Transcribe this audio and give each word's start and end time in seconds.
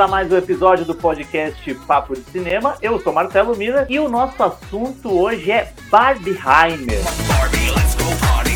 a 0.00 0.06
mais 0.06 0.30
um 0.30 0.36
episódio 0.36 0.84
do 0.84 0.94
podcast 0.94 1.74
Papo 1.86 2.14
de 2.14 2.22
Cinema. 2.30 2.76
Eu 2.80 3.00
sou 3.00 3.12
Marcelo 3.12 3.56
Miller 3.56 3.84
e 3.88 3.98
o 3.98 4.08
nosso 4.08 4.40
assunto 4.40 5.10
hoje 5.10 5.50
é 5.50 5.72
Barbieheimer. 5.90 7.02
Barbie, 7.26 7.70
let's 7.74 7.96
go 7.96 8.04
party. 8.20 8.52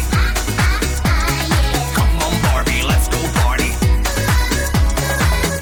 Come 1.96 2.22
on, 2.22 2.38
Barbie, 2.42 2.82
let's 2.84 3.08
go 3.08 3.18
party. 3.42 3.72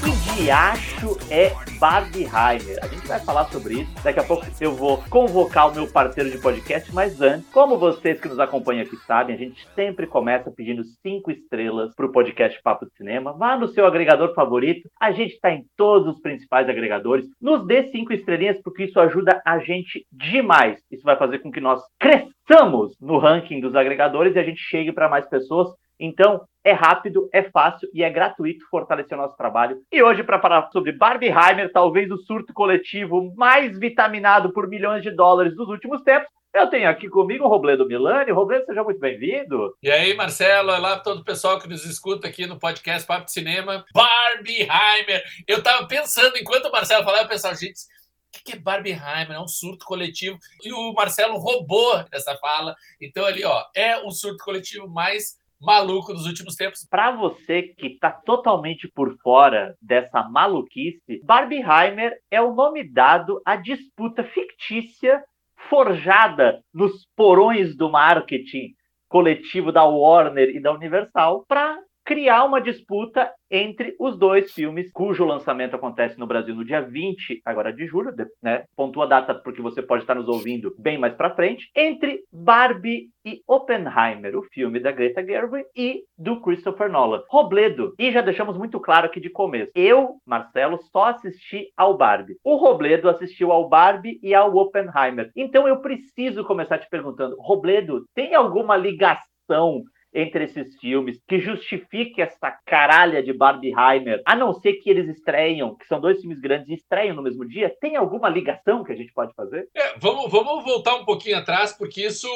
Que 0.03 0.43
diacho 0.43 1.17
é 1.31 1.70
Barbieheimer? 1.81 2.77
A 2.83 2.87
gente 2.87 3.07
vai 3.07 3.19
falar 3.21 3.45
sobre 3.45 3.81
isso. 3.81 4.03
Daqui 4.03 4.19
a 4.19 4.23
pouco 4.23 4.45
eu 4.61 4.75
vou 4.75 5.03
convocar 5.09 5.67
o 5.67 5.73
meu 5.73 5.91
parceiro 5.91 6.29
de 6.29 6.37
podcast, 6.37 6.93
mas 6.93 7.19
antes, 7.19 7.49
como 7.49 7.75
vocês 7.75 8.21
que 8.21 8.27
nos 8.27 8.37
acompanham 8.37 8.83
aqui 8.83 8.95
sabem, 8.97 9.35
a 9.35 9.39
gente 9.39 9.67
sempre 9.73 10.05
começa 10.05 10.51
pedindo 10.51 10.83
cinco 11.01 11.31
estrelas 11.31 11.95
pro 11.95 12.11
podcast 12.11 12.61
Papo 12.61 12.85
de 12.85 12.95
Cinema. 12.95 13.33
Vá 13.33 13.57
no 13.57 13.67
seu 13.67 13.83
agregador 13.87 14.31
favorito. 14.35 14.87
A 15.01 15.11
gente 15.11 15.33
está 15.33 15.51
em 15.51 15.65
todos 15.75 16.13
os 16.13 16.21
principais 16.21 16.69
agregadores. 16.69 17.25
Nos 17.41 17.65
dê 17.65 17.89
cinco 17.89 18.13
estrelinhas, 18.13 18.61
porque 18.63 18.83
isso 18.83 18.99
ajuda 18.99 19.41
a 19.43 19.57
gente 19.57 20.05
demais. 20.11 20.79
Isso 20.91 21.03
vai 21.03 21.17
fazer 21.17 21.39
com 21.39 21.51
que 21.51 21.59
nós 21.59 21.81
cresçamos 21.99 22.95
no 23.01 23.17
ranking 23.17 23.59
dos 23.59 23.73
agregadores 23.73 24.35
e 24.35 24.39
a 24.39 24.43
gente 24.43 24.61
chegue 24.61 24.91
para 24.91 25.09
mais 25.09 25.27
pessoas. 25.27 25.69
Então, 25.99 26.41
é 26.63 26.71
rápido, 26.71 27.29
é 27.33 27.43
fácil 27.43 27.89
e 27.93 28.03
é 28.03 28.09
gratuito 28.09 28.67
fortalecer 28.69 29.17
o 29.17 29.21
nosso 29.21 29.35
trabalho. 29.35 29.81
E 29.91 30.01
hoje, 30.01 30.23
para 30.23 30.39
falar 30.39 30.69
sobre 30.71 30.91
Barbieheimer, 30.91 31.71
talvez 31.71 32.09
o 32.11 32.17
surto 32.17 32.53
coletivo 32.53 33.33
mais 33.35 33.77
vitaminado 33.77 34.53
por 34.53 34.67
milhões 34.67 35.01
de 35.01 35.11
dólares 35.11 35.55
dos 35.55 35.67
últimos 35.67 36.01
tempos, 36.03 36.29
eu 36.53 36.67
tenho 36.67 36.89
aqui 36.89 37.07
comigo 37.07 37.45
o 37.45 37.47
Robledo 37.47 37.87
Milani. 37.87 38.29
Robledo, 38.29 38.65
seja 38.65 38.83
muito 38.83 38.99
bem-vindo. 38.99 39.73
E 39.81 39.89
aí, 39.89 40.13
Marcelo, 40.13 40.71
olá 40.71 40.99
todo 40.99 41.21
o 41.21 41.23
pessoal 41.23 41.57
que 41.57 41.67
nos 41.67 41.85
escuta 41.85 42.27
aqui 42.27 42.45
no 42.45 42.59
podcast 42.59 43.07
Papo 43.07 43.25
de 43.25 43.31
Cinema. 43.31 43.85
Barbieheimer! 43.93 45.23
Eu 45.47 45.63
tava 45.63 45.87
pensando, 45.87 46.37
enquanto 46.37 46.65
o 46.65 46.71
Marcelo 46.71 47.05
falava, 47.05 47.23
eu 47.23 47.29
pensava, 47.29 47.55
gente, 47.55 47.79
o 47.79 48.43
que 48.43 48.51
é 48.51 48.59
Barbieheimer? 48.59 49.37
É 49.37 49.39
um 49.39 49.47
surto 49.47 49.85
coletivo. 49.85 50.37
E 50.61 50.73
o 50.73 50.91
Marcelo 50.93 51.37
roubou 51.37 52.03
essa 52.11 52.35
fala. 52.35 52.75
Então, 52.99 53.25
ali, 53.25 53.45
ó, 53.45 53.63
é 53.73 53.97
o 53.99 54.11
surto 54.11 54.43
coletivo 54.43 54.89
mais 54.89 55.37
maluco 55.61 56.13
dos 56.13 56.25
últimos 56.25 56.55
tempos. 56.55 56.85
Para 56.89 57.11
você 57.11 57.63
que 57.63 57.87
está 57.87 58.11
totalmente 58.11 58.87
por 58.87 59.15
fora 59.19 59.75
dessa 59.81 60.23
maluquice, 60.23 61.21
Barbieheimer 61.23 62.17
é 62.29 62.41
o 62.41 62.53
nome 62.53 62.83
dado 62.83 63.41
à 63.45 63.55
disputa 63.55 64.23
fictícia 64.23 65.23
forjada 65.69 66.63
nos 66.73 67.07
porões 67.15 67.75
do 67.75 67.89
marketing 67.89 68.73
coletivo 69.07 69.71
da 69.71 69.83
Warner 69.83 70.49
e 70.49 70.59
da 70.59 70.71
Universal 70.71 71.45
para 71.47 71.77
criar 72.05 72.43
uma 72.43 72.61
disputa 72.61 73.31
entre 73.49 73.95
os 73.99 74.17
dois 74.17 74.51
filmes, 74.53 74.89
cujo 74.91 75.25
lançamento 75.25 75.75
acontece 75.75 76.17
no 76.17 76.25
Brasil 76.25 76.55
no 76.55 76.63
dia 76.63 76.81
20 76.81 77.41
agora 77.45 77.73
de 77.73 77.85
julho, 77.85 78.13
né? 78.41 78.63
Pontua 78.75 79.03
a 79.03 79.07
data 79.07 79.35
porque 79.35 79.61
você 79.61 79.81
pode 79.81 80.03
estar 80.03 80.15
nos 80.15 80.27
ouvindo 80.27 80.73
bem 80.79 80.97
mais 80.97 81.13
para 81.13 81.35
frente, 81.35 81.69
entre 81.75 82.21
Barbie 82.31 83.09
e 83.25 83.41
Oppenheimer, 83.47 84.37
o 84.37 84.43
filme 84.43 84.79
da 84.79 84.91
Greta 84.91 85.23
Gerwig 85.23 85.65
e 85.75 86.03
do 86.17 86.41
Christopher 86.41 86.89
Nolan. 86.89 87.21
Robledo, 87.29 87.93
e 87.99 88.11
já 88.11 88.21
deixamos 88.21 88.57
muito 88.57 88.79
claro 88.79 89.07
aqui 89.07 89.19
de 89.19 89.29
começo. 89.29 89.71
Eu, 89.75 90.15
Marcelo, 90.25 90.79
só 90.91 91.05
assisti 91.05 91.67
ao 91.75 91.97
Barbie. 91.97 92.37
O 92.43 92.55
Robledo 92.55 93.09
assistiu 93.09 93.51
ao 93.51 93.67
Barbie 93.67 94.19
e 94.23 94.33
ao 94.33 94.55
Oppenheimer. 94.55 95.29
Então 95.35 95.67
eu 95.67 95.81
preciso 95.81 96.43
começar 96.45 96.79
te 96.79 96.89
perguntando, 96.89 97.35
Robledo, 97.37 98.05
tem 98.15 98.33
alguma 98.33 98.77
ligação 98.77 99.83
entre 100.13 100.45
esses 100.45 100.77
filmes 100.79 101.19
que 101.27 101.39
justifique 101.39 102.21
essa 102.21 102.51
caralha 102.65 103.23
de 103.23 103.33
Barbieheimer, 103.33 104.21
a 104.25 104.35
não 104.35 104.53
ser 104.53 104.73
que 104.73 104.89
eles 104.89 105.07
estreiam, 105.09 105.75
que 105.75 105.87
são 105.87 105.99
dois 105.99 106.19
filmes 106.19 106.39
grandes 106.39 106.69
e 106.69 106.73
estreiam 106.73 107.15
no 107.15 107.23
mesmo 107.23 107.47
dia, 107.47 107.73
tem 107.79 107.95
alguma 107.95 108.29
ligação 108.29 108.83
que 108.83 108.91
a 108.91 108.95
gente 108.95 109.13
pode 109.13 109.33
fazer? 109.33 109.67
É, 109.75 109.97
vamos, 109.97 110.29
vamos 110.31 110.63
voltar 110.63 110.95
um 110.95 111.05
pouquinho 111.05 111.37
atrás, 111.37 111.73
porque 111.73 112.05
isso 112.05 112.27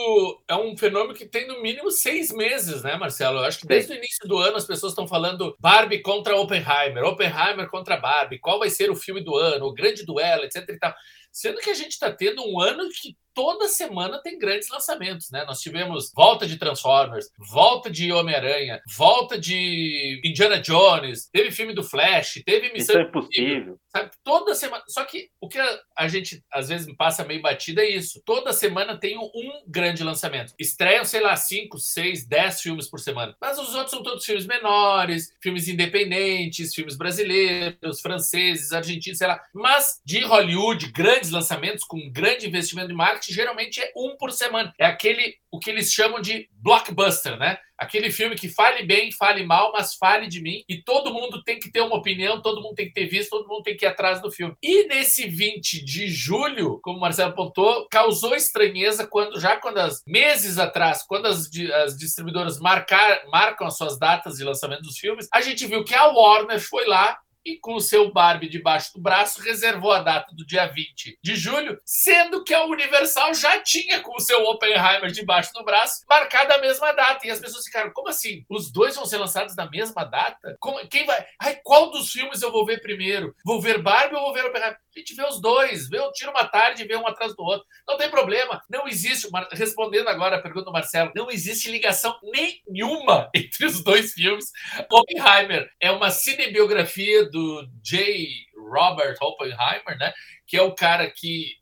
é 0.47 0.55
um 0.55 0.77
fenômeno 0.77 1.13
que 1.13 1.25
tem 1.25 1.47
no 1.47 1.61
mínimo 1.61 1.91
seis 1.91 2.31
meses, 2.31 2.83
né, 2.83 2.95
Marcelo? 2.97 3.39
Eu 3.39 3.45
acho 3.45 3.59
que 3.59 3.67
desde 3.67 3.89
Sim. 3.89 3.95
o 3.95 3.97
início 3.97 4.27
do 4.27 4.37
ano 4.37 4.57
as 4.57 4.65
pessoas 4.65 4.91
estão 4.91 5.07
falando 5.07 5.55
Barbie 5.59 6.01
contra 6.01 6.35
Oppenheimer, 6.35 7.03
Oppenheimer 7.03 7.69
contra 7.69 7.97
Barbie, 7.97 8.39
qual 8.39 8.59
vai 8.59 8.69
ser 8.69 8.89
o 8.89 8.95
filme 8.95 9.21
do 9.21 9.35
ano, 9.35 9.65
o 9.65 9.73
grande 9.73 10.05
duelo, 10.05 10.43
etc 10.43 10.67
e 10.69 10.79
tal. 10.79 10.93
Sendo 11.35 11.59
que 11.59 11.69
a 11.69 11.73
gente 11.73 11.91
está 11.91 12.09
tendo 12.09 12.41
um 12.47 12.61
ano 12.61 12.87
que 12.89 13.17
toda 13.33 13.67
semana 13.67 14.21
tem 14.23 14.39
grandes 14.39 14.69
lançamentos, 14.69 15.29
né? 15.29 15.43
Nós 15.43 15.59
tivemos 15.59 16.09
volta 16.15 16.47
de 16.47 16.57
Transformers, 16.57 17.29
volta 17.51 17.91
de 17.91 18.11
Homem-Aranha, 18.13 18.81
volta 18.97 19.37
de 19.37 20.21
Indiana 20.23 20.57
Jones, 20.57 21.29
teve 21.33 21.51
filme 21.51 21.73
do 21.73 21.83
Flash, 21.83 22.41
teve 22.45 22.71
Missão 22.71 22.95
isso 22.95 22.97
é 22.97 23.01
Impossível. 23.01 23.77
Sabe? 23.91 24.11
Toda 24.23 24.55
semana. 24.55 24.83
Só 24.87 25.03
que 25.03 25.29
o 25.41 25.49
que 25.49 25.59
a 25.97 26.07
gente 26.07 26.41
às 26.51 26.69
vezes 26.69 26.93
passa 26.95 27.25
meio 27.25 27.41
batida 27.41 27.81
é 27.81 27.89
isso. 27.89 28.21
Toda 28.25 28.53
semana 28.53 28.97
tem 28.97 29.17
um 29.17 29.63
grande 29.67 30.03
lançamento. 30.03 30.53
Estreiam, 30.57 31.03
sei 31.03 31.19
lá, 31.19 31.35
5, 31.35 31.77
6, 31.77 32.25
10 32.25 32.61
filmes 32.61 32.89
por 32.89 32.99
semana. 32.99 33.35
Mas 33.41 33.59
os 33.59 33.73
outros 33.73 33.91
são 33.91 34.01
todos 34.03 34.25
filmes 34.25 34.45
menores, 34.45 35.33
filmes 35.41 35.67
independentes, 35.67 36.73
filmes 36.73 36.95
brasileiros, 36.95 37.99
franceses, 37.99 38.71
argentinos, 38.71 39.17
sei 39.17 39.27
lá. 39.27 39.41
Mas 39.53 39.99
de 40.05 40.21
Hollywood, 40.23 40.91
grandes 40.91 41.24
lançamentos 41.31 41.83
com 41.83 42.09
grande 42.11 42.47
investimento 42.47 42.91
em 42.91 42.95
marketing 42.95 43.33
geralmente 43.33 43.81
é 43.81 43.91
um 43.95 44.15
por 44.17 44.31
semana. 44.31 44.73
É 44.79 44.85
aquele, 44.85 45.35
o 45.51 45.59
que 45.59 45.69
eles 45.69 45.91
chamam 45.91 46.21
de 46.21 46.49
blockbuster, 46.51 47.37
né? 47.37 47.57
Aquele 47.77 48.09
filme 48.09 48.35
que 48.35 48.47
fale 48.47 48.83
bem, 48.83 49.11
fale 49.11 49.45
mal, 49.45 49.73
mas 49.73 49.95
fale 49.95 50.27
de 50.27 50.41
mim. 50.41 50.63
E 50.67 50.81
todo 50.81 51.13
mundo 51.13 51.43
tem 51.43 51.59
que 51.59 51.69
ter 51.69 51.81
uma 51.81 51.97
opinião, 51.97 52.41
todo 52.41 52.61
mundo 52.61 52.75
tem 52.75 52.87
que 52.87 52.93
ter 52.93 53.05
visto, 53.05 53.31
todo 53.31 53.47
mundo 53.47 53.63
tem 53.63 53.75
que 53.75 53.85
ir 53.85 53.87
atrás 53.87 54.21
do 54.21 54.31
filme. 54.31 54.55
E 54.63 54.87
nesse 54.87 55.27
20 55.27 55.83
de 55.83 56.07
julho, 56.07 56.79
como 56.81 56.97
o 56.97 57.01
Marcelo 57.01 57.31
apontou, 57.31 57.85
causou 57.91 58.33
estranheza 58.33 59.05
quando, 59.05 59.39
já 59.39 59.57
quando 59.57 59.79
as 59.79 60.01
meses 60.07 60.57
atrás, 60.57 61.03
quando 61.05 61.25
as, 61.25 61.49
as 61.83 61.97
distribuidoras 61.97 62.59
marcar, 62.59 63.25
marcam 63.27 63.67
as 63.67 63.77
suas 63.77 63.99
datas 63.99 64.37
de 64.37 64.45
lançamento 64.45 64.83
dos 64.83 64.97
filmes, 64.97 65.27
a 65.33 65.41
gente 65.41 65.67
viu 65.67 65.83
que 65.83 65.93
a 65.93 66.07
Warner 66.07 66.61
foi 66.61 66.85
lá 66.85 67.17
e 67.45 67.57
com 67.57 67.75
o 67.75 67.81
seu 67.81 68.11
Barbie 68.11 68.49
debaixo 68.49 68.93
do 68.93 69.01
braço 69.01 69.41
reservou 69.41 69.91
a 69.91 70.01
data 70.01 70.33
do 70.33 70.45
dia 70.45 70.65
20 70.65 71.19
de 71.21 71.35
julho, 71.35 71.79
sendo 71.85 72.43
que 72.43 72.53
a 72.53 72.65
Universal 72.65 73.33
já 73.35 73.59
tinha 73.61 74.01
com 74.01 74.15
o 74.15 74.19
seu 74.19 74.43
Oppenheimer 74.45 75.11
debaixo 75.11 75.53
do 75.53 75.63
braço 75.63 76.03
marcada 76.09 76.55
a 76.55 76.61
mesma 76.61 76.91
data. 76.93 77.25
E 77.27 77.31
as 77.31 77.39
pessoas 77.39 77.65
ficaram, 77.65 77.91
como 77.91 78.09
assim? 78.09 78.43
Os 78.49 78.71
dois 78.71 78.95
vão 78.95 79.05
ser 79.05 79.17
lançados 79.17 79.55
na 79.55 79.69
mesma 79.69 80.03
data? 80.03 80.57
Como, 80.59 80.85
quem 80.87 81.05
vai? 81.05 81.25
Ai, 81.39 81.59
qual 81.63 81.91
dos 81.91 82.11
filmes 82.11 82.41
eu 82.41 82.51
vou 82.51 82.65
ver 82.65 82.81
primeiro? 82.81 83.35
Vou 83.45 83.61
ver 83.61 83.81
Barbie 83.81 84.15
ou 84.15 84.21
vou 84.21 84.33
ver 84.33 84.45
Oppenheimer? 84.45 84.77
A 84.95 84.99
gente 84.99 85.13
vê 85.13 85.25
os 85.25 85.41
dois, 85.41 85.89
vê, 85.89 85.97
tira 86.13 86.31
uma 86.31 86.45
tarde 86.45 86.85
vê 86.85 86.95
um 86.95 87.07
atrás 87.07 87.35
do 87.35 87.43
outro. 87.43 87.67
Não 87.87 87.97
tem 87.97 88.09
problema. 88.09 88.61
Não 88.69 88.87
existe, 88.87 89.27
respondendo 89.51 90.07
agora 90.07 90.37
a 90.37 90.41
pergunta 90.41 90.65
do 90.65 90.71
Marcelo, 90.71 91.11
não 91.15 91.29
existe 91.29 91.69
ligação 91.69 92.17
nenhuma 92.23 93.29
entre 93.35 93.65
os 93.65 93.83
dois 93.83 94.13
filmes. 94.13 94.51
Oppenheimer 94.89 95.69
é 95.79 95.91
uma 95.91 96.09
cinebiografia 96.09 97.29
do 97.29 97.67
J. 97.81 98.29
Robert 98.69 99.17
Oppenheimer, 99.21 99.97
né? 99.99 100.13
Que 100.47 100.57
é 100.57 100.61
o 100.61 100.73
cara 100.73 101.11
que 101.11 101.57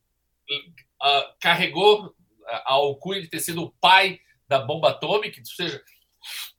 uh, 1.01 1.33
carregou 1.39 2.13
a 2.47 2.73
alcunha 2.73 3.21
de 3.21 3.29
ter 3.29 3.39
sido 3.39 3.63
o 3.63 3.71
pai 3.81 4.19
da 4.47 4.59
bomba 4.59 4.89
atômica, 4.89 5.39
ou 5.39 5.45
seja, 5.45 5.81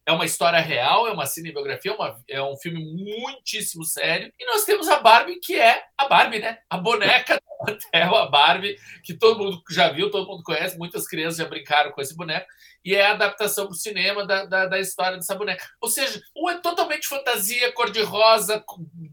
é 0.06 0.12
uma 0.12 0.24
história 0.26 0.60
real, 0.60 1.06
é 1.08 1.12
uma 1.12 1.26
cinebiografia, 1.26 1.90
é, 1.90 1.94
uma, 1.94 2.24
é 2.28 2.42
um 2.42 2.56
filme 2.56 2.84
muitíssimo 2.84 3.84
sério. 3.84 4.32
E 4.38 4.46
nós 4.46 4.64
temos 4.64 4.88
a 4.88 5.00
Barbie, 5.00 5.40
que 5.40 5.58
é 5.58 5.82
a 5.96 6.08
Barbie, 6.08 6.40
né? 6.40 6.58
A 6.68 6.76
boneca 6.76 7.34
da 7.34 7.72
Mattel, 7.72 8.16
a 8.16 8.26
Barbie, 8.26 8.76
que 9.02 9.14
todo 9.14 9.38
mundo 9.38 9.62
já 9.70 9.88
viu, 9.90 10.10
todo 10.10 10.26
mundo 10.26 10.42
conhece, 10.42 10.78
muitas 10.78 11.06
crianças 11.06 11.38
já 11.38 11.46
brincaram 11.46 11.92
com 11.92 12.00
esse 12.00 12.16
boneco 12.16 12.46
e 12.84 12.94
é 12.94 13.06
a 13.06 13.12
adaptação 13.12 13.64
para 13.66 13.72
o 13.72 13.76
cinema 13.76 14.26
da, 14.26 14.44
da, 14.44 14.66
da, 14.66 14.78
história 14.78 15.16
dessa 15.16 15.34
boneca. 15.34 15.64
Ou 15.80 15.88
seja, 15.88 16.20
um 16.36 16.50
é 16.50 16.58
totalmente 16.58 17.08
fantasia, 17.08 17.72
cor-de-rosa, 17.72 18.62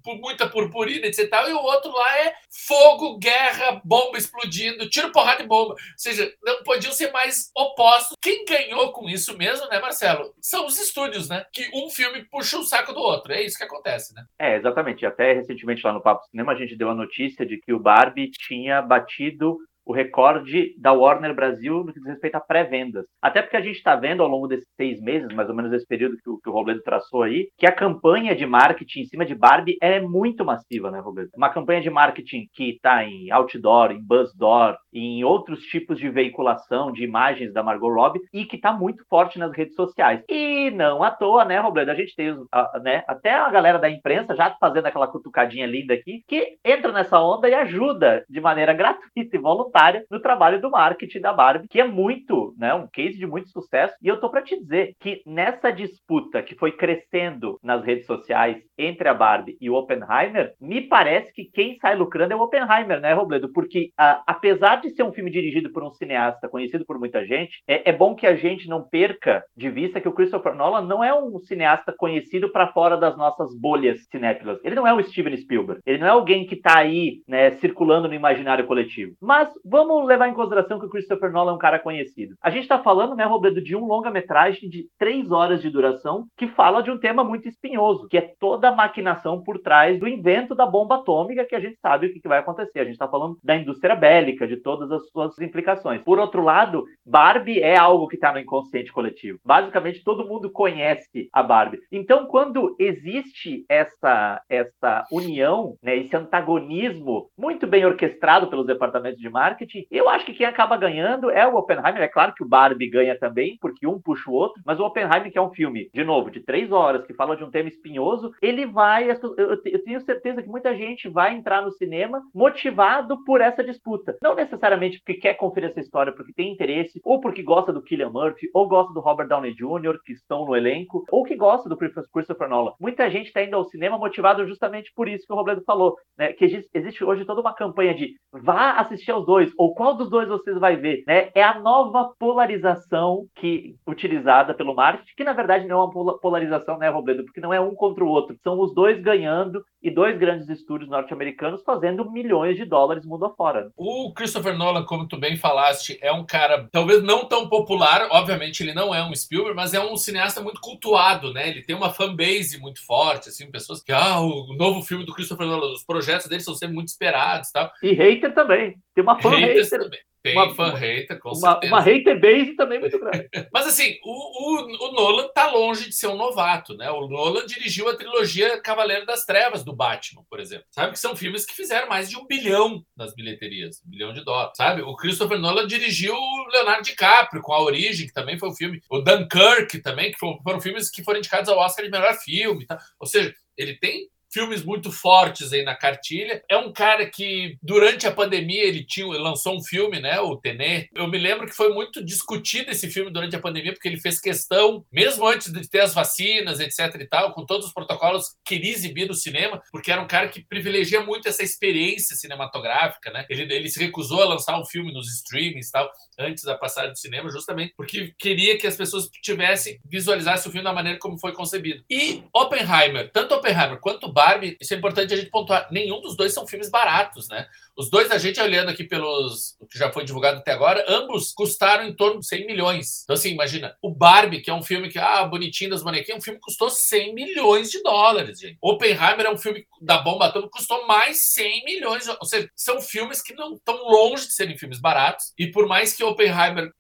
muita 0.06 0.48
purpurina, 0.48 1.08
etc. 1.08 1.32
E 1.48 1.54
o 1.54 1.62
outro 1.62 1.92
lá 1.92 2.20
é 2.20 2.34
fogo, 2.68 3.18
guerra, 3.18 3.82
bomba 3.86 4.18
explodindo, 4.18 4.90
tiro, 4.90 5.12
porrada 5.12 5.42
e 5.42 5.48
bomba. 5.48 5.74
Ou 5.74 5.78
seja, 5.96 6.34
não 6.44 6.64
podiam 6.64 6.92
ser 6.92 7.12
mais 7.12 7.50
opostos. 7.56 8.18
Quem 8.22 8.44
ganhou 8.44 8.92
com 8.92 9.08
isso 9.08 9.38
mesmo, 9.38 9.68
né, 9.70 9.80
Marcelo? 9.80 10.34
São 10.42 10.66
os 10.66 10.78
estúdios, 10.78 11.30
né? 11.30 11.46
Que 11.54 11.70
um 11.74 11.90
filme 11.90 12.26
puxa 12.26 12.58
o 12.58 12.64
saco 12.64 12.92
do 12.92 13.00
outro. 13.00 13.32
É 13.32 13.42
isso 13.42 13.58
que 13.58 13.64
acontece, 13.64 14.14
né? 14.14 14.26
É, 14.38 14.58
exatamente. 14.58 15.06
Até 15.06 15.34
recentemente 15.34 15.86
lá 15.86 15.94
no 15.94 16.02
Papo 16.02 16.26
Cinema 16.30 16.52
a 16.52 16.56
gente 16.56 16.71
deu 16.76 16.90
a 16.90 16.96
notícia 16.96 17.46
de 17.46 17.58
que 17.58 17.74
o 17.74 17.80
Barbie 17.80 18.32
tinha 18.32 18.82
batido 18.82 19.58
o 19.86 19.94
recorde 19.94 20.74
da 20.78 20.94
Warner 20.94 21.34
Brasil 21.34 21.84
no 21.84 21.94
que 21.94 22.00
diz 22.00 22.08
respeito 22.08 22.36
a 22.36 22.40
pré-vendas. 22.40 23.06
Até 23.22 23.42
porque 23.42 23.58
a 23.58 23.62
gente 23.62 23.78
está 23.78 23.96
vendo 23.96 24.24
ao 24.24 24.30
longo 24.30 24.48
desses 24.48 24.68
seis 24.76 25.02
meses, 25.02 25.34
mais 25.34 25.50
ou 25.50 25.56
menos 25.56 25.74
esse 25.74 25.86
período 25.86 26.18
que 26.18 26.30
o, 26.30 26.38
que 26.38 26.50
o 26.50 26.52
Robledo 26.52 26.82
traçou 26.84 27.24
aí, 27.24 27.50
que 27.58 27.66
a 27.66 27.72
campanha 27.72 28.36
de 28.36 28.46
marketing 28.46 29.02
em 29.02 29.06
cima 29.06 29.26
de 29.26 29.36
Barbie 29.36 29.78
é 29.82 30.00
muito 30.00 30.46
massiva, 30.46 30.92
né, 30.92 31.00
Robledo? 31.00 31.30
Uma 31.36 31.50
campanha 31.50 31.82
de 31.82 31.90
marketing 31.90 32.48
que 32.54 32.72
está 32.72 33.04
em 33.04 33.32
outdoor, 33.32 33.92
em 33.92 34.02
buzzdoor, 34.02 34.78
em 34.94 35.24
outros 35.24 35.62
tipos 35.64 35.98
de 35.98 36.10
veiculação 36.10 36.92
de 36.92 37.04
imagens 37.04 37.54
da 37.54 37.64
Margot 37.64 37.94
Robbie 37.94 38.22
e 38.34 38.46
que 38.46 38.56
está 38.56 38.72
muito 38.72 39.04
forte 39.10 39.40
nas 39.40 39.52
redes 39.52 39.76
sociais. 39.76 40.24
E 40.30 40.72
não 40.72 41.04
à 41.04 41.12
toa, 41.12 41.46
né, 41.46 41.60
Robledo? 41.60 41.92
A 41.92 41.96
gente 41.96 42.16
tem 42.16 42.36
a, 42.52 42.80
né, 42.80 43.04
até 43.08 43.34
a 43.34 43.50
galera 43.50 43.80
da 43.80 43.90
imprensa 43.90 44.36
já 44.36 44.56
fazendo 44.60 44.86
aquela 44.86 45.08
cutucadinha 45.08 45.66
linda 45.66 45.94
aqui, 45.94 46.24
que 46.28 46.58
entra 46.64 46.92
nessa 46.92 47.20
onda 47.22 47.50
e 47.50 47.54
ajuda 47.54 48.24
de 48.30 48.40
maneira 48.40 48.74
gratuita 48.74 49.36
e 49.36 49.40
voluntária 49.40 49.71
no 50.10 50.22
trabalho 50.22 50.62
do 50.62 50.70
marketing 50.70 51.22
da 51.22 51.34
Barbie, 51.34 51.68
que 51.68 51.80
é 51.80 51.88
muito, 51.88 52.54
né, 52.58 52.74
um 52.74 52.88
case 52.88 53.18
de 53.18 53.26
muito 53.26 53.50
sucesso. 53.50 53.96
E 54.02 54.08
eu 54.08 54.20
tô 54.20 54.30
para 54.30 54.42
te 54.42 54.60
dizer 54.60 54.94
que 55.00 55.22
nessa 55.26 55.72
disputa 55.72 56.42
que 56.42 56.56
foi 56.56 56.72
crescendo 56.72 57.60
nas 57.64 57.84
redes 57.84 58.06
sociais 58.06 58.58
entre 58.78 59.08
a 59.08 59.14
Barbie 59.14 59.58
e 59.60 59.70
o 59.70 59.76
Oppenheimer, 59.76 60.54
me 60.60 60.82
parece 60.82 61.32
que 61.34 61.46
quem 61.46 61.78
sai 61.80 61.96
lucrando 61.96 62.34
é 62.34 62.36
o 62.36 62.42
Oppenheimer, 62.42 63.00
né, 63.00 63.14
Robledo? 63.14 63.52
Porque 63.52 63.92
a, 63.98 64.24
apesar 64.26 64.78
de 64.78 64.90
ser 64.92 65.04
um 65.04 65.14
filme 65.14 65.32
dirigido 65.32 65.72
por 65.72 65.84
um 65.84 65.92
cineasta 65.92 66.50
conhecido 66.50 66.86
por 66.86 67.00
muita 67.00 67.26
gente, 67.26 67.62
é, 67.68 67.90
é 67.90 67.94
bom 67.94 68.16
que 68.16 68.28
a 68.28 68.36
gente 68.36 68.68
não 68.68 68.82
perca 68.82 69.44
de 69.56 69.70
vista 69.70 70.02
que 70.02 70.08
o 70.08 70.14
Christopher 70.14 70.56
Nolan 70.56 70.82
não 70.82 71.04
é 71.04 71.14
um 71.14 71.40
cineasta 71.40 71.94
conhecido 71.98 72.52
para 72.52 72.72
fora 72.72 72.98
das 72.98 73.18
nossas 73.18 73.58
bolhas 73.60 74.06
cinéfilas. 74.10 74.60
Ele 74.64 74.76
não 74.76 74.88
é 74.88 74.94
o 74.94 75.04
Steven 75.04 75.36
Spielberg. 75.38 75.82
Ele 75.86 75.98
não 75.98 76.08
é 76.08 76.12
alguém 76.12 76.46
que 76.46 76.56
está 76.56 76.80
aí, 76.80 77.22
né, 77.28 77.52
circulando 77.52 78.08
no 78.08 78.14
imaginário 78.14 78.66
coletivo. 78.66 79.16
Mas 79.22 79.50
vamos 79.66 80.06
levar 80.06 80.28
em 80.28 80.34
consideração 80.34 80.80
que 80.80 80.86
o 80.86 80.90
Christopher 80.90 81.32
Nolan 81.32 81.52
é 81.52 81.56
um 81.56 81.60
cara 81.60 81.80
conhecido. 81.80 82.36
A 82.42 82.50
gente 82.50 82.64
está 82.64 82.80
falando, 82.80 83.16
né, 83.16 83.26
Robledo, 83.26 83.62
de 83.62 83.76
um 83.76 83.86
longa-metragem 83.86 84.70
de 84.70 84.88
três 84.98 85.32
horas 85.32 85.62
de 85.62 85.70
duração 85.70 86.26
que 86.38 86.48
fala 86.48 86.82
de 86.82 86.92
um 86.92 86.98
tema 86.98 87.24
muito 87.24 87.48
espinhoso, 87.48 88.08
que 88.08 88.18
é 88.18 88.34
toda 88.40 88.70
a 88.70 88.76
maquinação 88.76 89.42
por 89.42 89.60
trás 89.60 90.00
do 90.00 90.08
invento 90.08 90.56
da 90.56 90.66
bomba 90.66 90.96
atômica, 90.96 91.46
que 91.46 91.56
a 91.56 91.60
gente 91.60 91.78
sabe 91.80 92.08
o 92.08 92.14
que 92.14 92.28
vai 92.28 92.40
acontecer. 92.40 92.80
A 92.80 92.84
gente 92.84 92.94
está 92.94 93.08
falando 93.08 93.38
da 93.44 93.56
indústria 93.56 93.96
bélica, 93.96 94.48
de 94.48 94.58
todas 94.58 94.92
as 94.92 95.10
suas 95.10 95.38
implicações. 95.40 96.02
Por 96.02 96.20
outro 96.20 96.42
lado, 96.42 96.86
Barbie 97.06 97.60
é 97.60 97.78
algo 97.78 98.08
que 98.08 98.16
está 98.16 98.32
no 98.32 98.40
inconsciente 98.40 98.92
coletivo. 98.92 99.40
Basicamente, 99.46 100.04
todo 100.04 100.28
mundo 100.28 100.52
conhece 100.52 101.30
a 101.32 101.44
Barbie. 101.44 101.80
Então, 101.92 102.26
quando 102.26 102.76
existe 102.80 103.66
essa, 103.70 104.42
essa 104.50 105.06
união, 105.12 105.76
né, 105.82 105.98
esse 105.98 106.16
antagonismo 106.16 107.30
muito 107.38 107.68
bem 107.68 107.86
orquestrado 107.86 108.48
pelos 108.48 108.66
departamentos 108.66 109.20
de 109.20 109.30
marketing, 109.30 109.51
eu 109.90 110.10
acho 110.10 110.26
que 110.26 110.34
quem 110.34 110.46
acaba 110.46 110.78
ganhando 110.78 111.30
é 111.30 111.48
o 111.48 111.56
Oppenheimer. 111.56 112.02
É 112.02 112.08
claro 112.08 112.34
que 112.34 112.44
o 112.44 112.48
Barbie 112.48 112.90
ganha 112.90 113.18
também, 113.18 113.58
porque 113.62 113.88
um 113.88 114.00
puxa 114.00 114.30
o 114.30 114.34
outro, 114.34 114.62
mas 114.66 114.80
o 114.80 114.86
Oppenheimer, 114.86 115.32
que 115.32 115.38
é 115.38 115.42
um 115.42 115.52
filme, 115.52 115.90
de 115.94 116.04
novo, 116.04 116.32
de 116.32 116.42
três 116.42 116.72
horas, 116.72 117.06
que 117.06 117.14
fala 117.14 117.36
de 117.36 117.44
um 117.44 117.52
tema 117.52 117.70
espinhoso, 117.70 118.32
ele 118.42 118.66
vai. 118.66 119.10
Eu, 119.12 119.62
tenho 119.84 120.02
certeza 120.02 120.42
que 120.42 120.50
muita 120.50 120.76
gente 120.76 121.10
vai 121.10 121.36
entrar 121.36 121.62
no 121.62 121.72
cinema 121.72 122.22
motivado 122.34 123.24
por 123.24 123.42
essa 123.42 123.64
disputa. 123.64 124.18
Não 124.22 124.36
necessariamente 124.36 125.00
porque 125.00 125.20
quer 125.20 125.34
conferir 125.36 125.70
essa 125.70 125.80
história, 125.80 126.14
porque 126.14 126.34
tem 126.34 126.52
interesse, 126.52 127.00
ou 127.04 127.20
porque 127.20 127.44
gosta 127.44 127.72
do 127.72 127.82
Killian 127.82 128.10
Murphy, 128.10 128.50
ou 128.54 128.68
gosta 128.68 128.94
do 128.94 129.00
Robert 129.00 129.28
Downey 129.28 129.54
Jr., 129.54 130.00
que 130.06 130.14
estão 130.14 130.46
no 130.46 130.56
elenco, 130.56 131.04
ou 131.12 131.24
que 131.24 131.36
gosta 131.36 131.70
do 131.70 131.78
Christopher 131.78 132.50
Nolan. 132.50 132.74
Muita 132.80 133.10
gente 133.10 133.28
está 133.28 133.44
indo 133.44 133.56
ao 133.56 133.66
cinema 133.66 133.98
motivado 133.98 134.46
justamente 134.46 134.92
por 134.96 135.08
isso 135.08 135.26
que 135.26 135.34
o 135.34 135.36
Robledo 135.36 135.64
falou, 135.64 135.96
né? 136.18 136.34
Que 136.34 136.46
existe 136.74 137.04
hoje 137.04 137.26
toda 137.26 137.42
uma 137.42 137.54
campanha 137.54 137.94
de 137.94 138.16
vá 138.32 138.72
assistir 138.74 139.12
aos 139.12 139.26
dois, 139.26 139.41
ou 139.58 139.74
qual 139.74 139.96
dos 139.96 140.10
dois 140.10 140.28
vocês 140.28 140.58
vai 140.60 140.76
ver, 140.76 141.04
né? 141.08 141.30
É 141.34 141.44
a 141.44 141.60
nova 141.60 142.12
polarização 142.20 143.26
que 143.36 143.76
utilizada 143.88 144.54
pelo 144.54 144.76
marketing, 144.76 145.14
que 145.16 145.24
na 145.24 145.34
verdade 145.34 145.68
não 145.68 145.82
é 145.82 145.84
uma 145.84 146.20
polarização, 146.20 146.78
né, 146.78 146.90
Robledo? 146.90 147.24
Porque 147.24 147.42
não 147.42 147.54
é 147.54 147.60
um 147.60 147.74
contra 147.74 148.04
o 148.04 148.08
outro, 148.08 148.38
são 148.44 148.60
os 148.60 148.74
dois 148.74 149.02
ganhando 149.02 149.64
e 149.82 149.90
dois 149.90 150.18
grandes 150.18 150.48
estúdios 150.50 150.90
norte-americanos 150.90 151.64
fazendo 151.64 152.10
milhões 152.12 152.56
de 152.56 152.66
dólares 152.66 153.06
mundo 153.06 153.26
afora. 153.26 153.72
O 153.76 154.14
Christopher 154.14 154.58
Nolan, 154.58 154.84
como 154.84 155.08
tu 155.08 155.18
bem 155.18 155.36
falaste, 155.36 155.98
é 156.02 156.12
um 156.12 156.26
cara 156.26 156.68
talvez 156.72 157.04
não 157.04 157.26
tão 157.26 157.50
popular, 157.50 158.08
obviamente 158.12 158.62
ele 158.62 158.74
não 158.74 158.94
é 158.94 159.04
um 159.04 159.16
Spielberg, 159.16 159.56
mas 159.56 159.74
é 159.74 159.80
um 159.80 159.96
cineasta 159.96 160.42
muito 160.42 160.62
cultuado, 160.62 161.34
né? 161.34 161.50
Ele 161.50 161.64
tem 161.64 161.76
uma 161.76 161.90
fanbase 161.90 162.60
muito 162.60 162.86
forte, 162.86 163.30
assim, 163.30 163.50
pessoas 163.50 163.82
que, 163.82 163.92
ah, 163.92 164.20
o 164.20 164.54
novo 164.56 164.82
filme 164.82 165.06
do 165.06 165.14
Christopher 165.14 165.48
Nolan, 165.48 165.72
os 165.74 165.84
projetos 165.84 166.28
dele 166.28 166.42
são 166.42 166.54
sempre 166.54 166.76
muito 166.76 166.90
esperados, 166.90 167.52
tal. 167.52 167.72
E 167.82 167.94
hater 167.94 168.34
também. 168.34 168.76
Tem 168.94 169.04
uma 169.04 169.20
fan 169.22 169.36
hater. 169.36 169.70
Também. 169.70 170.00
Tem 170.24 170.34
uma, 170.36 170.54
fan 170.54 170.76
hater, 170.76 171.20
com 171.20 171.30
uma, 171.30 171.36
certeza. 171.36 171.74
Uma 171.74 171.82
hater 171.82 172.20
base 172.20 172.56
também 172.56 172.80
muito 172.80 173.00
grande. 173.00 173.28
Mas 173.52 173.66
assim, 173.66 173.98
o, 174.04 174.12
o, 174.12 174.90
o, 174.90 174.92
Nolan 174.92 175.28
tá 175.34 175.50
longe 175.50 175.90
de 175.90 175.96
ser 175.96 176.08
um 176.08 176.16
novato, 176.16 176.78
né? 176.78 176.92
O 176.92 177.08
Nolan 177.08 177.46
dirigiu 177.48 177.90
a 177.90 177.96
trilogia 177.96 178.62
Cavaleiro 178.62 179.06
das 179.06 179.26
Trevas 179.26 179.64
do 179.64 179.76
Batman, 179.76 180.24
por 180.30 180.40
exemplo. 180.40 180.66
Sabe 180.70 180.92
que 180.92 181.00
são 181.00 181.16
filmes 181.16 181.44
que 181.44 181.56
fizeram 181.56 181.90
mais 181.90 182.08
de 182.08 182.18
um 182.18 182.28
bilhão 182.28 182.86
nas 182.96 183.16
bilheterias, 183.16 183.82
um 183.84 183.90
bilhão 183.90 184.14
de 184.14 184.24
dólares, 184.24 184.54
sabe? 184.56 184.84
O 184.84 184.96
Christopher 184.96 185.40
Nolan 185.40 185.66
dirigiu 185.66 186.16
Leonardo 186.52 186.84
DiCaprio 186.84 187.42
com 187.42 187.54
A 187.54 187.62
Origem, 187.62 188.06
que 188.06 188.14
também 188.14 188.38
foi 188.38 188.50
um 188.50 188.56
filme. 188.56 188.80
O 188.92 189.00
Dunkirk 189.00 189.80
também, 189.82 190.12
que 190.12 190.20
foram, 190.20 190.40
foram 190.44 190.62
filmes 190.62 190.92
que 190.92 191.04
foram 191.04 191.18
indicados 191.18 191.50
ao 191.50 191.58
Oscar 191.58 191.84
de 191.84 191.90
melhor 191.90 192.14
filme. 192.16 192.68
Tá? 192.68 192.78
Ou 193.00 193.08
seja, 193.08 193.34
ele 193.58 193.76
tem 193.78 194.08
filmes 194.32 194.64
muito 194.64 194.92
fortes 194.92 195.52
aí 195.54 195.64
na 195.64 195.76
cartilha. 195.76 196.44
É 196.50 196.58
um 196.58 196.72
cara 196.72 197.06
que, 197.10 197.58
durante 197.62 198.08
a 198.08 198.12
pandemia, 198.12 198.64
ele 198.64 198.84
tinha, 198.84 199.08
ele 199.08 199.18
lançou 199.18 199.56
um 199.56 199.64
filme, 199.64 200.00
né? 200.00 200.20
O 200.20 200.38
Tenet. 200.38 200.90
Eu 200.94 201.08
me 201.08 201.18
lembro 201.18 201.48
que 201.48 201.56
foi 201.56 201.74
muito 201.74 202.04
discutido 202.04 202.72
esse 202.72 202.90
filme 202.90 203.12
durante 203.12 203.36
a 203.36 203.40
pandemia, 203.40 203.74
porque 203.74 203.88
ele 203.88 204.00
fez 204.00 204.20
questão, 204.20 204.86
mesmo 204.92 205.28
antes 205.28 205.52
de 205.52 205.68
ter 205.70 205.82
as 205.82 205.94
vacinas, 205.94 206.60
etc 206.60 206.96
e 207.00 207.06
tal, 207.06 207.34
com 207.34 207.46
todos 207.46 207.68
os 207.68 207.74
protocolos, 207.74 208.36
queria 208.46 208.72
exibir 208.72 209.08
no 209.08 209.14
cinema, 209.14 209.62
porque 209.72 209.92
era 209.92 210.02
um 210.02 210.08
cara 210.08 210.28
que 210.28 210.44
privilegia 210.44 211.02
muito 211.02 211.28
essa 211.28 211.44
experiência 211.44 212.16
cinematográfica, 212.16 213.12
né? 213.12 213.26
Ele, 213.30 213.54
ele 213.54 213.70
se 213.70 213.80
recusou 213.80 214.22
a 214.22 214.26
lançar 214.26 214.60
um 214.60 214.66
filme 214.66 214.94
nos 214.94 215.08
streamings 215.16 215.70
e 215.70 215.72
tal, 215.72 215.92
antes 216.20 216.44
da 216.44 216.56
passagem 216.56 216.92
do 216.92 216.98
cinema, 216.98 217.30
justamente 217.30 217.74
porque 217.76 218.14
queria 218.18 218.58
que 218.58 218.68
as 218.68 218.76
pessoas 218.76 219.10
tivessem, 219.22 219.80
visualizassem 219.86 220.50
o 220.50 220.52
filme 220.52 220.64
da 220.64 220.74
maneira 220.74 221.00
como 221.00 221.18
foi 221.18 221.34
concebido. 221.34 221.84
E 221.90 222.24
Oppenheimer, 222.34 223.12
tanto 223.12 223.36
Oppenheimer 223.36 223.80
quanto 223.80 224.12
Barbie, 224.22 224.56
isso 224.62 224.72
é 224.76 224.78
importante 224.78 225.16
a 225.16 225.18
gente 225.18 225.32
pontuar, 225.32 225.68
nenhum 225.72 226.00
dos 226.00 226.16
dois 226.16 226.32
são 226.32 226.46
filmes 226.46 226.70
baratos, 226.70 227.28
né? 227.28 227.48
Os 227.78 227.90
dois, 227.90 228.12
a 228.12 228.18
gente 228.18 228.40
olhando 228.40 228.70
aqui 228.70 228.84
pelos 228.84 229.56
o 229.60 229.66
que 229.66 229.78
já 229.78 229.92
foi 229.92 230.04
divulgado 230.04 230.40
até 230.40 230.52
agora, 230.52 230.84
ambos 230.88 231.32
custaram 231.32 231.88
em 231.88 231.96
torno 231.96 232.20
de 232.20 232.28
100 232.28 232.46
milhões. 232.46 233.04
Então, 233.04 233.14
assim, 233.14 233.30
imagina, 233.30 233.76
o 233.82 233.94
Barbie, 233.94 234.42
que 234.42 234.50
é 234.50 234.54
um 234.54 234.64
filme 234.64 234.90
que, 234.90 235.00
ah, 235.00 235.24
bonitinho 235.26 235.72
das 235.72 235.84
bonequinhas, 235.84 236.20
um 236.20 236.22
filme 236.22 236.40
que 236.40 236.46
custou 236.46 236.70
100 236.70 237.14
milhões 237.14 237.70
de 237.70 237.82
dólares, 237.82 238.40
gente. 238.40 238.58
Oppenheimer 238.62 239.26
é 239.26 239.32
um 239.32 239.38
filme 239.38 239.66
da 239.82 239.98
bomba 240.00 240.28
atômica, 240.28 240.52
custou 240.52 240.86
mais 240.86 241.24
100 241.32 241.64
milhões. 241.66 242.08
Ou 242.08 242.26
seja, 242.26 242.50
são 242.56 242.82
filmes 242.82 243.22
que 243.22 243.34
não 243.34 243.56
estão 243.56 243.76
longe 243.88 244.28
de 244.28 244.34
serem 244.34 244.58
filmes 244.58 244.80
baratos. 244.80 245.34
E 245.38 245.48
por 245.48 245.68
mais 245.68 245.94
que 245.94 246.04
Oppenheimer 246.04 246.72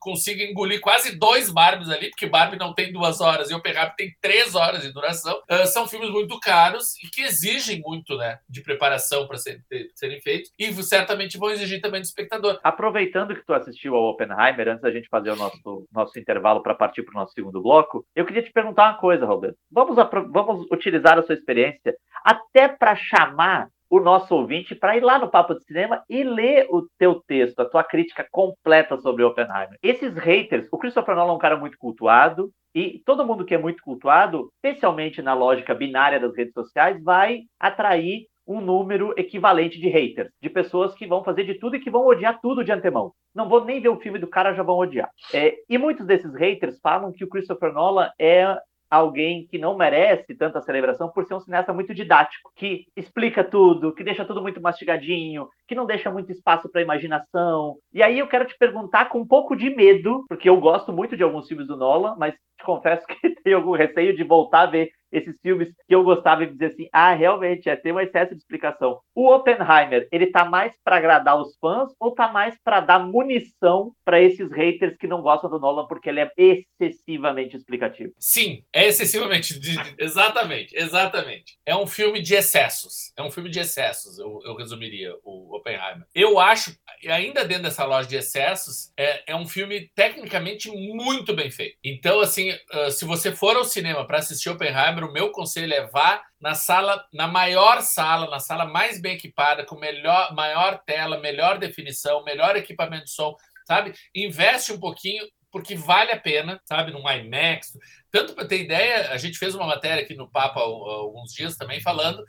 consiga 0.00 0.44
engolir 0.44 0.80
quase 0.80 1.16
dois 1.18 1.50
Barbies 1.50 1.90
ali, 1.90 2.10
porque 2.10 2.26
Barbie 2.26 2.58
não 2.58 2.74
tem 2.74 2.92
duas 2.92 3.20
horas 3.20 3.50
e 3.50 3.54
Oppenheimer 3.54 3.94
tem 3.96 4.14
três 4.20 4.54
horas 4.54 4.82
de 4.82 4.92
duração, 4.92 5.40
uh, 5.50 5.66
são 5.66 5.88
filmes 5.88 6.10
muito 6.10 6.38
caros 6.40 6.94
e 7.02 7.08
que 7.08 7.22
exigem 7.22 7.80
muito, 7.80 8.16
né, 8.16 8.38
de 8.48 8.62
preparação 8.62 9.26
para 9.26 9.38
ser, 9.38 9.55
serem 9.94 10.20
feitos 10.20 10.50
e 10.58 10.72
certamente 10.82 11.38
vão 11.38 11.50
exigir 11.50 11.80
também 11.80 12.00
do 12.00 12.04
espectador. 12.04 12.58
Aproveitando 12.62 13.34
que 13.34 13.44
tu 13.44 13.52
assistiu 13.52 13.94
ao 13.94 14.10
Oppenheimer, 14.10 14.68
antes 14.68 14.82
da 14.82 14.90
gente 14.90 15.08
fazer 15.08 15.30
o 15.30 15.36
nosso, 15.36 15.86
nosso 15.92 16.18
intervalo 16.18 16.62
para 16.62 16.74
partir 16.74 17.02
para 17.02 17.12
o 17.12 17.20
nosso 17.20 17.32
segundo 17.32 17.62
bloco, 17.62 18.04
eu 18.14 18.24
queria 18.24 18.42
te 18.42 18.52
perguntar 18.52 18.90
uma 18.90 18.98
coisa, 18.98 19.26
Roberto. 19.26 19.56
Vamos, 19.70 19.96
vamos 20.30 20.66
utilizar 20.70 21.18
a 21.18 21.22
sua 21.22 21.34
experiência 21.34 21.94
até 22.24 22.68
para 22.68 22.94
chamar 22.96 23.68
o 23.88 24.00
nosso 24.00 24.34
ouvinte 24.34 24.74
para 24.74 24.96
ir 24.96 25.00
lá 25.00 25.18
no 25.18 25.30
Papo 25.30 25.54
de 25.54 25.64
Cinema 25.64 26.02
e 26.08 26.24
ler 26.24 26.66
o 26.70 26.86
teu 26.98 27.22
texto, 27.26 27.60
a 27.60 27.64
tua 27.64 27.84
crítica 27.84 28.26
completa 28.30 28.98
sobre 28.98 29.22
Oppenheimer. 29.22 29.78
Esses 29.82 30.16
haters, 30.16 30.66
o 30.72 30.78
Christopher 30.78 31.14
Nolan 31.14 31.32
é 31.32 31.36
um 31.36 31.38
cara 31.38 31.56
muito 31.56 31.78
cultuado, 31.78 32.50
e 32.74 33.00
todo 33.06 33.24
mundo 33.24 33.44
que 33.44 33.54
é 33.54 33.58
muito 33.58 33.82
cultuado, 33.82 34.50
especialmente 34.56 35.22
na 35.22 35.32
lógica 35.32 35.74
binária 35.74 36.20
das 36.20 36.36
redes 36.36 36.52
sociais, 36.52 37.02
vai 37.02 37.42
atrair 37.58 38.26
um 38.46 38.60
número 38.60 39.12
equivalente 39.16 39.80
de 39.80 39.88
haters, 39.88 40.30
de 40.40 40.48
pessoas 40.48 40.94
que 40.94 41.06
vão 41.06 41.24
fazer 41.24 41.44
de 41.44 41.54
tudo 41.54 41.76
e 41.76 41.80
que 41.80 41.90
vão 41.90 42.06
odiar 42.06 42.40
tudo 42.40 42.64
de 42.64 42.72
antemão. 42.72 43.12
Não 43.34 43.48
vou 43.48 43.64
nem 43.64 43.80
ver 43.80 43.88
o 43.88 44.00
filme 44.00 44.18
do 44.18 44.26
cara, 44.26 44.54
já 44.54 44.62
vão 44.62 44.78
odiar. 44.78 45.10
É, 45.32 45.54
e 45.68 45.76
muitos 45.76 46.06
desses 46.06 46.32
haters 46.34 46.78
falam 46.80 47.12
que 47.12 47.24
o 47.24 47.28
Christopher 47.28 47.72
Nolan 47.72 48.10
é 48.18 48.56
alguém 48.90 49.46
que 49.46 49.58
não 49.58 49.76
merece 49.76 50.34
tanta 50.34 50.60
celebração 50.60 51.10
por 51.10 51.24
ser 51.24 51.34
um 51.34 51.40
cineasta 51.40 51.72
muito 51.72 51.94
didático, 51.94 52.50
que 52.54 52.86
explica 52.96 53.42
tudo, 53.42 53.92
que 53.92 54.04
deixa 54.04 54.24
tudo 54.24 54.42
muito 54.42 54.60
mastigadinho, 54.60 55.48
que 55.66 55.74
não 55.74 55.86
deixa 55.86 56.10
muito 56.10 56.30
espaço 56.30 56.70
para 56.70 56.82
imaginação. 56.82 57.76
E 57.92 58.02
aí 58.02 58.18
eu 58.18 58.28
quero 58.28 58.46
te 58.46 58.56
perguntar 58.56 59.08
com 59.08 59.18
um 59.18 59.26
pouco 59.26 59.56
de 59.56 59.70
medo, 59.70 60.24
porque 60.28 60.48
eu 60.48 60.58
gosto 60.60 60.92
muito 60.92 61.16
de 61.16 61.22
alguns 61.22 61.48
filmes 61.48 61.66
do 61.66 61.76
Nolan, 61.76 62.16
mas 62.18 62.34
te 62.34 62.64
confesso 62.64 63.06
que 63.20 63.30
tenho 63.42 63.56
algum 63.56 63.72
receio 63.72 64.16
de 64.16 64.24
voltar 64.24 64.62
a 64.62 64.66
ver 64.66 64.90
esses 65.12 65.34
filmes 65.40 65.68
que 65.86 65.94
eu 65.94 66.02
gostava 66.02 66.46
de 66.46 66.52
dizer 66.52 66.72
assim, 66.72 66.88
ah, 66.92 67.12
realmente, 67.12 67.68
é, 67.68 67.76
tem 67.76 67.92
um 67.92 68.00
excesso 68.00 68.32
de 68.32 68.38
explicação. 68.38 69.00
O 69.14 69.30
Oppenheimer, 69.32 70.08
ele 70.10 70.26
tá 70.26 70.44
mais 70.44 70.72
para 70.84 70.96
agradar 70.96 71.40
os 71.40 71.56
fãs 71.58 71.92
ou 71.98 72.12
tá 72.12 72.28
mais 72.28 72.56
para 72.62 72.80
dar 72.80 72.98
munição 72.98 73.92
para 74.04 74.20
esses 74.20 74.50
haters 74.50 74.96
que 74.96 75.06
não 75.06 75.22
gostam 75.22 75.50
do 75.50 75.58
Nolan 75.58 75.86
porque 75.86 76.08
ele 76.08 76.20
é 76.20 76.30
excessivamente 76.36 77.56
explicativo? 77.56 78.12
Sim, 78.18 78.62
é 78.72 78.86
excessivamente. 78.86 79.58
Exatamente, 79.98 80.76
exatamente. 80.76 81.58
É 81.64 81.76
um 81.76 81.86
filme 81.86 82.20
de 82.20 82.34
excessos. 82.34 83.12
É 83.16 83.22
um 83.22 83.30
filme 83.30 83.50
de 83.50 83.60
excessos, 83.60 84.18
eu, 84.18 84.40
eu 84.44 84.54
resumiria 84.54 85.14
o 85.24 85.56
Oppenheimer. 85.56 86.06
Eu 86.14 86.38
acho, 86.38 86.76
ainda 87.08 87.44
dentro 87.44 87.64
dessa 87.64 87.84
loja 87.84 88.08
de 88.08 88.16
excessos, 88.16 88.92
é, 88.96 89.32
é 89.32 89.36
um 89.36 89.46
filme 89.46 89.90
tecnicamente 89.94 90.70
muito 90.70 91.34
bem 91.34 91.50
feito. 91.50 91.76
Então, 91.82 92.20
assim, 92.20 92.50
uh, 92.50 92.90
se 92.90 93.04
você 93.04 93.32
for 93.32 93.56
ao 93.56 93.64
cinema 93.64 94.06
para 94.06 94.18
assistir 94.18 94.50
Oppenheimer, 94.50 94.95
o 95.04 95.12
meu 95.12 95.30
conselho 95.30 95.74
é 95.74 95.86
vá 95.88 96.22
na 96.40 96.54
sala, 96.54 97.04
na 97.12 97.26
maior 97.26 97.82
sala, 97.82 98.30
na 98.30 98.38
sala 98.38 98.64
mais 98.64 99.00
bem 99.00 99.14
equipada, 99.14 99.64
com 99.66 99.76
melhor, 99.76 100.34
maior 100.34 100.80
tela, 100.86 101.18
melhor 101.18 101.58
definição, 101.58 102.24
melhor 102.24 102.56
equipamento 102.56 103.04
de 103.04 103.10
som, 103.10 103.34
sabe? 103.66 103.92
Investe 104.14 104.72
um 104.72 104.80
pouquinho, 104.80 105.26
porque 105.50 105.74
vale 105.74 106.12
a 106.12 106.20
pena, 106.20 106.60
sabe? 106.64 106.92
Num 106.92 107.08
IMAX. 107.10 107.76
Tanto 108.10 108.34
para 108.34 108.46
ter 108.46 108.62
ideia, 108.62 109.10
a 109.10 109.18
gente 109.18 109.38
fez 109.38 109.54
uma 109.54 109.66
matéria 109.66 110.02
aqui 110.02 110.14
no 110.14 110.30
Papa 110.30 110.60
há 110.60 110.62
alguns 110.62 111.32
dias 111.32 111.56
também 111.56 111.80
falando 111.80 112.24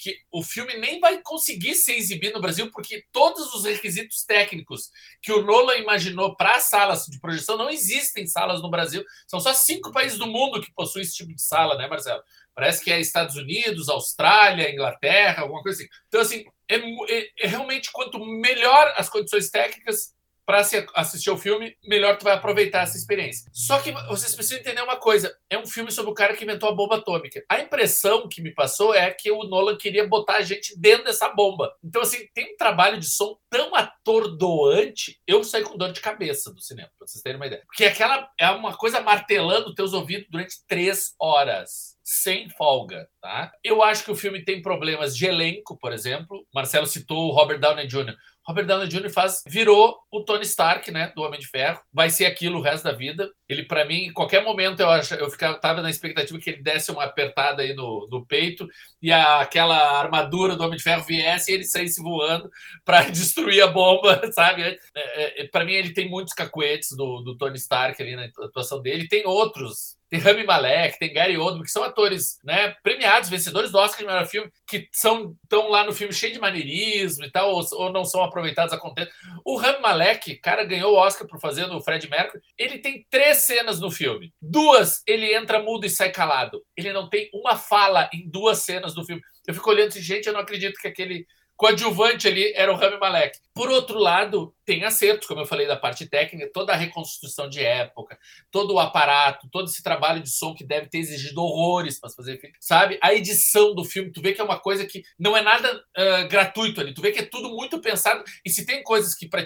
que 0.00 0.16
o 0.32 0.42
filme 0.42 0.78
nem 0.78 0.98
vai 0.98 1.20
conseguir 1.20 1.74
ser 1.74 1.94
exibido 1.94 2.34
no 2.34 2.40
Brasil 2.40 2.70
porque 2.70 3.04
todos 3.12 3.52
os 3.54 3.64
requisitos 3.64 4.24
técnicos 4.24 4.90
que 5.20 5.30
o 5.30 5.42
Nolan 5.44 5.76
imaginou 5.76 6.34
para 6.34 6.58
salas 6.58 7.04
de 7.04 7.20
projeção 7.20 7.58
não 7.58 7.68
existem 7.68 8.26
salas 8.26 8.62
no 8.62 8.70
Brasil. 8.70 9.04
São 9.26 9.38
só 9.38 9.52
cinco 9.52 9.92
países 9.92 10.18
do 10.18 10.26
mundo 10.26 10.60
que 10.60 10.72
possuem 10.72 11.02
esse 11.02 11.14
tipo 11.14 11.34
de 11.34 11.42
sala, 11.42 11.76
né, 11.76 11.86
Marcelo? 11.86 12.22
Parece 12.54 12.82
que 12.82 12.90
é 12.90 12.98
Estados 12.98 13.36
Unidos, 13.36 13.90
Austrália, 13.90 14.72
Inglaterra, 14.72 15.42
alguma 15.42 15.62
coisa 15.62 15.82
assim. 15.82 15.90
Então, 16.08 16.20
assim, 16.20 16.44
é, 16.68 16.76
é, 16.76 17.30
é 17.40 17.46
realmente 17.46 17.90
quanto 17.92 18.18
melhor 18.18 18.94
as 18.96 19.08
condições 19.08 19.50
técnicas, 19.50 20.14
para 20.50 20.66
assistir 20.96 21.30
o 21.30 21.38
filme, 21.38 21.76
melhor 21.84 22.18
tu 22.18 22.24
vai 22.24 22.34
aproveitar 22.34 22.82
essa 22.82 22.96
experiência. 22.96 23.48
Só 23.52 23.78
que 23.78 23.92
vocês 24.08 24.34
precisam 24.34 24.58
entender 24.58 24.82
uma 24.82 24.96
coisa: 24.96 25.32
é 25.48 25.56
um 25.56 25.64
filme 25.64 25.92
sobre 25.92 26.10
o 26.10 26.14
cara 26.14 26.36
que 26.36 26.42
inventou 26.42 26.68
a 26.68 26.74
bomba 26.74 26.96
atômica. 26.96 27.44
A 27.48 27.60
impressão 27.60 28.28
que 28.28 28.42
me 28.42 28.52
passou 28.52 28.92
é 28.92 29.08
que 29.12 29.30
o 29.30 29.44
Nolan 29.44 29.76
queria 29.76 30.08
botar 30.08 30.38
a 30.38 30.42
gente 30.42 30.76
dentro 30.76 31.04
dessa 31.04 31.28
bomba. 31.28 31.72
Então, 31.84 32.02
assim, 32.02 32.26
tem 32.34 32.52
um 32.52 32.56
trabalho 32.56 32.98
de 32.98 33.08
som 33.08 33.38
tão 33.48 33.76
atordoante, 33.76 35.20
eu 35.24 35.44
saí 35.44 35.62
com 35.62 35.78
dor 35.78 35.92
de 35.92 36.00
cabeça 36.00 36.52
do 36.52 36.60
cinema, 36.60 36.90
para 36.98 37.06
vocês 37.06 37.22
terem 37.22 37.36
uma 37.36 37.46
ideia. 37.46 37.62
Porque 37.66 37.84
aquela 37.84 38.28
é 38.36 38.50
uma 38.50 38.76
coisa 38.76 39.00
martelando 39.00 39.72
teus 39.72 39.92
ouvidos 39.92 40.26
durante 40.28 40.66
três 40.66 41.14
horas 41.20 41.99
sem 42.02 42.48
folga, 42.50 43.08
tá? 43.20 43.52
Eu 43.62 43.82
acho 43.82 44.04
que 44.04 44.10
o 44.10 44.16
filme 44.16 44.44
tem 44.44 44.62
problemas 44.62 45.16
de 45.16 45.26
elenco, 45.26 45.78
por 45.78 45.92
exemplo. 45.92 46.46
Marcelo 46.52 46.86
citou 46.86 47.28
o 47.28 47.32
Robert 47.32 47.60
Downey 47.60 47.86
Jr. 47.86 48.16
Robert 48.50 48.66
Downey 48.66 48.88
Jr. 48.88 49.10
faz, 49.10 49.42
virou 49.46 49.96
o 50.10 50.24
Tony 50.24 50.42
Stark, 50.42 50.90
né, 50.90 51.12
do 51.14 51.22
Homem 51.22 51.38
de 51.38 51.46
Ferro. 51.46 51.80
Vai 51.92 52.10
ser 52.10 52.26
aquilo 52.26 52.58
o 52.58 52.62
resto 52.62 52.84
da 52.84 52.92
vida. 52.92 53.30
Ele, 53.48 53.64
para 53.64 53.84
mim, 53.84 54.06
em 54.06 54.12
qualquer 54.12 54.42
momento, 54.42 54.80
eu, 54.80 54.90
acho, 54.90 55.14
eu 55.14 55.30
ficava, 55.30 55.58
tava 55.60 55.82
na 55.82 55.90
expectativa 55.90 56.38
que 56.38 56.50
ele 56.50 56.62
desse 56.62 56.90
uma 56.90 57.04
apertada 57.04 57.62
aí 57.62 57.74
no, 57.74 58.08
no 58.10 58.26
peito 58.26 58.66
e 59.00 59.12
a, 59.12 59.40
aquela 59.40 59.98
armadura 60.00 60.56
do 60.56 60.64
Homem 60.64 60.76
de 60.76 60.82
Ferro 60.82 61.04
viesse 61.04 61.52
e 61.52 61.54
ele 61.54 61.64
saísse 61.64 62.02
voando 62.02 62.50
para 62.84 63.02
destruir 63.10 63.62
a 63.62 63.68
bomba, 63.68 64.20
sabe? 64.32 64.62
É, 64.62 64.78
é, 64.94 65.42
é 65.42 65.48
para 65.48 65.64
mim, 65.64 65.74
ele 65.74 65.92
tem 65.92 66.08
muitos 66.08 66.34
cacuetes 66.34 66.96
do, 66.96 67.20
do 67.20 67.36
Tony 67.36 67.56
Stark 67.56 68.02
ali 68.02 68.16
na 68.16 68.24
atuação 68.46 68.82
dele. 68.82 69.06
Tem 69.06 69.24
outros 69.26 69.99
tem 70.10 70.18
Rami 70.18 70.44
Malek, 70.44 70.98
tem 70.98 71.12
Gary 71.12 71.38
Oldman, 71.38 71.62
que 71.62 71.70
são 71.70 71.84
atores 71.84 72.38
né, 72.42 72.74
premiados, 72.82 73.30
vencedores 73.30 73.70
do 73.70 73.78
Oscar 73.78 74.00
de 74.00 74.06
melhor 74.06 74.26
filme, 74.26 74.50
que 74.66 74.88
são 74.90 75.36
estão 75.44 75.68
lá 75.68 75.84
no 75.84 75.92
filme 75.92 76.12
cheio 76.12 76.32
de 76.32 76.40
maneirismo 76.40 77.24
e 77.24 77.30
tal, 77.30 77.54
ou, 77.54 77.64
ou 77.72 77.92
não 77.92 78.04
são 78.04 78.22
aproveitados 78.22 78.74
a 78.74 78.78
contento. 78.78 79.12
O 79.44 79.56
Rami 79.56 79.80
Malek, 79.80 80.34
cara, 80.36 80.64
ganhou 80.64 80.94
o 80.94 80.96
Oscar 80.96 81.28
por 81.28 81.40
fazer 81.40 81.64
o 81.70 81.80
Fred 81.80 82.10
Mercury. 82.10 82.42
Ele 82.58 82.78
tem 82.78 83.06
três 83.08 83.38
cenas 83.38 83.78
no 83.78 83.90
filme. 83.90 84.34
Duas, 84.42 85.02
ele 85.06 85.32
entra 85.32 85.62
mudo 85.62 85.86
e 85.86 85.90
sai 85.90 86.10
calado. 86.10 86.60
Ele 86.76 86.92
não 86.92 87.08
tem 87.08 87.30
uma 87.32 87.56
fala 87.56 88.10
em 88.12 88.28
duas 88.28 88.58
cenas 88.58 88.92
do 88.92 89.04
filme. 89.04 89.22
Eu 89.46 89.54
fico 89.54 89.70
olhando 89.70 89.88
assim, 89.88 90.02
gente, 90.02 90.26
eu 90.26 90.32
não 90.32 90.40
acredito 90.40 90.80
que 90.80 90.88
aquele 90.88 91.24
coadjuvante 91.56 92.26
ali 92.26 92.52
era 92.56 92.72
o 92.72 92.76
Rami 92.76 92.98
Malek. 92.98 93.38
Por 93.60 93.68
outro 93.68 93.98
lado, 93.98 94.54
tem 94.64 94.84
acertos, 94.84 95.28
como 95.28 95.40
eu 95.40 95.46
falei 95.46 95.66
da 95.66 95.76
parte 95.76 96.06
técnica, 96.06 96.48
toda 96.50 96.72
a 96.72 96.76
reconstrução 96.76 97.46
de 97.46 97.62
época, 97.62 98.18
todo 98.50 98.72
o 98.72 98.78
aparato, 98.78 99.50
todo 99.50 99.68
esse 99.68 99.82
trabalho 99.82 100.22
de 100.22 100.30
som 100.30 100.54
que 100.54 100.64
deve 100.64 100.88
ter 100.88 100.98
exigido 100.98 101.42
horrores 101.42 102.00
para 102.00 102.08
fazer 102.08 102.38
filme, 102.38 102.54
sabe? 102.58 102.98
A 103.02 103.12
edição 103.12 103.74
do 103.74 103.84
filme, 103.84 104.10
tu 104.10 104.22
vê 104.22 104.32
que 104.32 104.40
é 104.40 104.44
uma 104.44 104.58
coisa 104.58 104.86
que 104.86 105.02
não 105.18 105.36
é 105.36 105.42
nada 105.42 105.76
uh, 105.76 106.28
gratuito 106.28 106.80
ali, 106.80 106.94
tu 106.94 107.02
vê 107.02 107.12
que 107.12 107.18
é 107.18 107.26
tudo 107.26 107.50
muito 107.50 107.80
pensado. 107.80 108.24
E 108.42 108.48
se 108.48 108.64
tem 108.64 108.82
coisas 108.82 109.14
que 109.14 109.28
para 109.28 109.44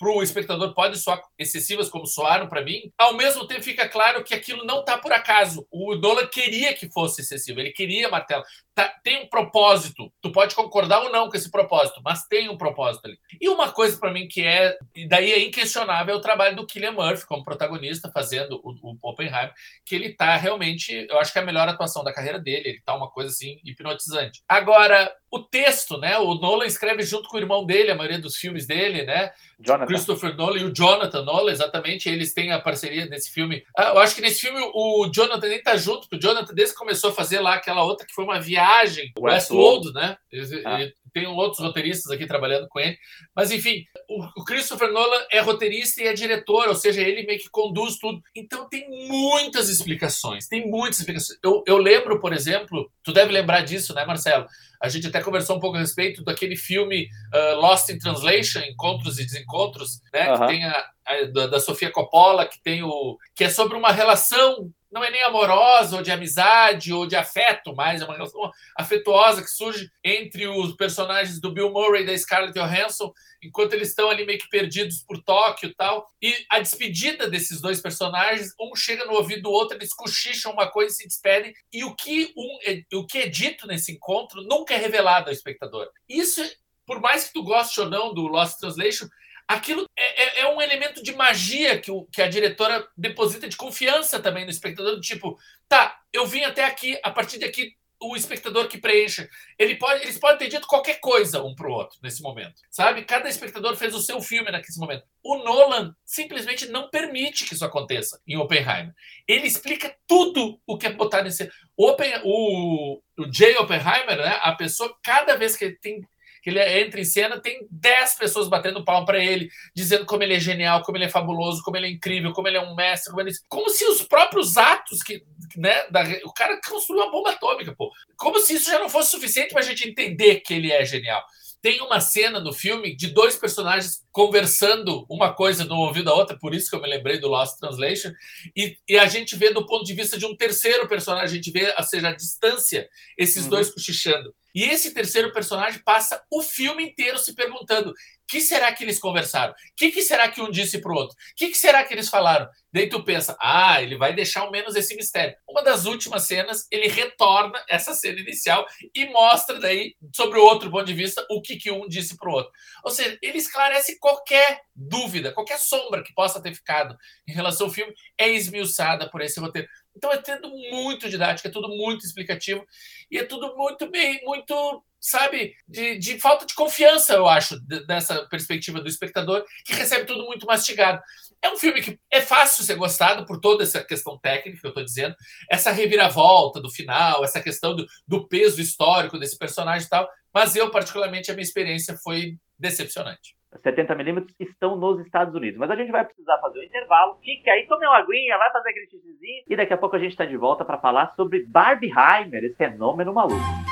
o 0.00 0.22
espectador 0.22 0.72
podem 0.72 0.96
soar 0.96 1.20
excessivas, 1.38 1.90
como 1.90 2.06
soaram 2.06 2.48
para 2.48 2.62
mim, 2.62 2.90
ao 2.96 3.12
mesmo 3.14 3.46
tempo 3.46 3.62
fica 3.62 3.86
claro 3.86 4.24
que 4.24 4.32
aquilo 4.32 4.64
não 4.64 4.80
está 4.80 4.96
por 4.96 5.12
acaso. 5.12 5.66
O 5.70 5.94
Nolan 5.96 6.26
queria 6.28 6.72
que 6.72 6.88
fosse 6.90 7.20
excessivo, 7.20 7.60
ele 7.60 7.72
queria 7.72 8.08
martelo. 8.08 8.44
Tá, 8.74 8.88
tem 9.02 9.24
um 9.24 9.28
propósito. 9.28 10.10
Tu 10.22 10.32
pode 10.32 10.54
concordar 10.54 11.02
ou 11.02 11.12
não 11.12 11.28
com 11.28 11.36
esse 11.36 11.50
propósito, 11.50 12.00
mas 12.02 12.26
tem 12.26 12.48
um 12.48 12.56
propósito 12.56 13.06
ali. 13.06 13.18
E 13.42 13.48
uma 13.48 13.72
coisa 13.72 13.98
para 13.98 14.12
mim 14.12 14.28
que 14.28 14.40
é, 14.40 14.78
e 14.94 15.08
daí 15.08 15.32
é 15.32 15.42
inquestionável, 15.42 16.14
é 16.14 16.16
o 16.16 16.20
trabalho 16.20 16.54
do 16.54 16.64
Killian 16.64 16.92
Murphy 16.92 17.26
como 17.26 17.42
protagonista, 17.42 18.08
fazendo 18.08 18.60
o, 18.62 18.72
o 18.80 18.96
Oppenheimer, 19.02 19.52
que 19.84 19.96
ele 19.96 20.14
tá 20.14 20.36
realmente, 20.36 21.08
eu 21.10 21.18
acho 21.18 21.32
que 21.32 21.40
é 21.40 21.42
a 21.42 21.44
melhor 21.44 21.68
atuação 21.68 22.04
da 22.04 22.12
carreira 22.12 22.38
dele, 22.38 22.68
ele 22.68 22.80
tá 22.86 22.94
uma 22.94 23.10
coisa 23.10 23.30
assim 23.30 23.58
hipnotizante. 23.64 24.44
Agora, 24.48 25.12
o 25.28 25.40
texto, 25.40 25.98
né? 25.98 26.18
O 26.18 26.34
Nolan 26.34 26.66
escreve 26.66 27.02
junto 27.02 27.28
com 27.28 27.36
o 27.36 27.40
irmão 27.40 27.66
dele, 27.66 27.90
a 27.90 27.96
maioria 27.96 28.20
dos 28.20 28.36
filmes 28.36 28.64
dele, 28.64 29.02
né? 29.02 29.32
Jonathan. 29.58 29.86
Christopher 29.86 30.36
Nolan 30.36 30.58
e 30.58 30.64
o 30.64 30.72
Jonathan 30.72 31.22
Nolan, 31.22 31.50
exatamente, 31.50 32.08
eles 32.08 32.32
têm 32.32 32.52
a 32.52 32.60
parceria 32.60 33.06
nesse 33.06 33.30
filme. 33.30 33.64
Ah, 33.76 33.88
eu 33.94 33.98
acho 33.98 34.14
que 34.14 34.20
nesse 34.20 34.40
filme 34.42 34.60
o 34.72 35.10
Jonathan 35.12 35.48
nem 35.48 35.62
tá 35.62 35.76
junto, 35.76 36.02
porque 36.02 36.16
o 36.16 36.20
Jonathan, 36.20 36.54
desde 36.54 36.74
que 36.74 36.78
começou 36.78 37.10
a 37.10 37.14
fazer 37.14 37.40
lá 37.40 37.54
aquela 37.54 37.82
outra 37.82 38.06
que 38.06 38.14
foi 38.14 38.24
uma 38.24 38.38
viagem, 38.38 39.10
Westworld, 39.18 39.86
West 39.86 39.94
né? 39.96 40.16
Ele, 40.30 40.62
ah. 40.64 40.80
ele, 40.80 40.94
tem 41.12 41.26
outros 41.26 41.60
roteiristas 41.60 42.10
aqui 42.10 42.26
trabalhando 42.26 42.68
com 42.68 42.80
ele. 42.80 42.96
Mas, 43.34 43.50
enfim, 43.50 43.84
o, 44.08 44.44
Christopher 44.44 44.90
Nolan 44.90 45.24
é 45.30 45.40
roteirista 45.40 46.02
e 46.02 46.06
é 46.06 46.12
diretor, 46.12 46.68
ou 46.68 46.74
seja, 46.74 47.00
ele 47.00 47.26
meio 47.26 47.38
que 47.38 47.50
conduz 47.50 47.98
tudo. 47.98 48.20
Então, 48.34 48.68
tem 48.68 48.88
muitas 49.08 49.68
explicações, 49.68 50.46
tem 50.46 50.68
muitas 50.68 51.00
explicações. 51.00 51.38
Eu, 51.42 51.62
eu 51.66 51.76
lembro, 51.76 52.20
por 52.20 52.32
exemplo, 52.32 52.90
tu 53.02 53.12
deve 53.12 53.32
lembrar 53.32 53.62
disso, 53.62 53.94
né, 53.94 54.04
Marcelo? 54.04 54.46
A 54.82 54.88
gente 54.88 55.06
até 55.06 55.20
conversou 55.20 55.56
um 55.56 55.60
pouco 55.60 55.76
a 55.76 55.80
respeito 55.80 56.24
daquele 56.24 56.56
filme 56.56 57.08
uh, 57.32 57.60
Lost 57.60 57.88
in 57.88 57.98
Translation, 57.98 58.60
Encontros 58.60 59.18
e 59.18 59.24
Desencontros, 59.24 60.00
né? 60.12 60.36
Que 60.36 60.46
tem 60.46 60.64
a, 60.64 60.84
a 61.06 61.22
da, 61.32 61.46
da 61.46 61.60
Sofia 61.60 61.90
Coppola, 61.90 62.46
que 62.46 62.60
tem 62.62 62.82
o. 62.82 63.16
que 63.34 63.44
é 63.44 63.48
sobre 63.48 63.76
uma 63.76 63.92
relação 63.92 64.72
não 64.92 65.02
é 65.02 65.10
nem 65.10 65.22
amorosa, 65.22 65.96
ou 65.96 66.02
de 66.02 66.10
amizade, 66.10 66.92
ou 66.92 67.06
de 67.06 67.16
afeto, 67.16 67.74
mas 67.74 68.02
é 68.02 68.04
uma 68.04 68.14
relação 68.14 68.50
afetuosa 68.76 69.42
que 69.42 69.50
surge 69.50 69.90
entre 70.04 70.46
os 70.46 70.74
personagens 70.76 71.40
do 71.40 71.50
Bill 71.50 71.70
Murray 71.70 72.02
e 72.02 72.06
da 72.06 72.16
Scarlett 72.16 72.52
Johansson, 72.52 73.12
enquanto 73.42 73.72
eles 73.72 73.88
estão 73.88 74.10
ali 74.10 74.26
meio 74.26 74.38
que 74.38 74.48
perdidos 74.48 75.02
por 75.02 75.22
Tóquio 75.22 75.70
e 75.70 75.74
tal. 75.74 76.06
E 76.20 76.44
a 76.50 76.60
despedida 76.60 77.28
desses 77.28 77.60
dois 77.60 77.80
personagens, 77.80 78.52
um 78.60 78.76
chega 78.76 79.06
no 79.06 79.14
ouvido 79.14 79.42
do 79.42 79.50
outro, 79.50 79.78
eles 79.78 79.94
cochicham 79.94 80.52
uma 80.52 80.70
coisa 80.70 80.92
e 80.92 80.96
se 80.96 81.08
despedem, 81.08 81.54
e 81.72 81.84
o 81.84 81.94
que, 81.94 82.32
um, 82.36 82.58
é, 82.64 82.82
o 82.94 83.06
que 83.06 83.18
é 83.18 83.26
dito 83.26 83.66
nesse 83.66 83.92
encontro 83.92 84.42
nunca 84.42 84.74
é 84.74 84.76
revelado 84.76 85.28
ao 85.30 85.32
espectador. 85.32 85.88
Isso, 86.06 86.42
por 86.86 87.00
mais 87.00 87.26
que 87.26 87.32
tu 87.32 87.42
goste 87.42 87.80
ou 87.80 87.88
não 87.88 88.12
do 88.12 88.26
Lost 88.26 88.58
Translation, 88.58 89.08
aquilo 89.46 89.86
é, 89.96 90.22
é, 90.22 90.40
é, 90.40 90.48
um 90.54 90.60
elemento 90.60 91.02
de 91.02 91.14
magia 91.14 91.78
que, 91.78 91.90
o, 91.90 92.04
que 92.06 92.22
a 92.22 92.28
diretora 92.28 92.86
deposita 92.96 93.48
de 93.48 93.56
confiança 93.56 94.20
também 94.20 94.44
no 94.44 94.50
espectador, 94.50 94.94
do 94.94 95.00
tipo, 95.00 95.38
tá, 95.68 96.00
eu 96.12 96.26
vim 96.26 96.42
até 96.42 96.64
aqui, 96.64 96.98
a 97.02 97.10
partir 97.10 97.38
daqui 97.38 97.74
o 98.02 98.16
espectador 98.16 98.68
que 98.68 98.78
preencha. 98.78 99.28
Ele 99.58 99.76
pode, 99.76 100.02
eles 100.02 100.18
podem 100.18 100.38
ter 100.38 100.48
dito 100.48 100.66
qualquer 100.66 100.98
coisa 100.98 101.42
um 101.42 101.54
para 101.54 101.68
o 101.68 101.72
outro 101.72 101.98
nesse 102.02 102.20
momento, 102.20 102.60
sabe? 102.70 103.04
Cada 103.04 103.28
espectador 103.28 103.76
fez 103.76 103.94
o 103.94 104.00
seu 104.00 104.20
filme 104.20 104.50
naquele 104.50 104.78
momento. 104.78 105.04
O 105.22 105.36
Nolan 105.38 105.94
simplesmente 106.04 106.66
não 106.66 106.90
permite 106.90 107.44
que 107.44 107.54
isso 107.54 107.64
aconteça 107.64 108.20
em 108.26 108.36
Oppenheimer. 108.36 108.92
Ele 109.26 109.46
explica 109.46 109.94
tudo 110.06 110.60
o 110.66 110.76
que 110.76 110.86
é 110.86 110.92
botar 110.92 111.22
nesse. 111.22 111.50
Open, 111.76 112.12
o, 112.24 113.00
o 113.18 113.32
Jay 113.32 113.56
Oppenheimer, 113.56 114.16
né? 114.16 114.38
A 114.42 114.52
pessoa, 114.52 114.94
cada 115.02 115.36
vez 115.36 115.56
que 115.56 115.64
ele 115.64 115.76
tem 115.76 116.02
que 116.42 116.50
ele 116.50 116.60
entra 116.80 117.00
em 117.00 117.04
cena, 117.04 117.40
tem 117.40 117.66
10 117.70 118.14
pessoas 118.16 118.48
batendo 118.48 118.84
palma 118.84 119.06
para 119.06 119.24
ele, 119.24 119.48
dizendo 119.74 120.04
como 120.04 120.22
ele 120.24 120.34
é 120.34 120.40
genial, 120.40 120.82
como 120.82 120.98
ele 120.98 121.04
é 121.04 121.08
fabuloso, 121.08 121.62
como 121.62 121.76
ele 121.76 121.86
é 121.86 121.90
incrível, 121.90 122.32
como 122.32 122.48
ele 122.48 122.56
é 122.56 122.60
um 122.60 122.74
mestre, 122.74 123.10
como, 123.10 123.20
ele... 123.22 123.30
como 123.48 123.70
se 123.70 123.84
os 123.84 124.02
próprios 124.02 124.56
atos 124.56 125.02
que, 125.02 125.22
né, 125.56 125.86
da... 125.90 126.02
o 126.24 126.32
cara 126.32 126.60
construiu 126.68 127.02
uma 127.02 127.12
bomba 127.12 127.30
atômica, 127.30 127.72
pô. 127.76 127.90
Como 128.16 128.40
se 128.40 128.54
isso 128.54 128.68
já 128.70 128.78
não 128.78 128.88
fosse 128.88 129.12
suficiente 129.12 129.50
para 129.52 129.60
a 129.60 129.64
gente 129.64 129.88
entender 129.88 130.40
que 130.40 130.52
ele 130.52 130.72
é 130.72 130.84
genial. 130.84 131.22
Tem 131.62 131.80
uma 131.80 132.00
cena 132.00 132.40
no 132.40 132.52
filme 132.52 132.96
de 132.96 133.06
dois 133.06 133.36
personagens 133.36 134.02
conversando 134.10 135.06
uma 135.08 135.32
coisa 135.32 135.64
no 135.64 135.76
ouvido 135.76 136.06
da 136.06 136.14
outra, 136.14 136.36
por 136.36 136.52
isso 136.52 136.68
que 136.68 136.74
eu 136.74 136.82
me 136.82 136.88
lembrei 136.88 137.20
do 137.20 137.28
Lost 137.28 137.56
Translation, 137.60 138.10
e, 138.56 138.76
e 138.88 138.98
a 138.98 139.06
gente 139.06 139.36
vê 139.36 139.50
do 139.52 139.64
ponto 139.64 139.84
de 139.84 139.94
vista 139.94 140.18
de 140.18 140.26
um 140.26 140.36
terceiro 140.36 140.88
personagem, 140.88 141.26
a 141.26 141.32
gente 141.32 141.52
vê, 141.52 141.72
ou 141.78 141.84
seja, 141.84 142.08
a 142.08 142.16
distância, 142.16 142.88
esses 143.16 143.44
Uhum. 143.44 143.50
dois 143.50 143.70
cochichando. 143.72 144.34
E 144.54 144.64
esse 144.64 144.92
terceiro 144.92 145.32
personagem 145.32 145.80
passa 145.84 146.22
o 146.30 146.42
filme 146.42 146.84
inteiro 146.84 147.18
se 147.18 147.34
perguntando: 147.34 147.90
o 147.90 147.94
que 148.28 148.40
será 148.40 148.72
que 148.72 148.84
eles 148.84 148.98
conversaram? 148.98 149.52
O 149.52 149.56
que, 149.76 149.90
que 149.90 150.02
será 150.02 150.28
que 150.28 150.40
um 150.40 150.50
disse 150.50 150.80
para 150.80 150.92
o 150.92 150.96
outro? 150.96 151.16
O 151.16 151.34
que, 151.36 151.48
que 151.48 151.56
será 151.56 151.84
que 151.84 151.92
eles 151.92 152.08
falaram? 152.08 152.48
Daí 152.72 152.88
tu 152.88 153.04
pensa: 153.04 153.36
ah, 153.40 153.82
ele 153.82 153.96
vai 153.96 154.14
deixar 154.14 154.40
ao 154.40 154.50
menos 154.50 154.74
esse 154.74 154.94
mistério. 154.94 155.34
Uma 155.48 155.62
das 155.62 155.84
últimas 155.84 156.24
cenas, 156.24 156.66
ele 156.70 156.88
retorna 156.88 157.62
essa 157.68 157.94
cena 157.94 158.20
inicial 158.20 158.66
e 158.94 159.06
mostra 159.06 159.58
daí, 159.58 159.94
sobre 160.14 160.38
o 160.38 160.44
outro 160.44 160.70
ponto 160.70 160.84
de 160.84 160.94
vista, 160.94 161.26
o 161.30 161.40
que, 161.42 161.56
que 161.56 161.70
um 161.70 161.86
disse 161.88 162.16
para 162.16 162.30
o 162.30 162.32
outro. 162.32 162.52
Ou 162.84 162.90
seja, 162.90 163.18
ele 163.22 163.38
esclarece 163.38 163.98
qualquer 163.98 164.60
dúvida, 164.74 165.32
qualquer 165.32 165.58
sombra 165.58 166.02
que 166.02 166.14
possa 166.14 166.40
ter 166.40 166.54
ficado 166.54 166.96
em 167.28 167.32
relação 167.32 167.66
ao 167.66 167.72
filme, 167.72 167.92
é 168.18 168.28
esmiuçada 168.28 169.10
por 169.10 169.20
esse 169.20 169.38
roteiro. 169.38 169.68
Então 169.94 170.12
é 170.12 170.16
tudo 170.18 170.48
muito 170.48 171.08
didático, 171.08 171.48
é 171.48 171.50
tudo 171.50 171.68
muito 171.68 172.04
explicativo 172.04 172.66
e 173.10 173.18
é 173.18 173.24
tudo 173.24 173.54
muito 173.56 173.90
bem, 173.90 174.20
muito, 174.24 174.82
sabe, 174.98 175.54
de, 175.68 175.98
de 175.98 176.18
falta 176.18 176.46
de 176.46 176.54
confiança, 176.54 177.12
eu 177.14 177.28
acho, 177.28 177.60
de- 177.60 177.84
dessa 177.86 178.26
perspectiva 178.28 178.80
do 178.80 178.88
espectador, 178.88 179.44
que 179.64 179.74
recebe 179.74 180.06
tudo 180.06 180.24
muito 180.24 180.46
mastigado. 180.46 181.00
É 181.42 181.50
um 181.50 181.58
filme 181.58 181.82
que 181.82 181.98
é 182.10 182.20
fácil 182.20 182.64
ser 182.64 182.76
gostado 182.76 183.26
por 183.26 183.40
toda 183.40 183.64
essa 183.64 183.84
questão 183.84 184.18
técnica 184.18 184.60
que 184.60 184.66
eu 184.66 184.70
estou 184.70 184.84
dizendo, 184.84 185.14
essa 185.50 185.70
reviravolta 185.70 186.60
do 186.60 186.70
final, 186.70 187.22
essa 187.24 187.40
questão 187.40 187.76
do, 187.76 187.86
do 188.06 188.26
peso 188.28 188.60
histórico 188.60 189.18
desse 189.18 189.36
personagem 189.36 189.86
e 189.86 189.90
tal, 189.90 190.08
mas 190.32 190.56
eu, 190.56 190.70
particularmente, 190.70 191.30
a 191.30 191.34
minha 191.34 191.44
experiência 191.44 191.98
foi 192.02 192.36
decepcionante. 192.58 193.36
70mm 193.58 194.26
estão 194.40 194.76
nos 194.76 195.00
Estados 195.04 195.34
Unidos. 195.34 195.58
Mas 195.58 195.70
a 195.70 195.76
gente 195.76 195.90
vai 195.90 196.04
precisar 196.04 196.38
fazer 196.38 196.60
um 196.60 196.64
intervalo. 196.64 197.18
Fica 197.22 197.50
aí, 197.50 197.66
tome 197.66 197.86
uma 197.86 197.98
aguinha, 197.98 198.38
vai 198.38 198.50
fazer 198.50 198.70
aquele 198.70 198.86
xixizinho. 198.86 199.44
E 199.48 199.56
daqui 199.56 199.72
a 199.72 199.78
pouco 199.78 199.96
a 199.96 199.98
gente 199.98 200.12
está 200.12 200.24
de 200.24 200.36
volta 200.36 200.64
para 200.64 200.78
falar 200.78 201.12
sobre 201.14 201.44
Barbieheimer, 201.44 202.44
esse 202.44 202.56
fenômeno 202.56 203.12
maluco. 203.12 203.71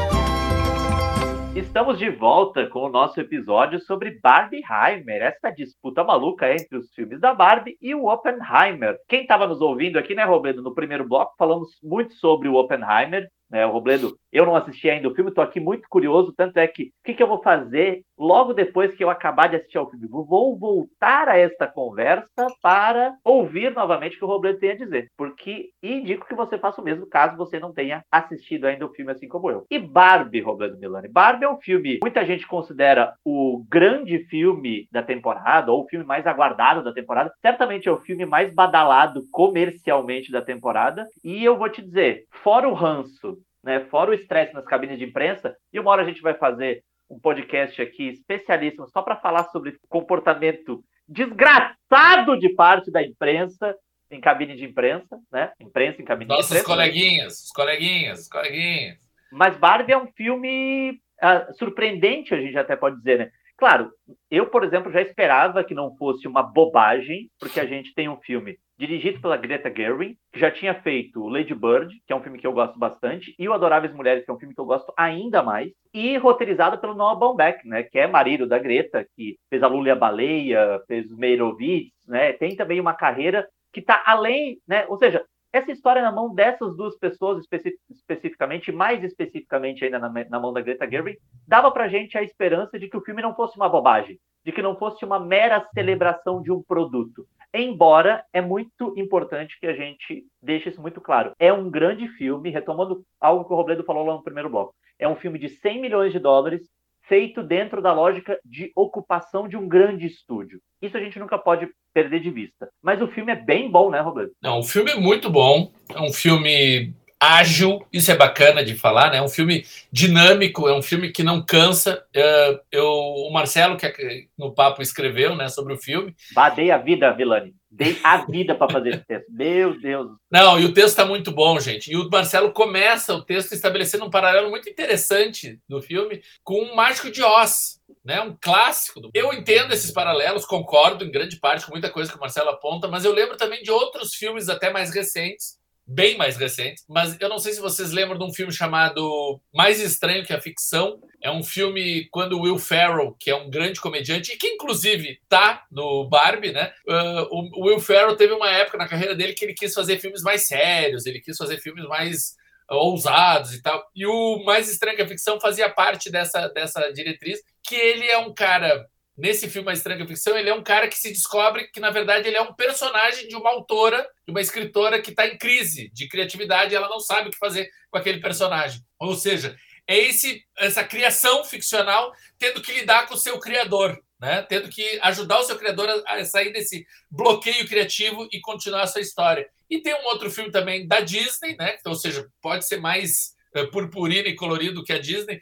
Estamos 1.53 1.99
de 1.99 2.09
volta 2.09 2.65
com 2.67 2.79
o 2.83 2.89
nosso 2.89 3.19
episódio 3.19 3.77
sobre 3.81 4.17
Barbieheimer, 4.23 5.21
essa 5.21 5.51
disputa 5.51 6.01
maluca 6.01 6.49
entre 6.49 6.77
os 6.77 6.93
filmes 6.93 7.19
da 7.19 7.33
Barbie 7.33 7.77
e 7.81 7.93
o 7.93 8.05
Oppenheimer. 8.05 8.97
Quem 9.05 9.23
estava 9.23 9.45
nos 9.45 9.59
ouvindo 9.59 9.99
aqui, 9.99 10.15
né, 10.15 10.23
Robledo, 10.23 10.61
no 10.61 10.73
primeiro 10.73 11.05
bloco, 11.05 11.35
falamos 11.37 11.67
muito 11.83 12.13
sobre 12.13 12.47
o 12.47 12.55
Oppenheimer. 12.55 13.27
Né, 13.51 13.65
o 13.65 13.71
Robledo, 13.71 14.17
eu 14.31 14.45
não 14.45 14.55
assisti 14.55 14.89
ainda 14.89 15.09
o 15.09 15.13
filme, 15.13 15.29
estou 15.29 15.43
aqui 15.43 15.59
muito 15.59 15.87
curioso, 15.89 16.33
tanto 16.35 16.57
é 16.57 16.65
que 16.65 16.83
o 16.83 16.87
que, 17.03 17.13
que 17.13 17.21
eu 17.21 17.27
vou 17.27 17.43
fazer 17.43 18.01
logo 18.17 18.53
depois 18.53 18.95
que 18.95 19.03
eu 19.03 19.09
acabar 19.09 19.47
de 19.47 19.57
assistir 19.57 19.77
ao 19.77 19.89
filme? 19.89 20.07
Vou 20.07 20.57
voltar 20.57 21.27
a 21.27 21.37
esta 21.37 21.67
conversa 21.67 22.47
para 22.61 23.13
ouvir 23.25 23.73
novamente 23.73 24.15
o 24.15 24.19
que 24.19 24.25
o 24.25 24.27
Robledo 24.27 24.59
tem 24.59 24.71
a 24.71 24.77
dizer, 24.77 25.09
porque 25.17 25.69
indico 25.83 26.25
que 26.25 26.35
você 26.35 26.57
faça 26.57 26.79
o 26.79 26.83
mesmo 26.83 27.05
caso 27.07 27.35
você 27.35 27.59
não 27.59 27.73
tenha 27.73 28.03
assistido 28.09 28.65
ainda 28.65 28.85
o 28.85 28.93
filme 28.93 29.11
assim 29.11 29.27
como 29.27 29.51
eu. 29.51 29.65
E 29.69 29.77
Barbie, 29.77 30.39
Robledo 30.39 30.77
Milani? 30.77 31.09
Barbie 31.09 31.43
é 31.43 31.49
um 31.49 31.59
filme, 31.59 31.99
muita 32.01 32.25
gente 32.25 32.47
considera 32.47 33.13
o 33.25 33.65
grande 33.67 34.19
filme 34.25 34.87
da 34.91 35.03
temporada, 35.03 35.73
ou 35.73 35.83
o 35.83 35.87
filme 35.87 36.05
mais 36.05 36.25
aguardado 36.25 36.83
da 36.83 36.93
temporada, 36.93 37.33
certamente 37.41 37.89
é 37.89 37.91
o 37.91 37.99
filme 37.99 38.25
mais 38.25 38.53
badalado 38.53 39.25
comercialmente 39.29 40.31
da 40.31 40.41
temporada, 40.41 41.05
e 41.21 41.43
eu 41.43 41.57
vou 41.57 41.67
te 41.67 41.81
dizer, 41.81 42.25
fora 42.43 42.69
o 42.69 42.73
ranço, 42.73 43.40
né, 43.63 43.85
fora 43.85 44.11
o 44.11 44.13
estresse 44.13 44.53
nas 44.53 44.65
cabines 44.65 44.97
de 44.97 45.05
imprensa, 45.05 45.55
e 45.71 45.79
uma 45.79 45.91
hora 45.91 46.03
a 46.03 46.05
gente 46.05 46.21
vai 46.21 46.33
fazer 46.33 46.83
um 47.09 47.19
podcast 47.19 47.81
aqui 47.81 48.09
especialíssimo 48.09 48.87
só 48.87 49.01
para 49.01 49.17
falar 49.17 49.43
sobre 49.45 49.77
comportamento 49.89 50.83
desgraçado 51.07 52.39
de 52.39 52.49
parte 52.49 52.89
da 52.89 53.03
imprensa 53.03 53.75
em 54.09 54.19
cabine 54.19 54.55
de 54.55 54.65
imprensa, 54.65 55.19
né? 55.31 55.51
Imprensa 55.59 56.01
em 56.01 56.05
cabine 56.05 56.29
Nossos 56.29 56.47
de 56.47 56.53
imprensa. 56.53 56.67
coleguinhas, 56.67 57.43
os 57.45 57.51
coleguinhas, 57.51 58.19
os 58.21 58.27
coleguinhas. 58.27 58.97
Mas 59.31 59.57
Barbie 59.57 59.93
é 59.93 59.97
um 59.97 60.07
filme 60.07 60.99
ah, 61.21 61.51
surpreendente, 61.53 62.33
a 62.33 62.41
gente 62.41 62.57
até 62.57 62.75
pode 62.75 62.97
dizer, 62.97 63.19
né? 63.19 63.31
Claro, 63.57 63.91
eu, 64.29 64.47
por 64.47 64.63
exemplo, 64.63 64.91
já 64.91 65.01
esperava 65.01 65.63
que 65.63 65.75
não 65.75 65.95
fosse 65.95 66.27
uma 66.27 66.41
bobagem, 66.41 67.29
porque 67.39 67.59
a 67.59 67.65
gente 67.65 67.93
tem 67.93 68.09
um 68.09 68.17
filme 68.17 68.57
dirigido 68.81 69.21
pela 69.21 69.37
Greta 69.37 69.71
Gerwig, 69.71 70.17
que 70.33 70.39
já 70.39 70.49
tinha 70.49 70.73
feito 70.73 71.27
Lady 71.27 71.53
Bird, 71.53 71.93
que 72.07 72.11
é 72.11 72.15
um 72.15 72.23
filme 72.23 72.39
que 72.39 72.47
eu 72.47 72.51
gosto 72.51 72.79
bastante, 72.79 73.35
e 73.37 73.47
O 73.47 73.53
Adoráveis 73.53 73.93
Mulheres, 73.93 74.25
que 74.25 74.31
é 74.31 74.33
um 74.33 74.39
filme 74.39 74.55
que 74.55 74.59
eu 74.59 74.65
gosto 74.65 74.91
ainda 74.97 75.43
mais, 75.43 75.71
e 75.93 76.17
roteirizado 76.17 76.79
pelo 76.79 76.95
Noah 76.95 77.15
Baumbach, 77.15 77.59
né, 77.63 77.83
que 77.83 77.99
é 77.99 78.07
marido 78.07 78.47
da 78.47 78.57
Greta, 78.57 79.05
que 79.15 79.37
fez 79.51 79.61
a 79.61 79.67
Lula 79.67 79.89
e 79.89 79.91
a 79.91 79.95
Baleia, 79.95 80.81
fez 80.87 81.11
os 81.11 81.15
Meirovitz, 81.15 81.93
né, 82.07 82.33
tem 82.33 82.55
também 82.55 82.79
uma 82.79 82.95
carreira 82.95 83.47
que 83.71 83.81
está 83.81 84.01
além, 84.03 84.57
né, 84.67 84.85
ou 84.87 84.97
seja, 84.97 85.23
essa 85.53 85.71
história 85.71 86.01
na 86.01 86.11
mão 86.11 86.33
dessas 86.33 86.75
duas 86.75 86.97
pessoas 86.97 87.39
especi 87.39 87.77
especificamente, 87.87 88.71
mais 88.71 89.03
especificamente 89.03 89.85
ainda 89.85 89.99
na, 89.99 90.09
na 90.09 90.39
mão 90.39 90.51
da 90.51 90.61
Greta 90.61 90.89
Gerwig, 90.89 91.19
dava 91.47 91.69
pra 91.69 91.87
gente 91.87 92.17
a 92.17 92.23
esperança 92.23 92.79
de 92.79 92.89
que 92.89 92.97
o 92.97 93.01
filme 93.01 93.21
não 93.21 93.35
fosse 93.35 93.57
uma 93.57 93.69
bobagem, 93.69 94.17
de 94.43 94.51
que 94.51 94.61
não 94.61 94.75
fosse 94.75 95.05
uma 95.05 95.19
mera 95.19 95.63
celebração 95.71 96.41
de 96.41 96.51
um 96.51 96.63
produto. 96.63 97.27
Embora 97.53 98.23
é 98.31 98.41
muito 98.41 98.93
importante 98.97 99.59
que 99.59 99.67
a 99.67 99.73
gente 99.73 100.23
deixe 100.41 100.69
isso 100.69 100.81
muito 100.81 101.01
claro. 101.01 101.33
É 101.37 101.51
um 101.51 101.69
grande 101.69 102.07
filme, 102.09 102.49
retomando 102.49 103.03
algo 103.19 103.45
que 103.45 103.53
o 103.53 103.55
Robledo 103.55 103.83
falou 103.83 104.05
lá 104.05 104.13
no 104.13 104.23
primeiro 104.23 104.49
bloco. 104.49 104.73
É 104.97 105.07
um 105.07 105.15
filme 105.15 105.37
de 105.37 105.49
100 105.49 105.81
milhões 105.81 106.13
de 106.13 106.19
dólares, 106.19 106.61
feito 107.07 107.43
dentro 107.43 107.81
da 107.81 107.91
lógica 107.91 108.39
de 108.45 108.71
ocupação 108.75 109.47
de 109.47 109.57
um 109.57 109.67
grande 109.67 110.05
estúdio. 110.05 110.61
Isso 110.81 110.95
a 110.95 110.99
gente 110.99 111.19
nunca 111.19 111.37
pode 111.37 111.67
perder 111.93 112.21
de 112.21 112.29
vista. 112.29 112.69
Mas 112.81 113.01
o 113.01 113.07
filme 113.07 113.33
é 113.33 113.35
bem 113.35 113.69
bom, 113.69 113.89
né, 113.89 113.99
Robledo? 113.99 114.31
Não, 114.41 114.59
o 114.59 114.63
filme 114.63 114.91
é 114.91 114.95
muito 114.95 115.29
bom. 115.29 115.71
É 115.93 115.99
um 115.99 116.13
filme 116.13 116.93
ágil, 117.21 117.85
isso 117.93 118.11
é 118.11 118.15
bacana 118.15 118.65
de 118.65 118.73
falar, 118.73 119.11
né? 119.11 119.17
É 119.17 119.21
um 119.21 119.29
filme 119.29 119.63
dinâmico, 119.91 120.67
é 120.67 120.75
um 120.75 120.81
filme 120.81 121.11
que 121.11 121.21
não 121.21 121.45
cansa. 121.45 122.03
Uh, 122.15 122.59
eu, 122.71 122.87
o 122.87 123.31
Marcelo, 123.31 123.77
que 123.77 124.27
no 124.35 124.51
papo 124.51 124.81
escreveu 124.81 125.35
né, 125.35 125.47
sobre 125.47 125.75
o 125.75 125.77
filme. 125.77 126.15
Bah, 126.33 126.49
dei 126.49 126.71
a 126.71 126.79
vida, 126.79 127.13
Vilani. 127.13 127.53
Dei 127.69 127.97
a 128.03 128.25
vida 128.25 128.55
para 128.55 128.71
fazer 128.71 128.89
esse 128.89 129.05
texto. 129.05 129.27
Meu 129.29 129.79
Deus. 129.79 130.09
Não, 130.31 130.59
e 130.59 130.65
o 130.65 130.73
texto 130.73 130.89
está 130.89 131.05
muito 131.05 131.31
bom, 131.31 131.59
gente. 131.59 131.91
E 131.91 131.95
o 131.95 132.09
Marcelo 132.09 132.51
começa 132.51 133.13
o 133.13 133.23
texto 133.23 133.53
estabelecendo 133.53 134.03
um 134.03 134.09
paralelo 134.09 134.49
muito 134.49 134.67
interessante 134.67 135.59
do 135.69 135.79
filme 135.79 136.21
com 136.43 136.55
o 136.55 136.75
Mágico 136.75 137.11
de 137.11 137.21
Oz. 137.21 137.79
Né, 138.03 138.19
um 138.19 138.35
clássico. 138.41 138.99
Eu 139.13 139.31
entendo 139.31 139.73
esses 139.73 139.91
paralelos, 139.91 140.43
concordo 140.43 141.05
em 141.05 141.11
grande 141.11 141.39
parte 141.39 141.67
com 141.67 141.71
muita 141.71 141.87
coisa 141.87 142.09
que 142.09 142.17
o 142.17 142.19
Marcelo 142.19 142.49
aponta, 142.49 142.87
mas 142.87 143.05
eu 143.05 143.13
lembro 143.13 143.37
também 143.37 143.61
de 143.61 143.69
outros 143.69 144.15
filmes 144.15 144.49
até 144.49 144.73
mais 144.73 144.91
recentes, 144.91 145.60
bem 145.93 146.17
mais 146.17 146.37
recentes, 146.37 146.85
mas 146.87 147.17
eu 147.19 147.27
não 147.27 147.37
sei 147.37 147.53
se 147.53 147.59
vocês 147.59 147.91
lembram 147.91 148.17
de 148.17 148.23
um 148.23 148.33
filme 148.33 148.51
chamado 148.51 149.41
Mais 149.53 149.79
Estranho 149.79 150.25
que 150.25 150.33
a 150.33 150.41
Ficção. 150.41 151.01
É 151.23 151.29
um 151.29 151.43
filme 151.43 152.07
quando 152.09 152.39
Will 152.39 152.57
Ferrell, 152.57 153.15
que 153.19 153.29
é 153.29 153.35
um 153.35 153.49
grande 153.49 153.79
comediante, 153.79 154.31
e 154.31 154.37
que 154.37 154.47
inclusive 154.47 155.19
tá 155.29 155.65
no 155.69 156.07
Barbie, 156.09 156.51
né? 156.51 156.73
Uh, 156.87 157.27
o 157.29 157.65
Will 157.67 157.79
Ferrell 157.79 158.15
teve 158.15 158.33
uma 158.33 158.49
época 158.49 158.77
na 158.77 158.87
carreira 158.87 159.13
dele 159.13 159.33
que 159.33 159.45
ele 159.45 159.53
quis 159.53 159.73
fazer 159.73 159.99
filmes 159.99 160.23
mais 160.23 160.47
sérios, 160.47 161.05
ele 161.05 161.19
quis 161.19 161.37
fazer 161.37 161.59
filmes 161.59 161.85
mais 161.85 162.35
ousados 162.69 163.53
e 163.53 163.61
tal. 163.61 163.85
E 163.95 164.05
o 164.05 164.43
Mais 164.43 164.69
Estranho 164.69 164.95
que 164.95 165.03
a 165.03 165.07
Ficção 165.07 165.39
fazia 165.39 165.69
parte 165.69 166.09
dessa, 166.09 166.47
dessa 166.47 166.91
diretriz, 166.91 167.39
que 167.63 167.75
ele 167.75 168.05
é 168.05 168.17
um 168.17 168.33
cara 168.33 168.87
nesse 169.17 169.49
filme 169.49 169.69
A 169.69 169.73
Estranha 169.73 170.07
Ficção, 170.07 170.37
ele 170.37 170.49
é 170.49 170.53
um 170.53 170.63
cara 170.63 170.87
que 170.87 170.97
se 170.97 171.09
descobre 171.11 171.67
que, 171.67 171.79
na 171.79 171.89
verdade, 171.89 172.27
ele 172.27 172.37
é 172.37 172.41
um 172.41 172.53
personagem 172.53 173.27
de 173.27 173.35
uma 173.35 173.49
autora, 173.49 174.07
de 174.25 174.31
uma 174.31 174.41
escritora 174.41 175.01
que 175.01 175.11
está 175.11 175.27
em 175.27 175.37
crise 175.37 175.89
de 175.93 176.07
criatividade 176.07 176.73
e 176.73 176.75
ela 176.75 176.89
não 176.89 176.99
sabe 176.99 177.27
o 177.29 177.31
que 177.31 177.37
fazer 177.37 177.69
com 177.89 177.97
aquele 177.97 178.19
personagem. 178.19 178.81
Ou 178.99 179.15
seja, 179.15 179.55
é 179.87 179.97
esse, 179.97 180.43
essa 180.57 180.83
criação 180.83 181.43
ficcional 181.43 182.13
tendo 182.39 182.61
que 182.61 182.71
lidar 182.71 183.07
com 183.07 183.15
o 183.15 183.17
seu 183.17 183.39
criador, 183.39 184.01
né? 184.19 184.41
tendo 184.43 184.69
que 184.69 184.99
ajudar 185.01 185.39
o 185.39 185.43
seu 185.43 185.57
criador 185.57 185.89
a, 186.07 186.23
sair 186.23 186.53
desse 186.53 186.85
bloqueio 187.09 187.67
criativo 187.67 188.27
e 188.31 188.39
continuar 188.39 188.83
a 188.83 188.87
sua 188.87 189.01
história. 189.01 189.49
E 189.69 189.81
tem 189.81 189.93
um 189.93 190.05
outro 190.05 190.29
filme 190.29 190.51
também 190.51 190.87
da 190.87 191.01
Disney, 191.01 191.55
né? 191.57 191.77
ou 191.85 191.95
seja, 191.95 192.27
pode 192.41 192.65
ser 192.65 192.77
mais 192.77 193.33
uh, 193.55 193.69
purpurina 193.71 194.27
e 194.27 194.35
colorido 194.35 194.83
que 194.83 194.93
a 194.93 194.99
Disney, 194.99 195.41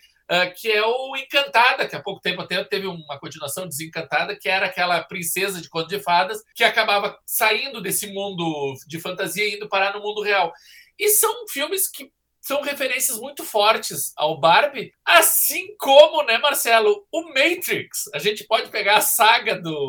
que 0.55 0.71
é 0.71 0.85
o 0.85 1.15
Encantada, 1.15 1.87
que 1.87 1.95
há 1.95 2.01
pouco 2.01 2.21
tempo 2.21 2.41
até 2.41 2.63
teve 2.63 2.85
uma 2.85 3.19
continuação 3.19 3.67
desencantada, 3.67 4.35
que 4.35 4.47
era 4.47 4.67
aquela 4.67 5.03
princesa 5.03 5.59
de 5.59 5.67
conto 5.67 5.87
de 5.87 5.99
fadas 5.99 6.43
que 6.53 6.63
acabava 6.63 7.17
saindo 7.25 7.81
desse 7.81 8.13
mundo 8.13 8.75
de 8.87 8.99
fantasia 8.99 9.47
e 9.47 9.55
indo 9.55 9.67
parar 9.67 9.93
no 9.93 10.01
mundo 10.01 10.21
real. 10.21 10.53
E 10.99 11.09
são 11.09 11.47
filmes 11.47 11.89
que 11.89 12.11
são 12.41 12.61
referências 12.61 13.17
muito 13.19 13.43
fortes 13.43 14.13
ao 14.15 14.39
Barbie, 14.39 14.93
assim 15.05 15.75
como, 15.77 16.23
né, 16.23 16.37
Marcelo, 16.37 17.05
o 17.11 17.23
Matrix. 17.29 18.09
A 18.13 18.19
gente 18.19 18.43
pode 18.45 18.69
pegar 18.69 18.97
a 18.97 19.01
saga 19.01 19.55
do, 19.55 19.87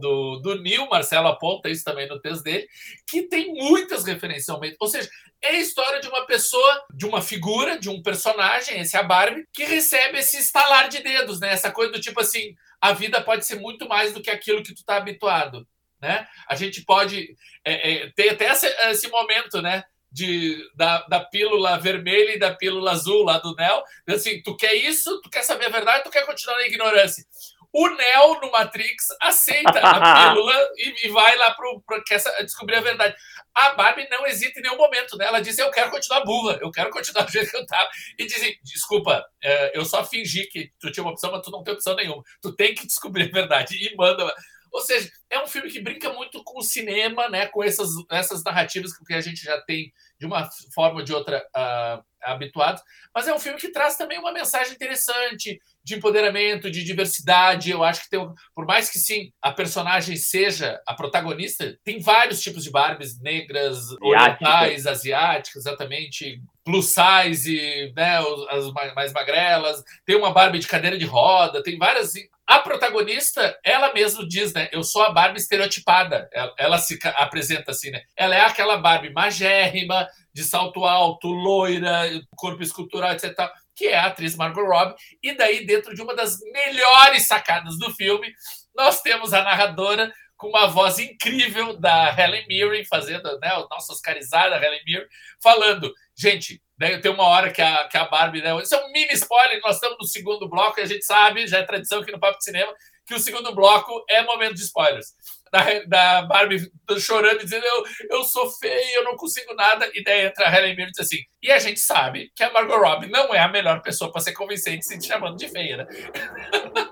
do, 0.00 0.36
do 0.40 0.62
Neil, 0.62 0.88
Marcelo 0.88 1.28
aponta 1.28 1.68
isso 1.68 1.84
também 1.84 2.08
no 2.08 2.20
texto 2.20 2.42
dele, 2.42 2.68
que 3.08 3.22
tem 3.22 3.52
muitas 3.54 4.04
referências 4.04 4.48
ao 4.48 4.56
Matrix. 4.56 4.76
Ou 4.80 4.88
seja, 4.88 5.08
é 5.42 5.48
a 5.48 5.60
história 5.60 6.00
de 6.00 6.08
uma 6.08 6.26
pessoa, 6.26 6.84
de 6.92 7.06
uma 7.06 7.22
figura, 7.22 7.78
de 7.78 7.88
um 7.88 8.02
personagem, 8.02 8.80
esse 8.80 8.96
é 8.96 9.00
a 9.00 9.02
Barbie, 9.02 9.46
que 9.52 9.64
recebe 9.64 10.18
esse 10.18 10.38
estalar 10.38 10.88
de 10.88 11.02
dedos, 11.02 11.40
né? 11.40 11.52
Essa 11.52 11.70
coisa 11.70 11.92
do 11.92 12.00
tipo 12.00 12.20
assim, 12.20 12.54
a 12.80 12.92
vida 12.92 13.20
pode 13.20 13.46
ser 13.46 13.56
muito 13.56 13.88
mais 13.88 14.12
do 14.12 14.22
que 14.22 14.30
aquilo 14.30 14.62
que 14.62 14.74
tu 14.74 14.80
está 14.80 14.96
habituado. 14.96 15.66
Né? 16.00 16.26
A 16.48 16.54
gente 16.54 16.84
pode 16.84 17.34
é, 17.64 18.04
é, 18.04 18.10
ter 18.10 18.28
até 18.28 18.50
esse, 18.52 18.66
esse 18.66 19.08
momento, 19.08 19.62
né? 19.62 19.82
De, 20.16 20.58
da, 20.74 21.02
da 21.08 21.20
pílula 21.20 21.78
vermelha 21.78 22.34
e 22.34 22.38
da 22.38 22.54
pílula 22.54 22.92
azul 22.92 23.22
lá 23.22 23.36
do 23.36 23.54
Neo. 23.54 23.82
Assim, 24.08 24.40
tu 24.42 24.56
quer 24.56 24.72
isso? 24.72 25.20
Tu 25.20 25.28
quer 25.28 25.42
saber 25.42 25.66
a 25.66 25.68
verdade? 25.68 26.04
Tu 26.04 26.10
quer 26.10 26.24
continuar 26.24 26.56
na 26.56 26.66
ignorância? 26.66 27.22
O 27.70 27.86
Neo 27.86 28.40
no 28.40 28.50
Matrix 28.50 29.08
aceita 29.20 29.78
a 29.78 30.32
pílula 30.32 30.68
e, 30.78 31.06
e 31.06 31.10
vai 31.10 31.36
lá 31.36 31.54
para 31.54 32.42
descobrir 32.42 32.76
a 32.76 32.80
verdade. 32.80 33.14
A 33.54 33.74
Barbie 33.74 34.08
não 34.10 34.26
hesita 34.26 34.58
em 34.58 34.62
nenhum 34.62 34.78
momento, 34.78 35.18
né? 35.18 35.26
Ela 35.26 35.40
diz: 35.40 35.58
Eu 35.58 35.70
quero 35.70 35.90
continuar 35.90 36.24
burra, 36.24 36.58
eu 36.62 36.70
quero 36.70 36.88
continuar 36.88 37.24
do 37.26 37.32
jeito 37.32 37.50
que 37.50 37.56
eu 37.58 37.66
tava. 37.66 37.90
E 38.18 38.24
dizem: 38.24 38.58
Desculpa, 38.62 39.22
é, 39.44 39.76
eu 39.76 39.84
só 39.84 40.02
fingi 40.02 40.46
que 40.46 40.72
tu 40.80 40.90
tinha 40.90 41.04
uma 41.04 41.12
opção, 41.12 41.30
mas 41.30 41.42
tu 41.42 41.50
não 41.50 41.62
tem 41.62 41.74
opção 41.74 41.94
nenhuma. 41.94 42.22
Tu 42.40 42.56
tem 42.56 42.74
que 42.74 42.86
descobrir 42.86 43.24
a 43.24 43.32
verdade. 43.32 43.76
E 43.76 43.94
manda. 43.94 44.34
Ou 44.72 44.80
seja, 44.80 45.10
é 45.30 45.42
um 45.42 45.46
filme 45.46 45.70
que 45.70 45.80
brinca 45.80 46.12
muito 46.12 46.42
com 46.42 46.58
o 46.58 46.62
cinema, 46.62 47.28
né? 47.28 47.46
Com 47.46 47.62
essas, 47.62 47.90
essas 48.10 48.42
narrativas 48.42 48.96
que 48.96 49.14
a 49.14 49.20
gente 49.20 49.42
já 49.42 49.60
tem 49.62 49.92
de 50.18 50.26
uma 50.26 50.48
forma 50.74 51.00
ou 51.00 51.04
de 51.04 51.12
outra 51.12 51.44
uh, 51.54 52.04
habituados, 52.22 52.82
mas 53.14 53.28
é 53.28 53.34
um 53.34 53.38
filme 53.38 53.58
que 53.58 53.70
traz 53.70 53.96
também 53.96 54.18
uma 54.18 54.32
mensagem 54.32 54.74
interessante 54.74 55.60
de 55.82 55.94
empoderamento, 55.94 56.70
de 56.70 56.82
diversidade. 56.82 57.70
Eu 57.70 57.84
acho 57.84 58.02
que 58.02 58.10
tem, 58.10 58.28
por 58.54 58.66
mais 58.66 58.90
que 58.90 58.98
sim, 58.98 59.30
a 59.40 59.52
personagem 59.52 60.16
seja 60.16 60.80
a 60.86 60.94
protagonista, 60.94 61.78
tem 61.84 62.00
vários 62.00 62.40
tipos 62.40 62.64
de 62.64 62.70
Barbies 62.70 63.20
negras, 63.20 63.92
orientais, 64.00 64.86
asiáticas, 64.86 65.64
exatamente, 65.64 66.42
plus 66.64 66.92
size, 66.92 67.92
né, 67.94 68.18
as 68.50 68.72
mais 68.94 69.12
magrelas. 69.12 69.82
Tem 70.04 70.16
uma 70.16 70.32
Barbie 70.32 70.58
de 70.58 70.66
cadeira 70.66 70.98
de 70.98 71.04
roda, 71.04 71.62
tem 71.62 71.78
várias 71.78 72.14
a 72.46 72.60
protagonista, 72.60 73.58
ela 73.64 73.92
mesma 73.92 74.26
diz, 74.26 74.52
né? 74.52 74.68
Eu 74.70 74.84
sou 74.84 75.02
a 75.02 75.10
Barbie 75.10 75.40
estereotipada. 75.40 76.28
Ela, 76.32 76.54
ela, 76.56 76.78
se 76.78 76.96
apresenta 77.16 77.72
assim, 77.72 77.90
né? 77.90 78.02
Ela 78.16 78.36
é 78.36 78.40
aquela 78.40 78.76
Barbie 78.76 79.12
magérrima, 79.12 80.06
de 80.32 80.44
salto 80.44 80.84
alto, 80.84 81.28
loira, 81.28 82.08
corpo 82.36 82.62
escultural, 82.62 83.12
etc. 83.12 83.34
Que 83.74 83.86
é 83.88 83.98
a 83.98 84.06
atriz 84.06 84.36
Margot 84.36 84.64
Robbie. 84.64 84.94
E 85.22 85.36
daí, 85.36 85.66
dentro 85.66 85.92
de 85.94 86.00
uma 86.00 86.14
das 86.14 86.38
melhores 86.52 87.26
sacadas 87.26 87.76
do 87.78 87.92
filme, 87.94 88.32
nós 88.76 89.00
temos 89.00 89.32
a 89.32 89.42
narradora 89.42 90.12
com 90.36 90.48
uma 90.48 90.66
voz 90.66 90.98
incrível 90.98 91.78
da 91.78 92.14
Helen 92.16 92.46
Mirren, 92.46 92.84
fazendo 92.84 93.38
né, 93.38 93.54
o 93.54 93.68
nosso 93.68 93.92
oscarizada 93.92 94.56
Helen 94.56 94.82
Mirren, 94.86 95.06
falando, 95.42 95.92
gente, 96.16 96.62
né, 96.78 96.98
tem 96.98 97.10
uma 97.10 97.24
hora 97.24 97.50
que 97.50 97.62
a, 97.62 97.88
que 97.88 97.96
a 97.96 98.04
Barbie, 98.04 98.42
né, 98.42 98.54
isso 98.62 98.74
é 98.74 98.84
um 98.84 98.92
mini 98.92 99.12
spoiler, 99.14 99.60
nós 99.62 99.76
estamos 99.76 99.96
no 99.98 100.06
segundo 100.06 100.48
bloco 100.48 100.78
e 100.78 100.82
a 100.82 100.86
gente 100.86 101.04
sabe, 101.04 101.46
já 101.46 101.58
é 101.58 101.62
tradição 101.62 102.00
aqui 102.00 102.12
no 102.12 102.20
Papo 102.20 102.38
de 102.38 102.44
Cinema, 102.44 102.72
que 103.06 103.14
o 103.14 103.20
segundo 103.20 103.54
bloco 103.54 104.04
é 104.10 104.22
momento 104.22 104.54
de 104.54 104.62
spoilers. 104.62 105.14
Da, 105.50 105.62
da 105.86 106.22
Barbie 106.22 106.70
chorando, 106.98 107.38
dizendo 107.38 107.64
eu, 107.64 107.84
eu 108.10 108.24
sou 108.24 108.50
feia, 108.50 108.96
eu 108.96 109.04
não 109.04 109.16
consigo 109.16 109.54
nada, 109.54 109.88
e 109.94 110.02
daí 110.02 110.26
entra 110.26 110.48
a 110.48 110.54
Helen 110.54 110.74
Mirren 110.74 110.88
e 110.88 110.92
diz 110.92 111.06
assim, 111.06 111.20
e 111.40 111.52
a 111.52 111.58
gente 111.58 111.78
sabe 111.78 112.32
que 112.34 112.42
a 112.42 112.52
Margot 112.52 112.76
Robbie 112.76 113.08
não 113.08 113.32
é 113.32 113.38
a 113.38 113.48
melhor 113.48 113.80
pessoa 113.80 114.10
para 114.10 114.20
ser 114.20 114.32
convincente 114.32 114.84
se 114.84 114.98
te 114.98 115.06
chamando 115.06 115.36
de 115.36 115.48
feia, 115.48 115.78
né? 115.78 115.86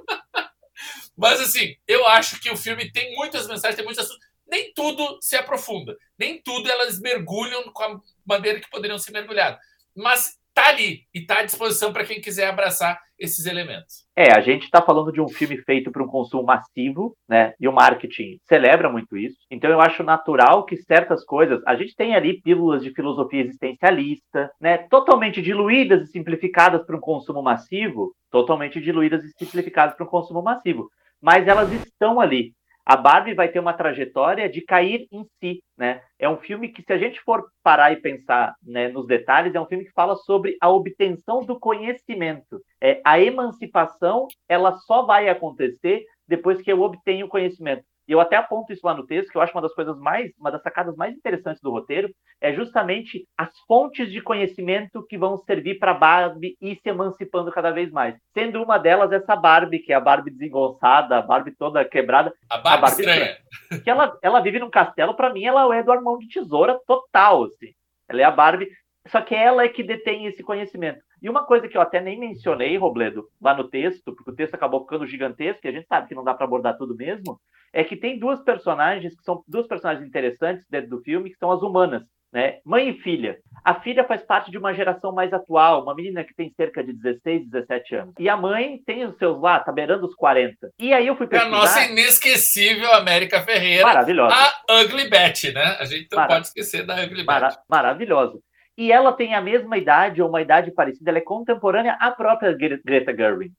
Mas 1.16 1.40
assim, 1.40 1.74
eu 1.86 2.06
acho 2.08 2.40
que 2.40 2.50
o 2.50 2.56
filme 2.56 2.90
tem 2.90 3.14
muitas 3.14 3.46
mensagens, 3.46 3.76
tem 3.76 3.84
muitas 3.84 4.08
nem 4.46 4.72
tudo 4.74 5.18
se 5.20 5.36
aprofunda, 5.36 5.96
nem 6.18 6.40
tudo 6.40 6.70
elas 6.70 7.00
mergulham 7.00 7.64
com 7.72 7.82
a 7.82 8.00
maneira 8.26 8.60
que 8.60 8.70
poderiam 8.70 8.98
ser 8.98 9.12
mergulhadas. 9.12 9.58
Mas 9.96 10.38
tá 10.52 10.68
ali 10.68 11.02
e 11.12 11.26
tá 11.26 11.40
à 11.40 11.42
disposição 11.42 11.92
para 11.92 12.04
quem 12.04 12.20
quiser 12.20 12.46
abraçar 12.46 12.98
esses 13.18 13.46
elementos. 13.46 14.04
É, 14.16 14.32
a 14.32 14.40
gente 14.40 14.64
está 14.64 14.80
falando 14.80 15.12
de 15.12 15.20
um 15.20 15.28
filme 15.28 15.56
feito 15.58 15.90
para 15.90 16.02
um 16.02 16.06
consumo 16.06 16.44
massivo, 16.44 17.16
né? 17.28 17.54
E 17.60 17.66
o 17.66 17.72
marketing 17.72 18.38
celebra 18.44 18.88
muito 18.88 19.16
isso. 19.16 19.36
Então 19.50 19.70
eu 19.70 19.80
acho 19.80 20.02
natural 20.02 20.64
que 20.64 20.76
certas 20.76 21.24
coisas, 21.24 21.60
a 21.66 21.74
gente 21.74 21.94
tem 21.94 22.14
ali 22.14 22.40
pílulas 22.40 22.82
de 22.82 22.92
filosofia 22.92 23.42
existencialista, 23.42 24.50
né? 24.60 24.78
Totalmente 24.88 25.42
diluídas 25.42 26.08
e 26.08 26.12
simplificadas 26.12 26.84
para 26.84 26.96
um 26.96 27.00
consumo 27.00 27.42
massivo, 27.42 28.14
totalmente 28.30 28.80
diluídas 28.80 29.24
e 29.24 29.32
simplificadas 29.38 29.96
para 29.96 30.04
um 30.04 30.08
consumo 30.08 30.42
massivo. 30.42 30.88
Mas 31.24 31.48
elas 31.48 31.72
estão 31.72 32.20
ali. 32.20 32.52
A 32.84 32.98
Barbie 32.98 33.32
vai 33.32 33.48
ter 33.48 33.58
uma 33.58 33.72
trajetória 33.72 34.46
de 34.46 34.60
cair 34.60 35.08
em 35.10 35.24
si, 35.40 35.62
né? 35.74 36.02
É 36.18 36.28
um 36.28 36.36
filme 36.36 36.68
que, 36.68 36.82
se 36.82 36.92
a 36.92 36.98
gente 36.98 37.18
for 37.22 37.42
parar 37.62 37.94
e 37.94 37.96
pensar 37.96 38.54
né, 38.62 38.88
nos 38.88 39.06
detalhes, 39.06 39.54
é 39.54 39.60
um 39.60 39.64
filme 39.64 39.86
que 39.86 39.92
fala 39.92 40.16
sobre 40.16 40.54
a 40.60 40.68
obtenção 40.68 41.40
do 41.40 41.58
conhecimento. 41.58 42.60
É, 42.78 43.00
a 43.02 43.18
emancipação, 43.18 44.26
ela 44.46 44.76
só 44.80 45.06
vai 45.06 45.30
acontecer 45.30 46.04
depois 46.28 46.60
que 46.60 46.70
eu 46.70 46.82
obtenho 46.82 47.24
o 47.24 47.30
conhecimento. 47.30 47.84
E 48.06 48.12
eu 48.12 48.20
até 48.20 48.36
aponto 48.36 48.72
isso 48.72 48.86
lá 48.86 48.94
no 48.94 49.06
texto, 49.06 49.30
que 49.30 49.36
eu 49.36 49.42
acho 49.42 49.52
uma 49.54 49.62
das 49.62 49.74
coisas 49.74 49.98
mais, 49.98 50.30
uma 50.38 50.50
das 50.50 50.62
sacadas 50.62 50.94
mais 50.96 51.14
interessantes 51.14 51.62
do 51.62 51.70
roteiro, 51.70 52.10
é 52.40 52.52
justamente 52.52 53.26
as 53.36 53.50
fontes 53.66 54.10
de 54.10 54.20
conhecimento 54.20 55.04
que 55.06 55.16
vão 55.16 55.38
servir 55.38 55.78
para 55.78 55.94
Barbie 55.94 56.56
ir 56.60 56.78
se 56.82 56.88
emancipando 56.88 57.50
cada 57.50 57.70
vez 57.70 57.90
mais. 57.90 58.14
Sendo 58.34 58.62
uma 58.62 58.78
delas 58.78 59.10
essa 59.12 59.34
Barbie, 59.34 59.78
que 59.78 59.92
é 59.92 59.96
a 59.96 60.00
Barbie 60.00 60.30
desengonçada, 60.30 61.16
a 61.16 61.22
Barbie 61.22 61.56
toda 61.56 61.84
quebrada. 61.84 62.32
A 62.50 62.58
Barbie, 62.58 62.68
a 62.68 62.80
Barbie 62.80 63.00
estranha. 63.00 63.38
estranha. 63.50 63.82
Que 63.82 63.90
ela, 63.90 64.18
ela 64.22 64.40
vive 64.40 64.58
num 64.58 64.70
castelo, 64.70 65.14
para 65.14 65.32
mim 65.32 65.44
ela 65.44 65.74
é 65.74 65.82
do 65.82 65.92
Armão 65.92 66.18
de 66.18 66.28
Tesoura 66.28 66.78
total, 66.86 67.44
assim. 67.44 67.72
Ela 68.08 68.20
é 68.20 68.24
a 68.24 68.30
Barbie, 68.30 68.68
só 69.08 69.20
que 69.20 69.34
ela 69.34 69.62
é 69.64 69.68
que 69.68 69.82
detém 69.82 70.26
esse 70.26 70.42
conhecimento. 70.42 71.00
E 71.24 71.28
uma 71.30 71.46
coisa 71.46 71.66
que 71.66 71.74
eu 71.74 71.80
até 71.80 72.02
nem 72.02 72.20
mencionei, 72.20 72.76
Robledo, 72.76 73.26
lá 73.40 73.56
no 73.56 73.66
texto, 73.66 74.14
porque 74.14 74.30
o 74.30 74.34
texto 74.34 74.56
acabou 74.56 74.82
ficando 74.82 75.06
gigantesco, 75.06 75.66
e 75.66 75.68
a 75.70 75.72
gente 75.72 75.86
sabe 75.86 76.06
que 76.06 76.14
não 76.14 76.22
dá 76.22 76.34
para 76.34 76.44
abordar 76.44 76.76
tudo 76.76 76.94
mesmo, 76.94 77.40
é 77.72 77.82
que 77.82 77.96
tem 77.96 78.18
duas 78.18 78.42
personagens 78.42 79.16
que 79.16 79.24
são 79.24 79.42
duas 79.48 79.66
personagens 79.66 80.06
interessantes 80.06 80.66
dentro 80.68 80.90
do 80.90 81.00
filme, 81.00 81.30
que 81.30 81.38
são 81.38 81.50
as 81.50 81.62
humanas, 81.62 82.02
né? 82.30 82.58
Mãe 82.62 82.90
e 82.90 83.00
filha. 83.00 83.38
A 83.64 83.80
filha 83.80 84.04
faz 84.04 84.22
parte 84.22 84.50
de 84.50 84.58
uma 84.58 84.74
geração 84.74 85.14
mais 85.14 85.32
atual, 85.32 85.82
uma 85.82 85.94
menina 85.94 86.22
que 86.24 86.34
tem 86.34 86.52
cerca 86.54 86.84
de 86.84 86.92
16, 86.92 87.48
17 87.48 87.94
anos. 87.94 88.14
E 88.18 88.28
a 88.28 88.36
mãe 88.36 88.82
tem 88.84 89.06
os 89.06 89.16
seus 89.16 89.40
lá, 89.40 89.58
tá 89.60 89.72
beirando 89.72 90.04
os 90.04 90.14
40. 90.14 90.72
E 90.78 90.92
aí 90.92 91.06
eu 91.06 91.16
fui 91.16 91.26
pesquisar... 91.26 91.50
É 91.50 91.54
a 91.54 91.58
nossa 91.58 91.84
inesquecível 91.86 92.92
América 92.92 93.40
Ferreira. 93.40 93.82
Maravilhosa. 93.82 94.34
A 94.34 94.82
Ugly 94.82 95.08
Betty, 95.08 95.52
né? 95.54 95.78
A 95.80 95.86
gente 95.86 96.06
não 96.12 96.18
Mara... 96.18 96.34
pode 96.34 96.48
esquecer 96.48 96.84
da 96.84 97.02
Ugly 97.02 97.24
Mara... 97.24 97.48
Betty. 97.48 97.60
Maravilhosa. 97.66 98.38
E 98.76 98.90
ela 98.90 99.12
tem 99.12 99.34
a 99.34 99.40
mesma 99.40 99.78
idade 99.78 100.20
ou 100.20 100.28
uma 100.28 100.42
idade 100.42 100.72
parecida, 100.72 101.10
ela 101.10 101.18
é 101.18 101.22
contemporânea 101.22 101.96
à 102.00 102.10
própria 102.10 102.52
Greta 102.52 103.14
Gerwig, 103.16 103.52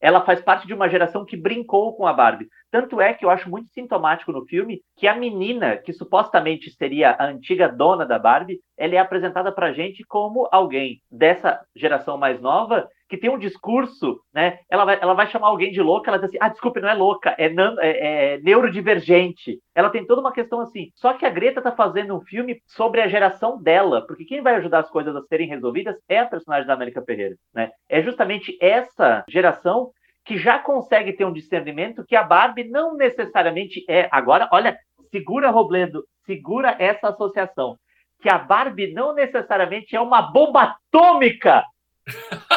Ela 0.00 0.20
faz 0.24 0.42
parte 0.42 0.66
de 0.66 0.74
uma 0.74 0.90
geração 0.90 1.24
que 1.24 1.36
brincou 1.36 1.96
com 1.96 2.06
a 2.06 2.12
Barbie. 2.12 2.48
Tanto 2.70 3.00
é 3.00 3.14
que 3.14 3.24
eu 3.24 3.30
acho 3.30 3.48
muito 3.48 3.70
sintomático 3.70 4.30
no 4.30 4.44
filme 4.44 4.82
que 4.96 5.08
a 5.08 5.14
menina, 5.14 5.78
que 5.78 5.92
supostamente 5.92 6.70
seria 6.70 7.12
a 7.12 7.26
antiga 7.26 7.66
dona 7.66 8.04
da 8.04 8.18
Barbie, 8.18 8.60
ela 8.76 8.94
é 8.94 8.98
apresentada 8.98 9.50
pra 9.50 9.72
gente 9.72 10.04
como 10.04 10.48
alguém 10.52 11.00
dessa 11.10 11.60
geração 11.74 12.18
mais 12.18 12.40
nova 12.40 12.86
que 13.12 13.18
tem 13.18 13.28
um 13.28 13.38
discurso, 13.38 14.22
né? 14.32 14.60
Ela 14.70 14.86
vai, 14.86 14.98
ela 14.98 15.12
vai 15.12 15.26
chamar 15.26 15.48
alguém 15.48 15.70
de 15.70 15.82
louca, 15.82 16.10
ela 16.10 16.16
diz 16.18 16.30
assim: 16.30 16.38
ah, 16.40 16.48
desculpe, 16.48 16.80
não 16.80 16.88
é 16.88 16.94
louca, 16.94 17.34
é, 17.36 17.50
nan, 17.50 17.76
é, 17.78 18.36
é 18.36 18.38
neurodivergente. 18.38 19.60
Ela 19.74 19.90
tem 19.90 20.06
toda 20.06 20.22
uma 20.22 20.32
questão 20.32 20.60
assim. 20.60 20.90
Só 20.94 21.12
que 21.12 21.26
a 21.26 21.28
Greta 21.28 21.60
tá 21.60 21.72
fazendo 21.72 22.16
um 22.16 22.22
filme 22.22 22.62
sobre 22.66 23.02
a 23.02 23.08
geração 23.08 23.62
dela, 23.62 24.06
porque 24.06 24.24
quem 24.24 24.40
vai 24.40 24.54
ajudar 24.54 24.78
as 24.78 24.88
coisas 24.88 25.14
a 25.14 25.20
serem 25.24 25.46
resolvidas 25.46 25.94
é 26.08 26.20
a 26.20 26.26
personagem 26.26 26.66
da 26.66 26.72
América 26.72 27.02
Ferreira, 27.02 27.36
né? 27.54 27.70
É 27.86 28.00
justamente 28.02 28.56
essa 28.62 29.22
geração 29.28 29.90
que 30.24 30.38
já 30.38 30.58
consegue 30.58 31.12
ter 31.12 31.26
um 31.26 31.34
discernimento 31.34 32.06
que 32.06 32.16
a 32.16 32.22
Barbie 32.22 32.64
não 32.64 32.96
necessariamente 32.96 33.84
é. 33.86 34.08
Agora, 34.10 34.48
olha, 34.50 34.74
segura 35.10 35.50
Robledo, 35.50 36.02
segura 36.24 36.74
essa 36.78 37.10
associação. 37.10 37.76
Que 38.22 38.30
a 38.30 38.38
Barbie 38.38 38.94
não 38.94 39.12
necessariamente 39.12 39.94
é 39.94 40.00
uma 40.00 40.22
bomba 40.22 40.62
atômica 40.62 41.62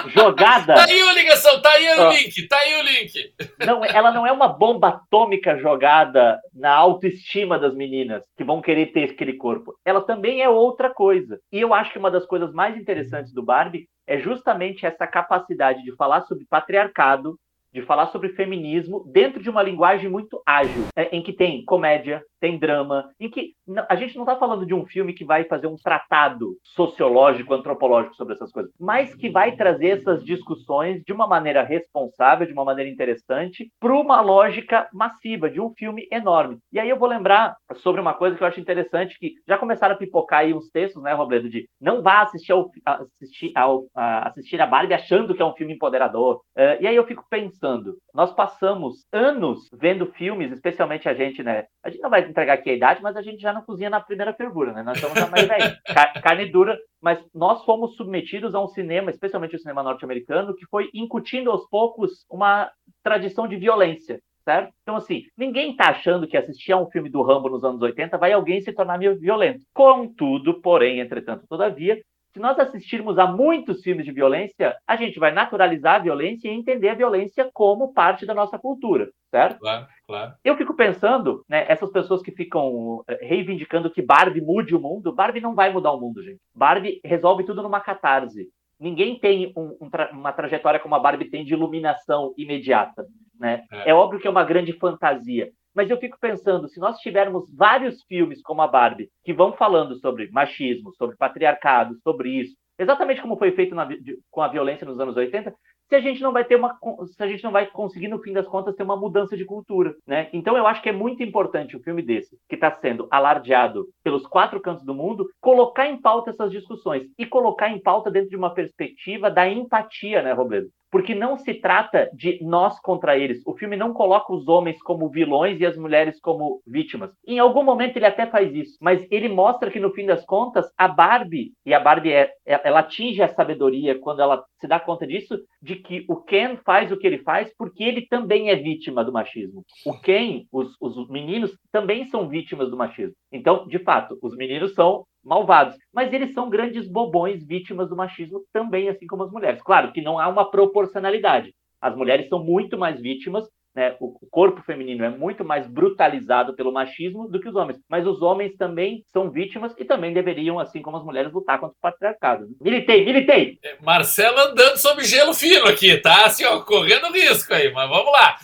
jogada. 0.08 0.74
Tá 0.76 0.86
aí 0.86 1.02
a 1.02 1.14
ligação, 1.14 1.62
tá 1.62 1.70
aí 1.72 2.00
o 2.00 2.10
link, 2.10 2.48
tá 2.48 2.58
aí 2.58 2.76
o 2.76 2.84
link. 2.84 3.34
Não, 3.66 3.86
ela 3.86 4.12
não 4.12 4.26
é 4.26 4.32
uma 4.32 4.48
bomba 4.48 4.90
atômica 4.90 5.58
jogada 5.58 6.40
na 6.54 6.74
autoestima 6.74 7.60
das 7.60 7.74
meninas 7.76 8.24
que 8.38 8.44
vão 8.44 8.62
querer 8.62 8.88
ter 8.88 9.12
aquele 9.12 9.34
corpo. 9.34 9.74
Ela 9.86 10.02
também 10.02 10.42
é 10.42 10.50
outra 10.50 10.90
coisa. 10.90 11.40
E 11.52 11.60
eu 11.60 11.74
acho 11.74 11.92
que 11.92 12.00
uma 12.00 12.12
das 12.12 12.26
coisas 12.26 12.54
mais 12.54 12.78
interessantes 12.78 13.34
do 13.34 13.44
Barbie 13.44 13.88
é 14.08 14.20
justamente 14.20 14.86
essa 14.86 15.08
capacidade 15.08 15.84
de 15.84 15.96
falar 15.96 16.22
sobre 16.22 16.46
patriarcado, 16.50 17.38
de 17.74 17.82
falar 17.82 18.08
sobre 18.08 18.30
feminismo 18.30 19.04
dentro 19.12 19.44
de 19.44 19.50
uma 19.50 19.62
linguagem 19.62 20.10
muito 20.10 20.42
ágil, 20.46 20.86
é, 20.96 21.14
em 21.14 21.22
que 21.22 21.34
tem 21.34 21.66
comédia, 21.66 22.24
tem 22.46 22.60
drama, 22.60 23.10
em 23.20 23.28
que 23.28 23.54
a 23.90 23.96
gente 23.96 24.16
não 24.16 24.24
está 24.24 24.36
falando 24.36 24.68
de 24.68 24.74
um 24.76 24.86
filme 24.86 25.14
que 25.14 25.26
vai 25.26 25.46
fazer 25.46 25.66
um 25.66 25.76
tratado 25.76 26.56
sociológico, 26.64 27.56
antropológico 27.56 28.16
sobre 28.16 28.36
essas 28.36 28.52
coisas, 28.52 28.72
mas 28.80 29.16
que 29.16 29.32
vai 29.32 29.56
trazer 29.56 30.00
essas 30.00 30.24
discussões 30.24 31.02
de 31.04 31.12
uma 31.12 31.26
maneira 31.26 31.64
responsável, 31.64 32.46
de 32.46 32.54
uma 32.54 32.64
maneira 32.64 32.92
interessante, 32.92 33.72
para 33.80 33.92
uma 33.92 34.22
lógica 34.22 34.88
massiva 34.94 35.50
de 35.50 35.60
um 35.60 35.74
filme 35.74 36.08
enorme. 36.12 36.60
E 36.72 36.80
aí 36.80 36.88
eu 36.88 37.00
vou 37.00 37.10
lembrar 37.10 37.56
sobre 37.78 38.00
uma 38.00 38.14
coisa 38.14 38.38
que 38.38 38.44
eu 38.44 38.48
acho 38.48 38.60
interessante, 38.60 39.18
que 39.18 39.34
já 39.48 39.58
começaram 39.58 39.96
a 39.96 39.98
pipocar 39.98 40.42
aí 40.42 40.54
uns 40.54 40.70
textos, 40.70 41.02
né, 41.02 41.14
Robledo, 41.14 41.50
de 41.50 41.68
não 41.82 42.04
vá 42.04 42.22
assistir, 42.22 42.52
ao, 42.52 42.70
assistir, 42.86 43.52
ao, 43.56 43.86
a, 43.96 44.30
assistir 44.30 44.62
a 44.62 44.68
Barbie 44.68 44.94
achando 44.94 45.34
que 45.34 45.42
é 45.42 45.46
um 45.46 45.56
filme 45.56 45.74
empoderador. 45.74 46.42
Eh, 46.56 46.78
e 46.82 46.88
aí 46.88 46.96
eu 46.96 47.08
fico 47.08 47.26
pensando, 47.28 47.98
nós 48.14 48.32
passamos 48.34 49.04
anos 49.12 49.68
vendo 49.74 50.06
filmes, 50.14 50.52
especialmente 50.52 51.10
a 51.10 51.14
gente, 51.16 51.42
né? 51.42 51.66
A 51.84 51.90
gente 51.90 52.02
não 52.02 52.10
vai 52.10 52.35
entregar 52.36 52.54
aqui 52.54 52.70
a 52.70 52.74
idade, 52.74 53.02
mas 53.02 53.16
a 53.16 53.22
gente 53.22 53.40
já 53.42 53.54
não 53.54 53.62
cozinha 53.62 53.90
na 53.90 54.02
primeira 54.02 54.34
fervura, 54.34 54.74
né? 54.74 54.84
Nós 54.84 54.98
estamos 54.98 55.30
mais 55.30 55.48
velhos. 55.48 55.80
Ca- 55.88 56.22
carne 56.22 56.46
dura, 56.52 56.78
mas 57.02 57.20
nós 57.34 57.64
fomos 57.64 57.96
submetidos 57.96 58.54
a 58.54 58.62
um 58.62 58.68
cinema, 58.68 59.10
especialmente 59.10 59.56
o 59.56 59.60
cinema 59.60 59.82
norte-americano, 59.82 60.56
que 60.56 60.66
foi 60.68 60.90
incutindo 60.94 61.50
aos 61.50 61.68
poucos 61.70 62.26
uma 62.30 62.70
tradição 63.02 63.48
de 63.48 63.56
violência. 63.56 64.20
Certo? 64.44 64.72
Então, 64.84 64.96
assim, 64.96 65.24
ninguém 65.36 65.72
está 65.72 65.90
achando 65.90 66.28
que 66.28 66.38
assistir 66.38 66.72
a 66.72 66.78
um 66.78 66.86
filme 66.92 67.10
do 67.10 67.24
Rambo 67.24 67.50
nos 67.50 67.64
anos 67.64 67.82
80 67.82 68.16
vai 68.16 68.32
alguém 68.32 68.62
se 68.62 68.72
tornar 68.72 69.00
meio 69.00 69.18
violento. 69.20 69.62
Contudo, 69.74 70.62
porém, 70.62 71.00
entretanto, 71.00 71.48
todavia, 71.50 72.00
se 72.36 72.40
nós 72.42 72.60
assistirmos 72.60 73.18
a 73.18 73.26
muitos 73.26 73.82
filmes 73.82 74.04
de 74.04 74.12
violência, 74.12 74.76
a 74.86 74.98
gente 74.98 75.18
vai 75.18 75.32
naturalizar 75.32 75.96
a 75.96 76.00
violência 76.04 76.50
e 76.50 76.54
entender 76.54 76.90
a 76.90 76.94
violência 76.94 77.50
como 77.54 77.94
parte 77.94 78.26
da 78.26 78.34
nossa 78.34 78.60
cultura, 78.60 79.10
certo? 79.32 79.58
Claro, 79.60 79.88
claro. 80.06 80.34
Eu 80.44 80.58
fico 80.58 80.76
pensando, 80.76 81.46
né, 81.48 81.64
essas 81.70 81.90
pessoas 81.94 82.22
que 82.22 82.32
ficam 82.32 83.02
eh, 83.08 83.20
reivindicando 83.22 83.90
que 83.90 84.02
Barbie 84.02 84.42
mude 84.42 84.76
o 84.76 84.80
mundo, 84.82 85.14
Barbie 85.14 85.40
não 85.40 85.56
vai 85.56 85.72
mudar 85.72 85.94
o 85.94 86.00
mundo, 86.02 86.22
gente. 86.22 86.42
Barbie 86.54 87.00
resolve 87.06 87.46
tudo 87.46 87.64
numa 87.64 87.80
catarse. 87.80 88.50
Ninguém 88.78 89.18
tem 89.18 89.54
um- 89.56 89.78
um 89.80 89.90
tra- 89.90 90.10
uma 90.12 90.34
trajetória 90.34 90.82
como 90.82 90.94
a 90.96 91.00
Barbie 91.00 91.30
tem 91.30 91.46
de 91.46 91.54
iluminação 91.54 92.34
imediata, 92.38 93.06
né? 93.40 93.64
É. 93.72 93.92
É 93.92 93.94
óbvio 93.94 94.20
que 94.20 94.28
é 94.28 94.30
uma 94.30 94.44
grande 94.44 94.74
fantasia, 94.74 95.52
mas 95.76 95.90
eu 95.90 95.98
fico 95.98 96.18
pensando, 96.20 96.68
se 96.70 96.80
nós 96.80 96.98
tivermos 97.00 97.54
vários 97.54 98.02
filmes 98.04 98.42
como 98.42 98.62
a 98.62 98.68
Barbie, 98.68 99.10
que 99.24 99.34
vão 99.34 99.54
falando 99.54 99.96
sobre 100.00 100.32
machismo, 100.32 100.94
sobre 100.96 101.18
patriarcado, 101.18 101.96
sobre 102.02 102.30
isso, 102.30 102.56
exatamente 102.80 103.22
como 103.22 103.38
foi 103.38 103.52
feito 103.52 103.76
na 103.76 103.88
com 104.32 104.42
a 104.42 104.48
violência 104.48 104.86
nos 104.86 105.00
anos 105.00 105.16
80, 105.16 105.54
se 105.88 105.96
a 105.96 106.00
gente 106.00 106.22
não 106.22 106.32
vai 106.32 106.44
ter 106.44 106.56
uma 106.56 106.78
se 107.06 107.22
a 107.22 107.28
gente 107.28 107.44
não 107.44 107.52
vai 107.52 107.68
conseguir 107.68 108.08
no 108.08 108.20
fim 108.20 108.34
das 108.34 108.48
contas 108.48 108.76
ter 108.76 108.84
uma 108.84 108.98
mudança 108.98 109.38
de 109.38 109.46
cultura, 109.46 109.96
né? 110.08 110.30
Então 110.34 110.58
eu 110.58 110.66
acho 110.66 110.82
que 110.82 110.90
é 110.90 110.92
muito 110.92 111.22
importante 111.22 111.78
um 111.78 111.82
filme 111.82 112.02
desse, 112.02 112.38
que 112.50 112.56
está 112.56 112.72
sendo 112.80 113.08
alardeado 113.12 113.86
pelos 114.04 114.26
quatro 114.26 114.60
cantos 114.60 114.84
do 114.84 114.96
mundo, 114.96 115.28
colocar 115.40 115.88
em 115.88 116.02
pauta 116.02 116.32
essas 116.32 116.52
discussões 116.52 117.04
e 117.18 117.26
colocar 117.26 117.70
em 117.70 117.82
pauta 117.82 118.10
dentro 118.10 118.30
de 118.30 118.36
uma 118.36 118.54
perspectiva 118.54 119.30
da 119.30 119.48
empatia, 119.48 120.22
né, 120.22 120.34
Robledo? 120.34 120.70
Porque 120.92 121.14
não 121.14 121.38
se 121.38 121.54
trata 121.54 122.10
de 122.14 122.40
nós 122.44 122.80
contra 122.80 123.18
eles. 123.18 123.42
O 123.46 123.56
filme 123.58 123.76
não 123.76 123.94
coloca 123.94 124.34
os 124.34 124.48
homens 124.48 124.82
como 124.82 125.10
vilões 125.10 125.60
e 125.60 125.66
as 125.66 125.78
mulheres 125.78 126.20
como 126.22 126.62
vítimas. 126.66 127.12
Em 127.28 127.40
algum 127.40 127.64
momento 127.64 127.98
ele 127.98 128.06
até 128.06 128.26
faz 128.28 128.54
isso, 128.54 128.78
mas 128.82 129.06
ele 129.12 129.28
mostra 129.28 129.70
que 129.70 129.80
no 129.80 129.92
fim 129.92 130.06
das 130.06 130.26
contas 130.26 130.66
a 130.78 130.88
Barbie 130.88 131.52
e 131.66 131.74
a 131.74 131.80
Barbie 131.80 132.12
é, 132.14 132.32
é- 132.46 132.62
ela 132.64 132.80
atinge 132.80 133.22
a 133.22 133.28
sabedoria 133.28 134.00
quando 134.00 134.22
ela 134.22 134.44
se 134.60 134.68
dá 134.68 134.80
conta 134.80 135.06
disso, 135.06 135.38
de 135.62 135.76
que 135.76 136.06
o 136.08 136.18
Ken 136.18 136.58
faz 136.66 136.92
o 136.92 136.98
que 136.98 137.06
ele 137.06 137.20
faz 137.20 137.52
porque 137.58 137.84
ele 137.84 138.08
também 138.08 138.50
é 138.50 138.56
vítima 138.56 139.04
do 139.04 139.12
machismo. 139.12 139.64
O 139.86 139.94
Ken, 140.00 140.44
os, 140.52 140.76
os 140.80 141.10
meninos 141.10 141.52
também 141.72 142.08
são 142.08 142.30
vítimas 142.30 142.70
do 142.70 142.78
machismo. 142.78 143.16
Então, 143.32 143.68
de 143.68 143.80
fato, 143.80 144.18
os 144.22 144.36
meninos 144.36 144.74
são 144.74 145.06
malvados, 145.26 145.76
mas 145.94 146.14
eles 146.14 146.34
são 146.34 146.50
grandes 146.50 146.88
bobões 146.88 147.46
vítimas 147.46 147.90
do 147.90 147.96
machismo 147.96 148.44
também, 148.54 148.88
assim 148.88 149.08
como 149.08 149.24
as 149.24 149.32
mulheres. 149.32 149.62
Claro 149.62 149.92
que 149.92 150.02
não 150.02 150.20
há 150.20 150.28
uma 150.28 150.50
proporcionalidade. 150.50 151.54
As 151.82 151.96
mulheres 151.96 152.30
são 152.30 152.44
muito 152.44 152.78
mais 152.78 153.02
vítimas, 153.02 153.50
né? 153.76 153.96
O 154.00 154.18
corpo 154.32 154.64
feminino 154.64 155.04
é 155.04 155.10
muito 155.10 155.44
mais 155.44 155.68
brutalizado 155.68 156.56
pelo 156.56 156.72
machismo 156.72 157.28
do 157.28 157.40
que 157.40 157.50
os 157.50 157.56
homens. 157.56 157.78
Mas 157.90 158.08
os 158.08 158.22
homens 158.22 158.56
também 158.56 159.04
são 159.08 159.30
vítimas 159.30 159.76
e 159.78 159.84
também 159.84 160.14
deveriam, 160.14 160.58
assim 160.58 160.82
como 160.82 160.98
as 160.98 161.04
mulheres, 161.04 161.34
lutar 161.34 161.60
contra 161.60 161.76
o 161.76 161.82
patriarcado. 161.82 162.48
Militei, 162.62 163.04
militei! 163.04 163.60
É, 163.64 163.76
Marcelo 163.84 164.40
andando 164.40 164.78
sob 164.78 165.04
gelo 165.04 165.34
fino 165.34 165.68
aqui, 165.68 165.98
tá? 165.98 166.26
Assim, 166.26 166.46
ó, 166.46 166.62
correndo 166.62 167.12
risco 167.12 167.54
aí, 167.54 167.72
mas 167.74 167.90
vamos 167.90 168.12
lá. 168.12 168.38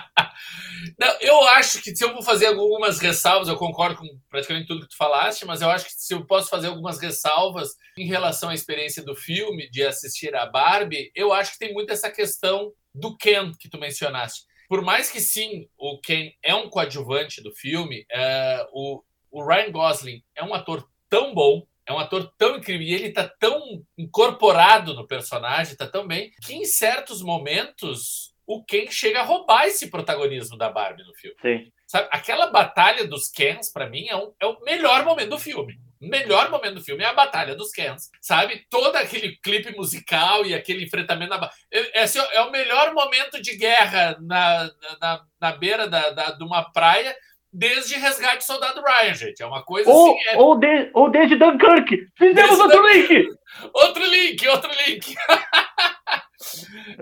Eu 1.22 1.42
acho 1.48 1.82
que 1.82 1.96
se 1.96 2.04
eu 2.04 2.14
vou 2.14 2.22
fazer 2.22 2.48
algumas 2.48 3.00
ressalvas, 3.00 3.48
eu 3.48 3.56
concordo 3.56 4.00
com 4.00 4.20
praticamente 4.30 4.68
tudo 4.68 4.82
que 4.82 4.90
tu 4.90 4.98
falaste, 4.98 5.46
mas 5.46 5.62
eu 5.62 5.70
acho 5.70 5.86
que 5.86 5.94
se 5.94 6.14
eu 6.14 6.26
posso 6.26 6.50
fazer 6.50 6.68
algumas 6.68 7.00
ressalvas 7.00 7.70
em 7.98 8.06
relação 8.06 8.50
à 8.50 8.54
experiência 8.54 9.02
do 9.02 9.16
filme, 9.16 9.70
de 9.70 9.82
assistir 9.84 10.36
a 10.36 10.46
Barbie, 10.46 11.10
eu 11.16 11.32
acho 11.32 11.54
que 11.54 11.60
tem 11.60 11.74
muito 11.74 11.92
essa 11.94 12.12
questão 12.12 12.74
do 12.94 13.16
Ken 13.16 13.54
que 13.58 13.70
tu 13.70 13.80
mencionaste. 13.80 14.44
Por 14.68 14.82
mais 14.82 15.10
que 15.10 15.22
sim, 15.22 15.70
o 15.78 16.00
Ken 16.02 16.34
é 16.44 16.54
um 16.54 16.70
coadjuvante 16.70 17.42
do 17.42 17.52
filme, 17.56 18.06
é, 18.12 18.68
o, 18.74 19.02
o 19.32 19.44
Ryan 19.44 19.72
Gosling 19.72 20.24
é 20.36 20.44
um 20.44 20.54
ator 20.54 20.88
tão 21.10 21.34
bom, 21.34 21.66
é 21.86 21.94
um 21.94 21.98
ator 21.98 22.32
tão 22.38 22.58
incrível 22.58 22.86
e 22.86 22.94
ele 22.94 23.12
tá 23.12 23.28
tão 23.28 23.84
incorporado 23.98 24.94
no 24.94 25.08
personagem, 25.08 25.76
tá 25.76 25.88
tão 25.88 26.06
bem, 26.06 26.32
que 26.44 26.54
em 26.54 26.66
certos 26.66 27.22
momentos 27.22 28.29
o 28.52 28.64
Ken 28.66 28.88
chega 28.90 29.20
a 29.20 29.24
roubar 29.24 29.66
esse 29.68 29.90
protagonismo 29.92 30.58
da 30.58 30.70
Barbie 30.70 31.04
no 31.04 31.14
filme. 31.14 31.36
Sim. 31.42 31.72
Sabe? 31.86 32.08
Aquela 32.12 32.48
batalha 32.48 33.06
dos 33.08 33.30
Kens, 33.30 33.72
pra 33.72 33.88
mim, 33.90 34.08
é, 34.10 34.16
um- 34.16 34.34
é 34.42 34.46
o 34.48 34.60
melhor 34.62 35.04
momento 35.06 35.30
do 35.30 35.40
filme. 35.40 35.76
O 36.02 36.08
melhor 36.08 36.50
momento 36.50 36.76
do 36.76 36.82
filme 36.84 37.04
é 37.04 37.08
a 37.08 37.14
batalha 37.14 37.56
dos 37.56 37.72
Kens. 37.72 38.10
Sabe? 38.22 38.66
Todo 38.70 38.96
aquele 38.96 39.38
clipe 39.44 39.76
musical 39.76 40.46
e 40.46 40.54
aquele 40.56 40.84
enfrentamento 40.84 41.30
na. 41.32 41.38
ba- 41.38 41.52
É, 41.72 42.00
é 42.00 42.04
assim, 42.04 42.20
é 42.32 42.42
o 42.42 42.52
melhor 42.52 42.94
momento 42.94 43.42
de 43.42 43.56
guerra 43.58 44.18
na, 44.22 44.70
na, 45.02 45.22
na 45.42 45.52
beira 45.52 45.88
da, 45.88 46.10
da- 46.12 46.32
de 46.32 46.44
uma 46.44 46.72
praia 46.72 47.16
desde 47.52 47.96
Resgate 47.96 48.38
do 48.38 48.44
Soldado 48.44 48.82
Ryan, 48.82 49.14
gente. 49.16 49.42
É 49.44 49.46
uma 49.46 49.64
coisa 49.64 49.90
Ou, 49.90 50.16
assim. 50.16 50.28
é- 50.30 50.38
ou, 50.38 50.56
de- 50.60 50.92
ou 50.94 51.10
desde 51.12 51.36
Dunkirk! 51.36 52.08
Fizemos 52.18 52.36
Desde 52.58 52.62
outro 52.62 52.88
link! 52.88 53.28
Outro 53.74 54.06
link, 54.06 54.48
outro 54.48 54.72
link. 54.88 55.16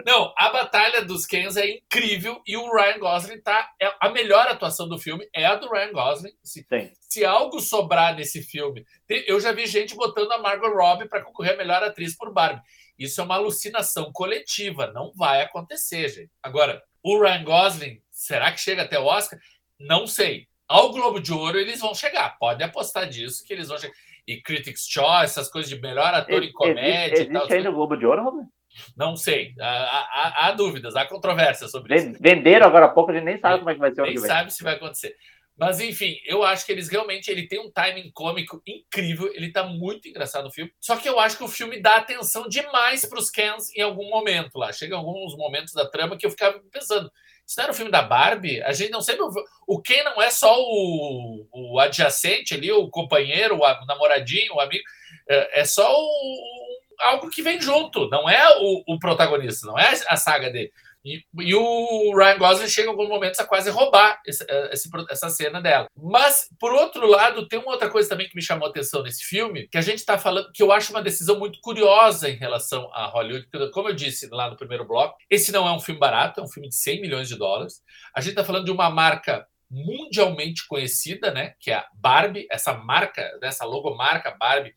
Não, 0.05 0.33
a 0.37 0.49
batalha 0.49 1.03
dos 1.05 1.25
Kens 1.25 1.55
é 1.57 1.69
incrível 1.69 2.41
e 2.45 2.57
o 2.57 2.73
Ryan 2.73 2.99
Gosling 2.99 3.41
tá. 3.41 3.69
É, 3.81 3.93
a 3.99 4.09
melhor 4.09 4.47
atuação 4.47 4.87
do 4.87 4.97
filme 4.97 5.27
é 5.33 5.45
a 5.45 5.55
do 5.55 5.69
Ryan 5.69 5.91
Gosling. 5.91 6.31
Se, 6.43 6.65
Sim. 6.67 6.91
se 7.01 7.25
algo 7.25 7.59
sobrar 7.59 8.15
nesse 8.15 8.41
filme, 8.41 8.85
tem- 9.05 9.23
eu 9.27 9.39
já 9.39 9.51
vi 9.51 9.67
gente 9.67 9.95
botando 9.95 10.31
a 10.31 10.37
Margot 10.39 10.69
Robbie 10.73 11.07
para 11.07 11.23
concorrer 11.23 11.53
a 11.53 11.57
melhor 11.57 11.83
atriz 11.83 12.15
por 12.15 12.33
Barbie. 12.33 12.61
Isso 12.97 13.21
é 13.21 13.23
uma 13.23 13.35
alucinação 13.35 14.11
coletiva, 14.11 14.87
não 14.91 15.11
vai 15.15 15.41
acontecer, 15.41 16.09
gente. 16.09 16.31
Agora, 16.41 16.81
o 17.03 17.21
Ryan 17.21 17.43
Gosling, 17.43 18.01
será 18.11 18.51
que 18.51 18.59
chega 18.59 18.81
até 18.83 18.97
o 18.99 19.05
Oscar? 19.05 19.39
Não 19.79 20.07
sei. 20.07 20.47
Ao 20.67 20.91
Globo 20.91 21.19
de 21.21 21.31
Ouro 21.31 21.59
eles 21.59 21.79
vão 21.79 21.93
chegar, 21.95 22.37
pode 22.39 22.61
apostar 22.63 23.07
disso 23.07 23.45
que 23.45 23.53
eles 23.53 23.67
vão 23.69 23.77
chegar. 23.77 23.93
E 24.27 24.41
Critics' 24.41 24.85
Choice, 24.89 25.23
essas 25.25 25.49
coisas 25.49 25.69
de 25.69 25.79
melhor 25.79 26.13
ator 26.13 26.33
em 26.43 26.47
Existe, 26.47 26.53
comédia 26.53 27.21
e 27.21 27.25
tal. 27.31 27.35
existe 27.43 27.53
ainda 27.53 27.69
o 27.69 27.73
Globo 27.73 27.95
de 27.95 28.05
Ouro, 28.05 28.23
Robert? 28.23 28.47
Não 28.95 29.15
sei. 29.15 29.53
Há, 29.59 29.67
há- 29.67 30.47
há 30.47 30.51
dúvidas, 30.51 30.95
há 30.95 31.05
controvérsias 31.05 31.71
sobre 31.71 31.95
isso. 31.95 32.05
Ven- 32.11 32.17
Venderam 32.19 32.67
agora 32.67 32.85
há 32.85 32.89
pouco, 32.89 33.11
a 33.11 33.13
gente 33.13 33.23
nem 33.23 33.39
sabe 33.39 33.57
como 33.59 33.69
é 33.69 33.73
que 33.73 33.79
vai 33.79 33.93
ser 33.93 34.01
o 34.01 34.05
Nem 34.05 34.13
sabe 34.27 34.53
se 34.53 34.63
vai 34.63 34.75
acontecer. 34.75 35.15
Mas 35.59 35.79
enfim, 35.79 36.15
eu 36.27 36.43
acho 36.43 36.63
que 36.63 36.71
eles 36.71 36.87
realmente 36.87 37.31
ele 37.31 37.47
tem 37.47 37.59
um 37.59 37.71
timing 37.71 38.11
cômico 38.13 38.61
incrível, 38.67 39.31
ele 39.33 39.51
tá 39.51 39.63
muito 39.63 40.07
engraçado 40.07 40.43
no 40.43 40.51
filme. 40.51 40.71
Só 40.79 40.95
que 40.97 41.09
eu 41.09 41.19
acho 41.19 41.35
que 41.35 41.43
o 41.43 41.47
filme 41.47 41.81
dá 41.81 41.95
atenção 41.95 42.47
demais 42.47 43.03
para 43.05 43.17
os 43.17 43.31
Kens 43.31 43.75
em 43.75 43.81
algum 43.81 44.07
momento 44.07 44.59
lá. 44.59 44.71
Chega 44.71 44.95
alguns 44.95 45.35
momentos 45.35 45.73
da 45.73 45.89
trama 45.89 46.15
que 46.15 46.27
eu 46.27 46.29
ficava 46.29 46.59
pensando, 46.71 47.11
isso 47.43 47.55
não 47.57 47.63
era 47.63 47.71
o 47.71 47.75
filme 47.75 47.89
da 47.91 48.03
Barbie? 48.03 48.61
A 48.61 48.71
gente 48.71 48.91
não 48.91 49.01
sempre 49.01 49.23
o 49.67 49.81
Ken 49.81 50.03
não 50.03 50.21
é 50.21 50.29
só 50.29 50.55
o, 50.59 51.47
o 51.51 51.79
adjacente 51.79 52.53
ali, 52.53 52.71
o 52.71 52.87
companheiro, 52.89 53.57
o 53.57 53.85
namoradinho, 53.87 54.53
o 54.53 54.59
amigo, 54.61 54.83
é, 55.27 55.61
é 55.61 55.65
só 55.65 55.91
o- 55.91 56.56
algo 56.99 57.29
que 57.29 57.41
vem 57.41 57.61
junto, 57.61 58.09
não 58.09 58.29
é 58.29 58.57
o, 58.59 58.83
o 58.95 58.99
protagonista, 58.99 59.67
não 59.67 59.77
é 59.77 59.93
a 60.07 60.17
saga 60.17 60.49
dele. 60.49 60.71
E, 61.05 61.23
e, 61.39 61.55
o 61.55 62.13
Ryan 62.17 62.37
Gosling 62.37 62.67
chega 62.67 62.87
em 62.87 62.91
alguns 62.91 63.07
momentos 63.07 63.39
a 63.39 63.45
quase 63.45 63.69
roubar 63.69 64.19
esse, 64.25 64.45
esse, 64.71 64.89
essa 65.09 65.29
cena 65.29 65.61
dela. 65.61 65.87
Mas, 65.95 66.49
por 66.59 66.73
outro 66.73 67.07
lado, 67.07 67.47
tem 67.47 67.59
uma 67.59 67.71
outra 67.71 67.89
coisa 67.89 68.09
também 68.09 68.27
que 68.27 68.35
me 68.35 68.41
chamou 68.41 68.67
a 68.67 68.69
atenção 68.69 69.01
nesse 69.03 69.23
filme, 69.23 69.69
que 69.69 69.77
a 69.77 69.81
gente 69.81 69.99
está 69.99 70.17
falando, 70.17 70.51
que 70.51 70.61
eu 70.61 70.71
acho 70.71 70.91
uma 70.91 71.01
decisão 71.01 71.39
muito 71.39 71.59
curiosa 71.61 72.29
em 72.29 72.35
relação 72.35 72.89
a 72.93 73.05
Hollywood. 73.05 73.47
Como 73.71 73.87
eu 73.87 73.95
disse 73.95 74.27
lá 74.31 74.49
no 74.49 74.57
primeiro 74.57 74.85
bloco, 74.85 75.15
esse 75.29 75.51
não 75.51 75.65
é 75.65 75.71
um 75.71 75.79
filme 75.79 75.99
barato, 75.99 76.41
é 76.41 76.43
um 76.43 76.49
filme 76.49 76.67
de 76.67 76.75
100 76.75 77.01
milhões 77.01 77.29
de 77.29 77.37
dólares. 77.37 77.81
A 78.13 78.19
gente 78.19 78.31
está 78.31 78.43
falando 78.43 78.65
de 78.65 78.71
uma 78.71 78.89
marca 78.89 79.47
mundialmente 79.69 80.67
conhecida, 80.67 81.31
né? 81.31 81.53
Que 81.59 81.71
é 81.71 81.75
a 81.75 81.87
Barbie, 81.93 82.47
essa 82.51 82.73
marca, 82.73 83.29
essa 83.41 83.65
logomarca 83.65 84.35
Barbie, 84.37 84.73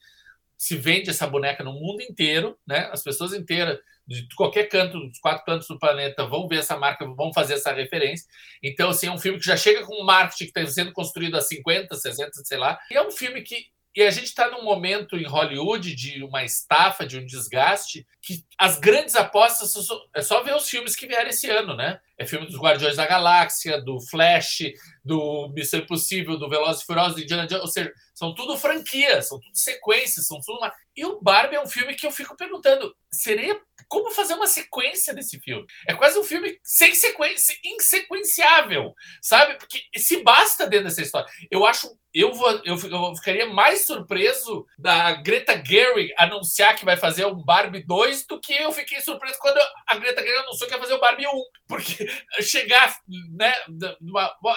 se 0.61 0.77
vende 0.77 1.09
essa 1.09 1.27
boneca 1.27 1.64
no 1.64 1.73
mundo 1.73 2.03
inteiro, 2.03 2.55
né? 2.66 2.90
As 2.92 3.03
pessoas 3.03 3.33
inteiras 3.33 3.79
de 4.07 4.29
qualquer 4.37 4.68
canto, 4.68 5.01
dos 5.01 5.18
quatro 5.18 5.42
cantos 5.42 5.66
do 5.66 5.79
planeta, 5.79 6.27
vão 6.27 6.46
ver 6.46 6.59
essa 6.59 6.77
marca, 6.77 7.07
vão 7.07 7.33
fazer 7.33 7.55
essa 7.55 7.73
referência. 7.73 8.27
Então, 8.62 8.90
assim, 8.90 9.07
é 9.07 9.11
um 9.11 9.18
filme 9.18 9.38
que 9.38 9.46
já 9.46 9.57
chega 9.57 9.87
com 9.87 10.03
um 10.03 10.05
marketing 10.05 10.53
que 10.53 10.61
está 10.61 10.70
sendo 10.70 10.92
construído 10.92 11.38
há 11.38 11.40
50, 11.40 11.96
60, 11.96 12.31
sei 12.44 12.59
lá. 12.59 12.79
E 12.90 12.94
é 12.94 13.03
um 13.03 13.11
filme 13.11 13.40
que 13.40 13.68
e 13.96 14.03
a 14.03 14.11
gente 14.11 14.27
está 14.27 14.49
num 14.51 14.62
momento 14.62 15.16
em 15.16 15.27
Hollywood 15.27 15.94
de 15.96 16.23
uma 16.23 16.44
estafa, 16.44 17.05
de 17.05 17.18
um 17.18 17.27
desgaste, 17.27 18.07
que 18.23 18.44
as 18.57 18.79
grandes 18.79 19.16
apostas 19.16 19.75
é 20.14 20.23
só 20.23 20.42
ver 20.44 20.55
os 20.55 20.68
filmes 20.68 20.94
que 20.94 21.09
vieram 21.09 21.31
esse 21.31 21.51
ano, 21.51 21.75
né? 21.75 21.99
É 22.20 22.26
filme 22.26 22.46
dos 22.46 22.59
Guardiões 22.59 22.96
da 22.96 23.06
Galáxia, 23.06 23.80
do 23.80 23.98
Flash, 23.98 24.59
do 25.02 25.50
Missão 25.54 25.80
Impossível, 25.80 26.37
do 26.37 26.50
Velozes 26.50 26.83
e 26.83 26.85
Furiosos, 26.85 27.14
do 27.14 27.22
Indiana 27.22 27.46
Jones, 27.46 27.62
ou 27.62 27.70
seja, 27.70 27.90
são 28.14 28.35
tudo 28.35 28.59
franquias, 28.59 29.26
são 29.26 29.40
tudo 29.40 29.56
sequências, 29.56 30.26
são 30.26 30.38
tudo 30.44 30.59
uma... 30.59 30.70
E 30.94 31.02
o 31.06 31.18
Barbie 31.22 31.56
é 31.56 31.62
um 31.62 31.66
filme 31.66 31.94
que 31.94 32.06
eu 32.06 32.11
fico 32.11 32.37
perguntando, 32.37 32.94
seria 33.11 33.59
como 33.88 34.11
fazer 34.11 34.35
uma 34.35 34.46
sequência 34.46 35.14
desse 35.14 35.40
filme? 35.40 35.66
É 35.88 35.94
quase 35.94 36.18
um 36.18 36.22
filme 36.22 36.59
sem 36.62 36.94
sequência, 36.94 37.56
insequenciável, 37.64 38.94
sabe? 39.22 39.54
Porque 39.54 39.83
se 39.96 40.22
basta 40.22 40.66
dentro 40.66 40.88
dessa 40.88 41.02
história. 41.02 41.28
Eu 41.50 41.64
acho 41.64 41.90
eu, 42.12 42.33
vou, 42.33 42.50
eu, 42.64 42.76
eu, 42.76 43.14
ficaria 43.16 43.46
mais 43.46 43.87
surpreso 43.87 44.66
da 44.76 45.12
Greta 45.12 45.62
Gerwig 45.64 46.12
anunciar 46.16 46.74
que 46.74 46.85
vai 46.85 46.96
fazer 46.96 47.24
um 47.24 47.37
Barbie 47.37 47.85
2 47.85 48.26
do 48.26 48.40
que 48.40 48.52
eu 48.52 48.72
fiquei 48.72 49.00
surpreso 49.00 49.38
quando 49.38 49.59
a 49.87 49.96
Greta 49.96 50.20
Gerwig 50.20 50.42
anunciou 50.42 50.68
que 50.68 50.74
ia 50.74 50.80
fazer 50.80 50.94
o 50.94 51.00
Barbie 51.00 51.26
1. 51.26 51.30
Porque 51.68 52.06
chegar, 52.40 52.96
né, 53.31 53.53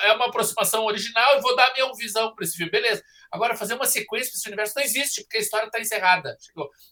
é 0.03 0.11
uma 0.13 0.25
aproximação 0.27 0.85
original 0.85 1.37
e 1.37 1.41
vou 1.41 1.55
dar 1.55 1.71
minha 1.73 1.91
visão 1.95 2.33
para 2.33 2.43
esse 2.43 2.57
filme, 2.57 2.71
beleza. 2.71 3.03
Agora, 3.31 3.57
fazer 3.57 3.73
uma 3.73 3.85
sequência 3.85 4.29
para 4.31 4.37
esse 4.37 4.47
universo 4.47 4.73
não 4.75 4.83
existe, 4.83 5.21
porque 5.23 5.37
a 5.37 5.41
história 5.41 5.65
está 5.65 5.79
encerrada. 5.79 6.37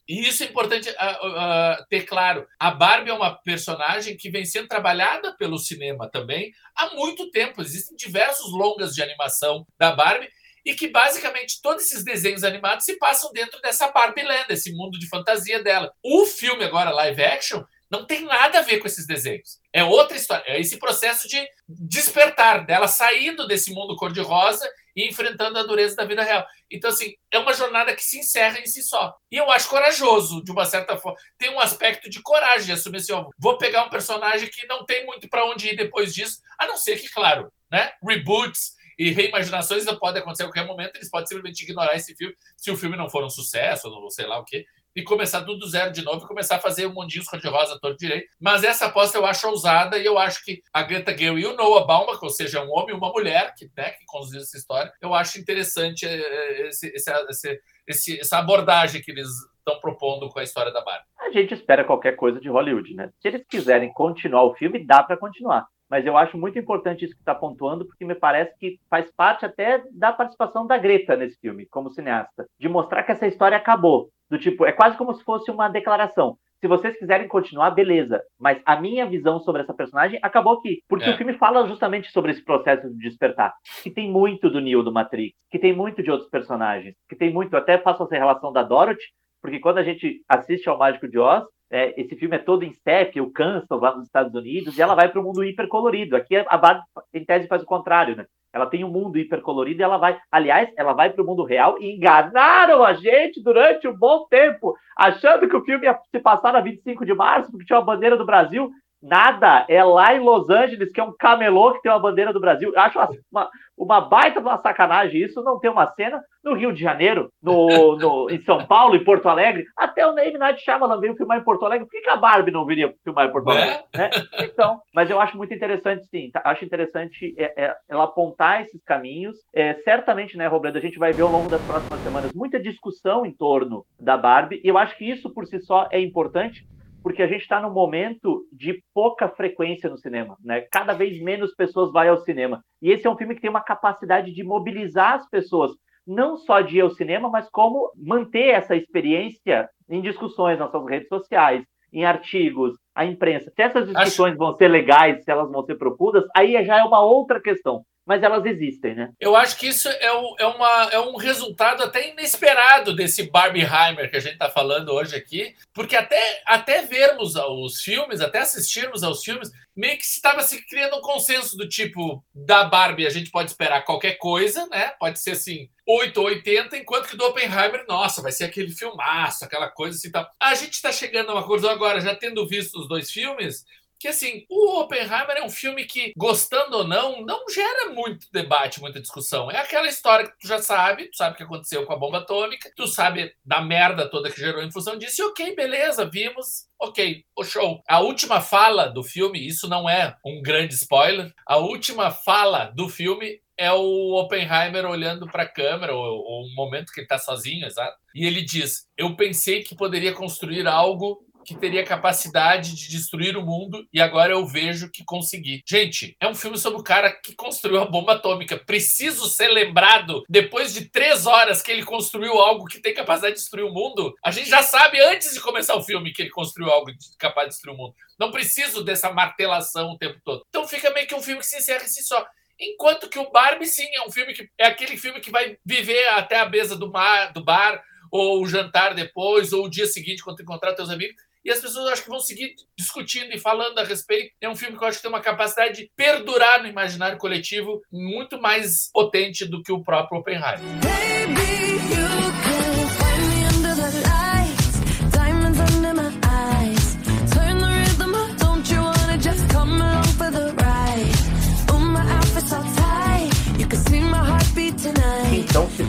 E 0.08 0.28
isso 0.28 0.44
é 0.44 0.48
importante 0.48 0.90
uh, 0.90 0.94
uh, 0.94 1.86
ter 1.88 2.04
claro. 2.04 2.48
A 2.60 2.72
Barbie 2.72 3.12
é 3.12 3.14
uma 3.14 3.36
personagem 3.44 4.18
que 4.18 4.30
vem 4.32 4.44
sendo 4.44 4.68
trabalhada 4.68 5.36
pelo 5.38 5.60
cinema 5.60 6.10
também 6.10 6.52
há 6.76 6.96
muito 6.96 7.30
tempo. 7.30 7.62
Existem 7.62 7.96
diversos 7.96 8.52
longas 8.52 8.96
de 8.96 9.04
animação 9.04 9.68
da 9.78 9.92
Barbie 9.92 10.30
e 10.66 10.74
que 10.74 10.88
basicamente 10.88 11.62
todos 11.62 11.86
esses 11.86 12.04
desenhos 12.04 12.44
animados 12.44 12.86
se 12.86 12.98
passam 12.98 13.32
dentro 13.32 13.60
dessa 13.62 13.92
Barbie 13.92 14.24
Land, 14.24 14.46
esse 14.50 14.72
mundo 14.74 14.98
de 14.98 15.08
fantasia 15.08 15.62
dela. 15.62 15.94
O 16.04 16.26
filme 16.26 16.64
agora 16.64 16.92
live 16.92 17.24
action 17.24 17.64
não 17.92 18.06
tem 18.06 18.24
nada 18.24 18.60
a 18.60 18.62
ver 18.62 18.80
com 18.80 18.88
esses 18.88 19.06
desenhos. 19.06 19.60
É 19.74 19.84
outra 19.84 20.16
história. 20.16 20.46
É 20.48 20.60
esse 20.60 20.80
processo 20.80 21.28
de 21.28 21.46
despertar 21.68 22.66
dela 22.66 22.88
saindo 22.88 23.46
desse 23.46 23.74
mundo 23.74 23.98
cor-de-rosa 23.98 24.68
e 24.96 25.08
enfrentando 25.10 25.60
a 25.60 25.64
dureza 25.64 25.96
da 25.96 26.06
vida 26.06 26.24
real. 26.24 26.46
Então, 26.70 26.90
assim, 26.90 27.14
é 27.30 27.38
uma 27.38 27.54
jornada 27.54 27.94
que 27.94 28.04
se 28.04 28.20
encerra 28.20 28.60
em 28.60 28.66
si 28.66 28.82
só. 28.82 29.14
E 29.30 29.36
eu 29.36 29.52
acho 29.52 29.68
corajoso, 29.68 30.42
de 30.42 30.52
uma 30.52 30.64
certa 30.64 30.98
forma. 30.98 31.18
Tem 31.38 31.50
um 31.54 31.60
aspecto 31.60 32.10
de 32.10 32.22
coragem 32.22 32.68
de 32.68 32.72
assumir 32.72 32.98
assim: 32.98 33.12
ó, 33.12 33.30
vou 33.38 33.58
pegar 33.58 33.84
um 33.84 33.90
personagem 33.90 34.50
que 34.50 34.66
não 34.68 34.86
tem 34.86 35.06
muito 35.06 35.28
para 35.28 35.46
onde 35.46 35.68
ir 35.68 35.76
depois 35.76 36.14
disso, 36.14 36.40
a 36.58 36.66
não 36.66 36.78
ser 36.78 36.98
que, 36.98 37.10
claro, 37.10 37.52
né, 37.70 37.92
reboots 38.02 38.74
e 38.98 39.10
reimaginações 39.10 39.84
podem 40.00 40.22
acontecer 40.22 40.44
a 40.44 40.46
qualquer 40.46 40.66
momento, 40.66 40.96
eles 40.96 41.10
podem 41.10 41.26
simplesmente 41.26 41.64
ignorar 41.64 41.96
esse 41.96 42.16
filme 42.16 42.36
se 42.56 42.70
o 42.70 42.78
filme 42.78 42.96
não 42.96 43.10
for 43.10 43.24
um 43.24 43.30
sucesso, 43.30 43.90
ou 43.90 44.10
sei 44.12 44.28
lá 44.28 44.38
o 44.38 44.46
quê, 44.46 44.66
e 44.96 45.04
começar 45.04 45.42
tudo 45.42 45.60
do 45.60 45.68
zero 45.68 45.92
de 45.92 46.04
novo 46.04 46.24
e 46.24 46.28
começar 46.28 46.58
a 46.58 46.60
fazer 46.60 46.86
um 46.86 46.94
mundinho 46.94 47.26
cor-de-rosa 47.26 47.80
todo 47.82 47.98
direito. 47.98 48.28
Mas 48.40 48.64
essa 48.64 48.88
aposta 48.88 49.18
eu 49.18 49.26
acho 49.26 49.48
ousada 49.48 49.98
e 49.98 50.06
eu 50.06 50.18
acho 50.18 50.44
que 50.44 50.62
a 50.74 50.84
Greta 50.84 51.18
Gerwig 51.18 51.42
e 51.42 51.48
o 51.48 51.56
Noah 51.56 51.86
Baumbach, 51.86 52.20
ou 52.22 52.30
seja, 52.30 52.64
um 52.64 52.72
homem 52.72 52.96
e 52.96 52.98
uma 52.98 53.12
mulher 53.12 53.54
que, 53.56 53.70
né, 53.76 53.92
que 53.92 54.06
conduziram 54.06 54.44
essa 54.44 54.58
história, 54.58 54.92
eu 55.02 55.14
acho 55.14 55.40
interessante 55.40 56.06
eh, 56.06 56.68
esse, 56.68 56.88
esse, 56.94 57.62
esse, 57.88 58.20
essa 58.20 58.38
abordagem 58.40 59.02
que 59.02 59.12
eles 59.12 59.28
estão 59.58 59.80
propondo 59.80 60.28
com 60.30 60.40
a 60.40 60.44
história 60.44 60.72
da 60.72 60.84
Barbie. 60.84 61.06
A 61.20 61.32
gente 61.32 61.54
espera 61.54 61.84
qualquer 61.84 62.16
coisa 62.16 62.40
de 62.40 62.50
Hollywood, 62.50 62.94
né? 62.94 63.10
Se 63.22 63.28
eles 63.28 63.44
quiserem 63.48 63.94
continuar 63.94 64.44
o 64.44 64.56
filme, 64.56 64.86
dá 64.86 65.04
para 65.04 65.18
continuar 65.18 65.68
mas 65.92 66.06
eu 66.06 66.16
acho 66.16 66.38
muito 66.38 66.58
importante 66.58 67.04
isso 67.04 67.14
que 67.14 67.20
está 67.20 67.36
pontuando, 67.36 67.86
porque 67.86 68.06
me 68.06 68.16
parece 68.16 68.58
que 68.58 68.80
faz 68.90 69.12
parte 69.12 69.46
até 69.46 69.84
da 69.92 70.14
participação 70.14 70.66
da 70.66 70.78
Greta 70.78 71.18
nesse 71.18 71.38
filme, 71.38 71.66
como 71.66 71.92
cineasta, 71.92 72.48
de 72.58 72.70
mostrar 72.70 73.04
que 73.04 73.12
essa 73.12 73.28
história 73.28 73.58
acabou. 73.58 74.10
Do 74.32 74.40
tipo, 74.40 74.66
é 74.66 74.72
quase 74.72 74.98
como 74.98 75.14
se 75.14 75.22
fosse 75.26 75.52
uma 75.52 75.68
declaração. 75.68 76.38
Se 76.62 76.68
vocês 76.68 76.98
quiserem 76.98 77.28
continuar, 77.28 77.72
beleza. 77.72 78.24
Mas 78.40 78.62
a 78.66 78.80
minha 78.80 79.06
visão 79.06 79.42
sobre 79.42 79.62
essa 79.62 79.74
personagem 79.74 80.20
acabou 80.22 80.54
aqui. 80.54 80.80
Porque 80.88 81.10
é. 81.10 81.14
o 81.14 81.18
filme 81.18 81.34
fala 81.34 81.68
justamente 81.68 82.10
sobre 82.12 82.32
esse 82.32 82.42
processo 82.42 82.90
de 82.90 82.98
despertar. 82.98 83.54
Que 83.84 83.92
tem 83.92 84.10
muito 84.10 84.50
do 84.50 84.62
Neo 84.62 84.84
do 84.84 84.92
Matrix, 84.92 85.36
que 85.52 85.60
tem 85.60 85.76
muito 85.76 86.02
de 86.02 86.10
outros 86.10 86.30
personagens, 86.30 86.96
que 87.10 87.16
tem 87.16 87.34
muito. 87.34 87.58
Até 87.58 87.78
faço 87.78 88.04
essa 88.04 88.16
relação 88.16 88.54
da 88.54 88.64
Dorothy, 88.64 89.04
porque 89.42 89.60
quando 89.60 89.80
a 89.80 89.84
gente 89.84 90.22
assiste 90.30 90.70
ao 90.70 90.78
Mágico 90.78 91.10
de 91.10 91.20
Oz, 91.20 91.44
é, 91.70 92.00
esse 92.00 92.16
filme 92.16 92.38
é 92.38 92.40
todo 92.40 92.64
em 92.64 92.72
step, 92.72 93.20
o 93.20 93.32
Kansas 93.32 93.82
lá 93.82 93.96
nos 93.96 94.06
Estados 94.06 94.34
Unidos, 94.34 94.78
e 94.78 94.82
ela 94.82 94.96
vai 94.96 95.10
para 95.10 95.20
o 95.20 95.24
mundo 95.24 95.44
hipercolorido. 95.44 96.16
Aqui 96.16 96.38
a 96.38 96.58
Barbie, 96.58 96.84
em 97.14 97.26
tese, 97.26 97.48
faz 97.48 97.64
o 97.64 97.66
contrário, 97.66 98.16
né? 98.16 98.26
Ela 98.54 98.66
tem 98.66 98.84
um 98.84 98.90
mundo 98.90 99.18
hipercolorido 99.18 99.82
e 99.82 99.84
ela 99.84 99.98
vai, 99.98 100.20
aliás, 100.32 100.70
ela 100.76 100.94
vai 100.94 101.10
para 101.10 101.24
o 101.24 101.26
mundo 101.26 101.44
real 101.44 101.78
e 101.80 101.96
enganaram 101.96 102.84
a 102.84 102.94
gente 102.94 103.42
durante 103.42 103.88
um 103.88 103.96
bom 103.96 104.26
tempo, 104.30 104.76
achando 104.96 105.48
que 105.48 105.56
o 105.56 105.64
filme 105.64 105.86
ia 105.86 105.98
se 106.12 106.20
passar 106.20 106.52
na 106.52 106.60
25 106.60 107.06
de 107.06 107.14
março, 107.14 107.50
porque 107.50 107.66
tinha 107.66 107.80
uma 107.80 107.86
bandeira 107.86 108.18
do 108.18 108.26
Brasil. 108.26 108.70
Nada, 109.02 109.66
é 109.68 109.84
lá 109.84 110.14
em 110.14 110.20
Los 110.20 110.50
Angeles, 110.50 110.92
que 110.92 111.00
é 111.00 111.04
um 111.04 111.16
camelô 111.18 111.74
que 111.74 111.82
tem 111.82 111.92
uma 111.92 112.00
bandeira 112.00 112.32
do 112.32 112.40
Brasil. 112.40 112.72
Acho 112.76 113.00
uma, 113.32 113.50
uma 113.76 114.02
baita 114.02 114.40
de 114.40 114.46
uma 114.46 114.60
sacanagem 114.60 115.24
isso, 115.24 115.42
não 115.42 115.60
tem 115.60 115.72
uma 115.72 115.88
cena 115.94 116.22
no 116.44 116.54
Rio 116.54 116.72
de 116.72 116.82
Janeiro, 116.82 117.32
no, 117.42 117.98
no, 117.98 118.30
em 118.30 118.40
São 118.42 118.66
Paulo, 118.66 118.96
em 118.96 119.04
Porto 119.04 119.28
Alegre. 119.28 119.66
Até 119.76 120.06
o 120.06 120.14
Name 120.14 120.38
Night 120.38 120.62
Shyamalan 120.62 121.00
veio 121.00 121.16
filmar 121.16 121.40
em 121.40 121.44
Porto 121.44 121.66
Alegre. 121.66 121.86
Por 121.86 121.92
que, 121.92 122.02
que 122.02 122.10
a 122.10 122.16
Barbie 122.16 122.52
não 122.52 122.66
viria 122.66 122.94
filmar 123.04 123.28
em 123.28 123.32
Porto 123.32 123.50
Alegre? 123.50 123.80
É? 123.94 123.98
Né? 123.98 124.10
Então, 124.42 124.82
mas 124.94 125.10
eu 125.10 125.20
acho 125.20 125.36
muito 125.36 125.54
interessante, 125.54 126.06
sim. 126.06 126.30
Tá? 126.32 126.42
Acho 126.46 126.64
interessante 126.64 127.34
é, 127.38 127.66
é, 127.66 127.76
ela 127.90 128.04
apontar 128.04 128.62
esses 128.62 128.84
caminhos. 128.84 129.36
É, 129.54 129.74
certamente, 129.84 130.38
né, 130.38 130.46
Robledo, 130.48 130.78
a 130.78 130.82
gente 130.82 131.00
vai 131.00 131.12
ver 131.12 131.24
ao 131.24 131.32
longo 131.32 131.50
das 131.50 131.62
próximas 131.64 132.00
semanas 132.02 132.32
muita 132.34 132.60
discussão 132.60 133.26
em 133.26 133.32
torno 133.32 133.84
da 134.00 134.16
Barbie. 134.16 134.62
E 134.64 134.68
eu 134.68 134.78
acho 134.78 134.96
que 134.96 135.10
isso, 135.10 135.34
por 135.34 135.46
si 135.48 135.60
só, 135.60 135.88
é 135.92 136.00
importante 136.00 136.66
porque 137.04 137.22
a 137.22 137.28
gente 137.28 137.42
está 137.42 137.60
num 137.60 137.72
momento 137.72 138.46
de 138.52 138.84
pouca 138.94 139.28
frequência 139.30 139.90
no 139.90 139.98
cinema, 139.98 140.38
né? 140.44 140.62
Cada 140.72 140.94
vez 140.94 141.22
menos 141.22 141.54
pessoas 141.56 141.92
vão 141.92 142.08
ao 142.08 142.18
cinema. 142.20 142.64
E 142.82 142.92
esse 142.92 143.08
é 143.08 143.10
um 143.10 143.18
filme 143.18 143.36
que 143.36 143.42
tem 143.42 143.50
uma 143.50 143.64
capacidade 143.64 144.32
de 144.32 144.44
mobilizar 144.44 145.16
as 145.16 145.30
pessoas, 145.30 145.72
não 146.06 146.38
só 146.38 146.62
de 146.62 146.78
ir 146.78 146.82
ao 146.82 146.92
cinema, 146.92 147.30
mas 147.30 147.50
como 147.50 147.92
manter 147.96 148.50
essa 148.50 148.76
experiência 148.76 149.70
em 149.90 150.02
discussões 150.02 150.60
nas 150.60 150.72
suas 150.72 150.88
redes 150.88 151.08
sociais, 151.08 151.64
em 151.92 152.06
artigos, 152.06 152.76
a 152.96 153.06
imprensa. 153.06 153.52
Se 153.56 153.62
essas 153.62 153.88
discussões 153.88 154.32
Acho... 154.32 154.38
vão 154.38 154.56
ser 154.56 154.68
legais, 154.68 155.24
se 155.24 155.32
elas 155.32 155.52
vão 155.52 155.64
ser 155.64 155.76
profundas, 155.76 156.24
aí 156.36 156.54
já 156.66 156.80
é 156.80 156.84
uma 156.84 157.02
outra 157.02 157.42
questão 157.42 157.84
mas 158.06 158.24
elas 158.24 158.46
existem, 158.46 158.96
né? 158.96 159.12
Eu 159.20 159.36
acho 159.36 159.58
que 159.58 159.68
isso 159.68 159.88
é, 159.88 160.12
o, 160.12 160.36
é, 160.40 160.46
uma, 160.46 160.90
é 160.92 161.00
um 161.00 161.16
resultado 161.16 161.84
até 161.84 162.10
inesperado 162.10 162.96
desse 162.96 163.30
Barbieheimer 163.30 164.10
que 164.10 164.18
a 164.18 164.20
gente 164.20 164.34
está 164.34 164.50
falando 164.50 164.90
hoje 164.90 165.16
aqui, 165.16 165.56
porque 165.74 165.96
até, 165.96 166.42
até 166.46 166.82
vermos 166.82 167.36
os 167.36 167.82
filmes, 167.82 168.20
até 168.20 168.40
assistirmos 168.40 169.04
aos 169.04 169.24
filmes, 169.24 169.52
meio 169.76 169.98
que 169.98 170.04
estava 170.04 170.42
se 170.42 170.66
criando 170.68 170.98
um 170.98 171.02
consenso 171.02 171.56
do 171.56 171.70
tipo 171.70 172.24
da 172.34 172.64
Barbie, 172.64 173.06
a 173.06 173.10
gente 173.10 173.32
pode 173.32 173.52
esperar 173.52 173.86
qualquer 173.86 174.18
coisa, 174.18 174.68
né? 174.68 174.94
Pode 175.00 175.20
ser 175.20 175.32
assim, 175.32 175.70
8 175.88 176.18
ou 176.20 176.26
80, 176.26 176.78
enquanto 176.78 177.08
que 177.08 177.16
do 177.16 177.26
Oppenheimer, 177.26 177.86
nossa, 177.88 178.22
vai 178.22 178.32
ser 178.32 178.46
aquele 178.46 178.72
filmaço, 178.72 179.46
aquela 179.46 179.70
coisa 179.70 179.98
assim 179.98 180.12
tal. 180.12 180.28
A 180.40 180.56
gente 180.56 180.74
está 180.74 180.92
chegando 180.92 181.30
a 181.30 181.36
uma 181.36 181.48
coisa 181.48 181.72
agora, 181.72 182.02
já 182.02 182.16
tendo 182.16 182.48
visto 182.48 182.80
os 182.80 182.88
dois 182.88 183.12
filmes, 183.12 183.64
que 184.02 184.08
assim, 184.08 184.48
o 184.50 184.80
Oppenheimer 184.80 185.38
é 185.38 185.44
um 185.44 185.50
filme 185.50 185.86
que, 185.86 186.12
gostando 186.18 186.78
ou 186.78 186.88
não, 186.88 187.24
não 187.24 187.48
gera 187.48 187.92
muito 187.92 188.26
debate, 188.34 188.82
muita 188.82 189.00
discussão. 189.00 189.52
É 189.52 189.58
aquela 189.58 189.86
história 189.86 190.26
que 190.26 190.40
tu 190.40 190.48
já 190.48 190.60
sabe, 190.60 191.12
tu 191.12 191.18
sabe 191.18 191.36
o 191.36 191.38
que 191.38 191.44
aconteceu 191.44 191.86
com 191.86 191.94
a 191.94 191.98
bomba 191.98 192.18
atômica, 192.18 192.72
tu 192.76 192.88
sabe 192.88 193.32
da 193.46 193.62
merda 193.62 194.10
toda 194.10 194.32
que 194.32 194.40
gerou 194.40 194.64
em 194.64 194.72
função 194.72 194.98
disso, 194.98 195.22
e 195.22 195.26
ok, 195.26 195.56
beleza, 195.56 196.04
vimos, 196.04 196.66
ok, 196.80 197.24
o 197.38 197.44
show. 197.44 197.84
A 197.88 198.00
última 198.00 198.42
fala 198.42 198.88
do 198.88 199.04
filme, 199.04 199.46
isso 199.46 199.70
não 199.70 199.88
é 199.88 200.18
um 200.26 200.42
grande 200.42 200.74
spoiler, 200.74 201.32
a 201.46 201.58
última 201.58 202.10
fala 202.10 202.72
do 202.76 202.90
filme 202.90 203.40
é 203.56 203.72
o 203.72 204.16
Oppenheimer 204.20 204.88
olhando 204.88 205.28
para 205.28 205.44
a 205.44 205.48
câmera, 205.48 205.94
ou, 205.94 206.02
ou 206.02 206.46
um 206.48 206.56
momento 206.56 206.92
que 206.92 207.02
ele 207.02 207.06
está 207.06 207.20
sozinho, 207.20 207.68
exato. 207.68 207.96
E 208.16 208.26
ele 208.26 208.42
diz: 208.42 208.88
Eu 208.98 209.16
pensei 209.16 209.62
que 209.62 209.76
poderia 209.76 210.14
construir 210.14 210.66
algo 210.66 211.24
que 211.46 211.56
teria 211.56 211.86
capacidade 211.86 212.76
de 212.76 212.90
destruir 212.90 213.38
o 213.38 213.46
mundo 213.46 213.88
e 213.94 214.02
agora 214.02 214.34
eu 214.34 214.46
vejo 214.46 214.90
que 214.90 215.04
consegui. 215.04 215.62
Gente, 215.68 216.16
é 216.20 216.28
um 216.28 216.36
filme 216.36 216.58
sobre 216.58 216.80
o 216.80 216.84
cara 216.84 217.12
que 217.12 217.36
construiu 217.36 217.82
a 217.82 217.86
bomba 217.86 218.14
atômica. 218.14 218.58
Preciso 218.58 219.28
ser 219.30 219.50
lembrado 219.50 220.24
depois 220.30 220.74
de 220.74 220.86
três 220.86 221.26
horas 221.26 221.62
que 221.62 221.72
ele 221.72 221.84
construiu 221.84 222.34
algo 222.40 222.66
que 222.66 222.80
tem 222.80 222.94
capacidade 222.94 223.36
de 223.36 223.42
destruir 223.42 223.66
o 223.66 223.74
mundo. 223.74 224.14
A 224.24 224.32
gente 224.32 224.50
já 224.50 224.64
sabe 224.64 225.02
antes 225.02 225.34
de 225.34 225.40
começar 225.40 225.76
o 225.76 225.84
filme 225.84 226.14
que 226.14 226.22
ele 226.22 226.30
construiu 226.30 226.72
algo 226.72 226.92
capaz 227.18 227.48
de 227.48 227.54
destruir 227.54 227.76
o 227.76 227.78
mundo. 227.78 227.96
Não 228.20 228.32
preciso 228.32 228.84
dessa 228.84 229.12
martelação 229.12 229.92
o 229.92 229.98
tempo 229.98 230.20
todo. 230.24 230.46
Então 230.50 230.68
fica 230.68 230.92
meio 230.92 231.08
que 231.08 231.16
um 231.16 231.22
filme 231.22 231.40
que 231.40 231.48
se 231.48 231.58
encerra 231.58 231.88
si 231.88 232.04
só. 232.04 232.26
Enquanto 232.60 233.10
que 233.10 233.18
o 233.18 233.32
Barbie, 233.32 233.66
sim, 233.66 233.88
é 233.96 234.06
um 234.06 234.12
filme 234.12 234.34
que 234.34 234.48
é 234.58 234.68
aquele 234.68 234.96
filme 234.96 235.20
que 235.20 235.32
vai 235.32 235.58
viver 235.66 236.08
até 236.10 236.40
a 236.40 236.48
mesa 236.48 236.76
do, 236.76 236.92
mar, 236.92 237.34
do 237.34 237.44
bar, 237.44 237.84
ou 238.12 238.44
o 238.44 238.48
jantar 238.48 238.94
depois, 238.94 239.52
ou 239.52 239.66
o 239.66 239.70
dia 239.70 239.88
seguinte, 239.88 240.24
quando 240.24 240.42
encontrar 240.42 240.74
teus 240.74 240.90
amigos 240.90 241.16
e 241.44 241.52
as 241.52 241.60
pessoas 241.60 241.92
acho 241.92 242.04
que 242.04 242.10
vão 242.10 242.20
seguir 242.20 242.56
discutindo 242.78 243.34
e 243.34 243.40
falando 243.40 243.78
a 243.80 243.84
respeito. 243.84 244.34
É 244.42 244.50
um 244.50 244.56
filme 244.56 244.78
que 244.78 244.84
eu 244.84 244.88
acho 244.88 244.98
que 244.98 245.04
tem 245.04 245.12
uma 245.12 245.22
capacidade 245.22 245.76
de 245.76 245.92
perdurar 245.96 246.62
no 246.62 246.68
imaginário 246.68 247.18
coletivo 247.18 247.82
muito 247.92 248.40
mais 248.40 248.90
potente 248.92 249.46
do 249.46 249.62
que 249.62 249.72
o 249.72 249.84
próprio 249.84 250.20
Oppenheimer. 250.20 250.60
Baby, 250.82 252.41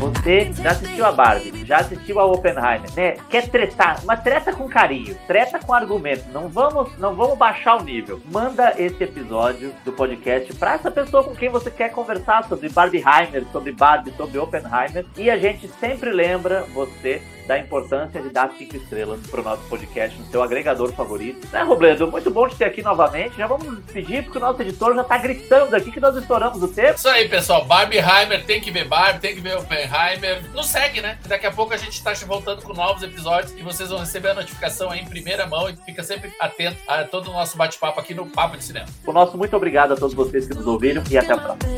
você 0.03 0.53
já 0.53 0.71
assistiu 0.71 1.07
a 1.07 1.13
Barbie, 1.13 1.65
já 1.65 1.79
assistiu 1.79 2.19
a 2.19 2.25
Oppenheimer, 2.27 2.93
né? 2.97 3.17
Quer 3.31 3.49
tretar, 3.49 4.03
uma 4.03 4.17
treta 4.17 4.53
com 4.53 4.69
carinho, 4.69 5.17
treta 5.29 5.61
com 5.61 5.73
argumento. 5.73 6.25
Não 6.33 6.49
vamos, 6.49 6.99
não 6.99 7.15
vamos 7.15 7.39
baixar 7.39 7.77
o 7.77 7.85
nível. 7.85 8.21
Manda 8.25 8.75
esse 8.77 9.05
episódio 9.05 9.73
do 9.85 9.93
podcast 9.93 10.53
para 10.55 10.75
essa 10.75 10.91
pessoa 10.91 11.23
com 11.23 11.37
quem 11.37 11.49
você 11.49 11.71
quer 11.71 11.91
conversar 11.91 12.49
sobre 12.49 12.69
Barbieheimer, 12.69 13.47
sobre 13.53 13.71
Barbie, 13.71 14.13
sobre 14.17 14.39
Oppenheimer. 14.39 15.07
E 15.17 15.31
a 15.31 15.39
gente 15.39 15.69
sempre 15.79 16.11
lembra 16.11 16.65
você 16.75 17.23
da 17.47 17.59
importância 17.59 18.21
de 18.21 18.29
dar 18.31 18.51
cinco 18.57 18.77
estrelas 18.77 19.21
pro 19.27 19.43
nosso 19.43 19.63
podcast 19.69 20.19
no 20.19 20.27
seu 20.27 20.43
agregador 20.43 20.93
favorito. 20.93 21.47
Né, 21.53 21.63
Robledo? 21.63 22.11
Muito 22.11 22.31
bom 22.31 22.49
te 22.49 22.57
ter 22.57 22.65
aqui 22.67 22.83
novamente. 22.83 23.37
Já 23.37 23.47
vamos 23.47 23.67
nos 23.67 23.77
despedir, 23.85 24.25
porque 24.25 24.39
o 24.39 24.41
nosso 24.41 24.63
editor 24.63 24.95
já 24.95 25.05
tá 25.05 25.19
gritando 25.19 25.75
aqui 25.75 25.91
que 25.91 26.01
nós 26.01 26.17
estouramos 26.17 26.63
o 26.63 26.69
tempo. 26.69 26.95
Isso 26.95 27.09
aí, 27.09 27.29
pessoal. 27.29 27.65
Barbieheimer 27.65 28.45
tem 28.45 28.61
que 28.61 28.71
ver 28.71 28.87
Barbie, 28.87 29.21
tem 29.21 29.35
que 29.35 29.41
ver 29.41 29.57
Oppenheimer. 29.59 30.43
Nos 30.53 30.69
segue, 30.69 31.01
né? 31.01 31.19
Daqui 31.27 31.47
a 31.47 31.53
pouco 31.53 31.75
a 31.75 31.77
gente 31.77 32.03
tá 32.03 32.13
voltando 32.27 32.63
com 32.63 32.73
novos 32.73 33.03
episódios 33.03 33.53
e 33.57 33.63
vocês 33.63 33.89
vão 33.89 33.99
receber 33.99 34.31
a 34.31 34.35
notificação 34.35 34.91
aí 34.91 35.01
em 35.01 35.07
primeira 35.07 35.47
mão 35.47 35.69
e 35.69 35.77
fica 35.77 36.03
sempre 36.03 36.33
atento 36.39 36.79
a 36.87 37.05
todo 37.05 37.31
o 37.31 37.33
nosso 37.33 37.57
bate-papo 37.57 37.99
aqui 38.01 38.15
no 38.15 38.27
Papo 38.27 38.57
de 38.57 38.65
Cinema. 38.65 38.87
O 39.07 39.13
nosso 39.13 39.37
muito 39.37 39.57
obrigado 39.57 39.93
a 39.93 39.97
todos 39.97 40.15
vocês 40.15 40.47
que 40.47 40.55
nos 40.55 40.67
ouviram 40.67 41.03
e 41.11 41.19
até 41.19 41.33
a 41.33 41.39
próxima. 41.39 41.73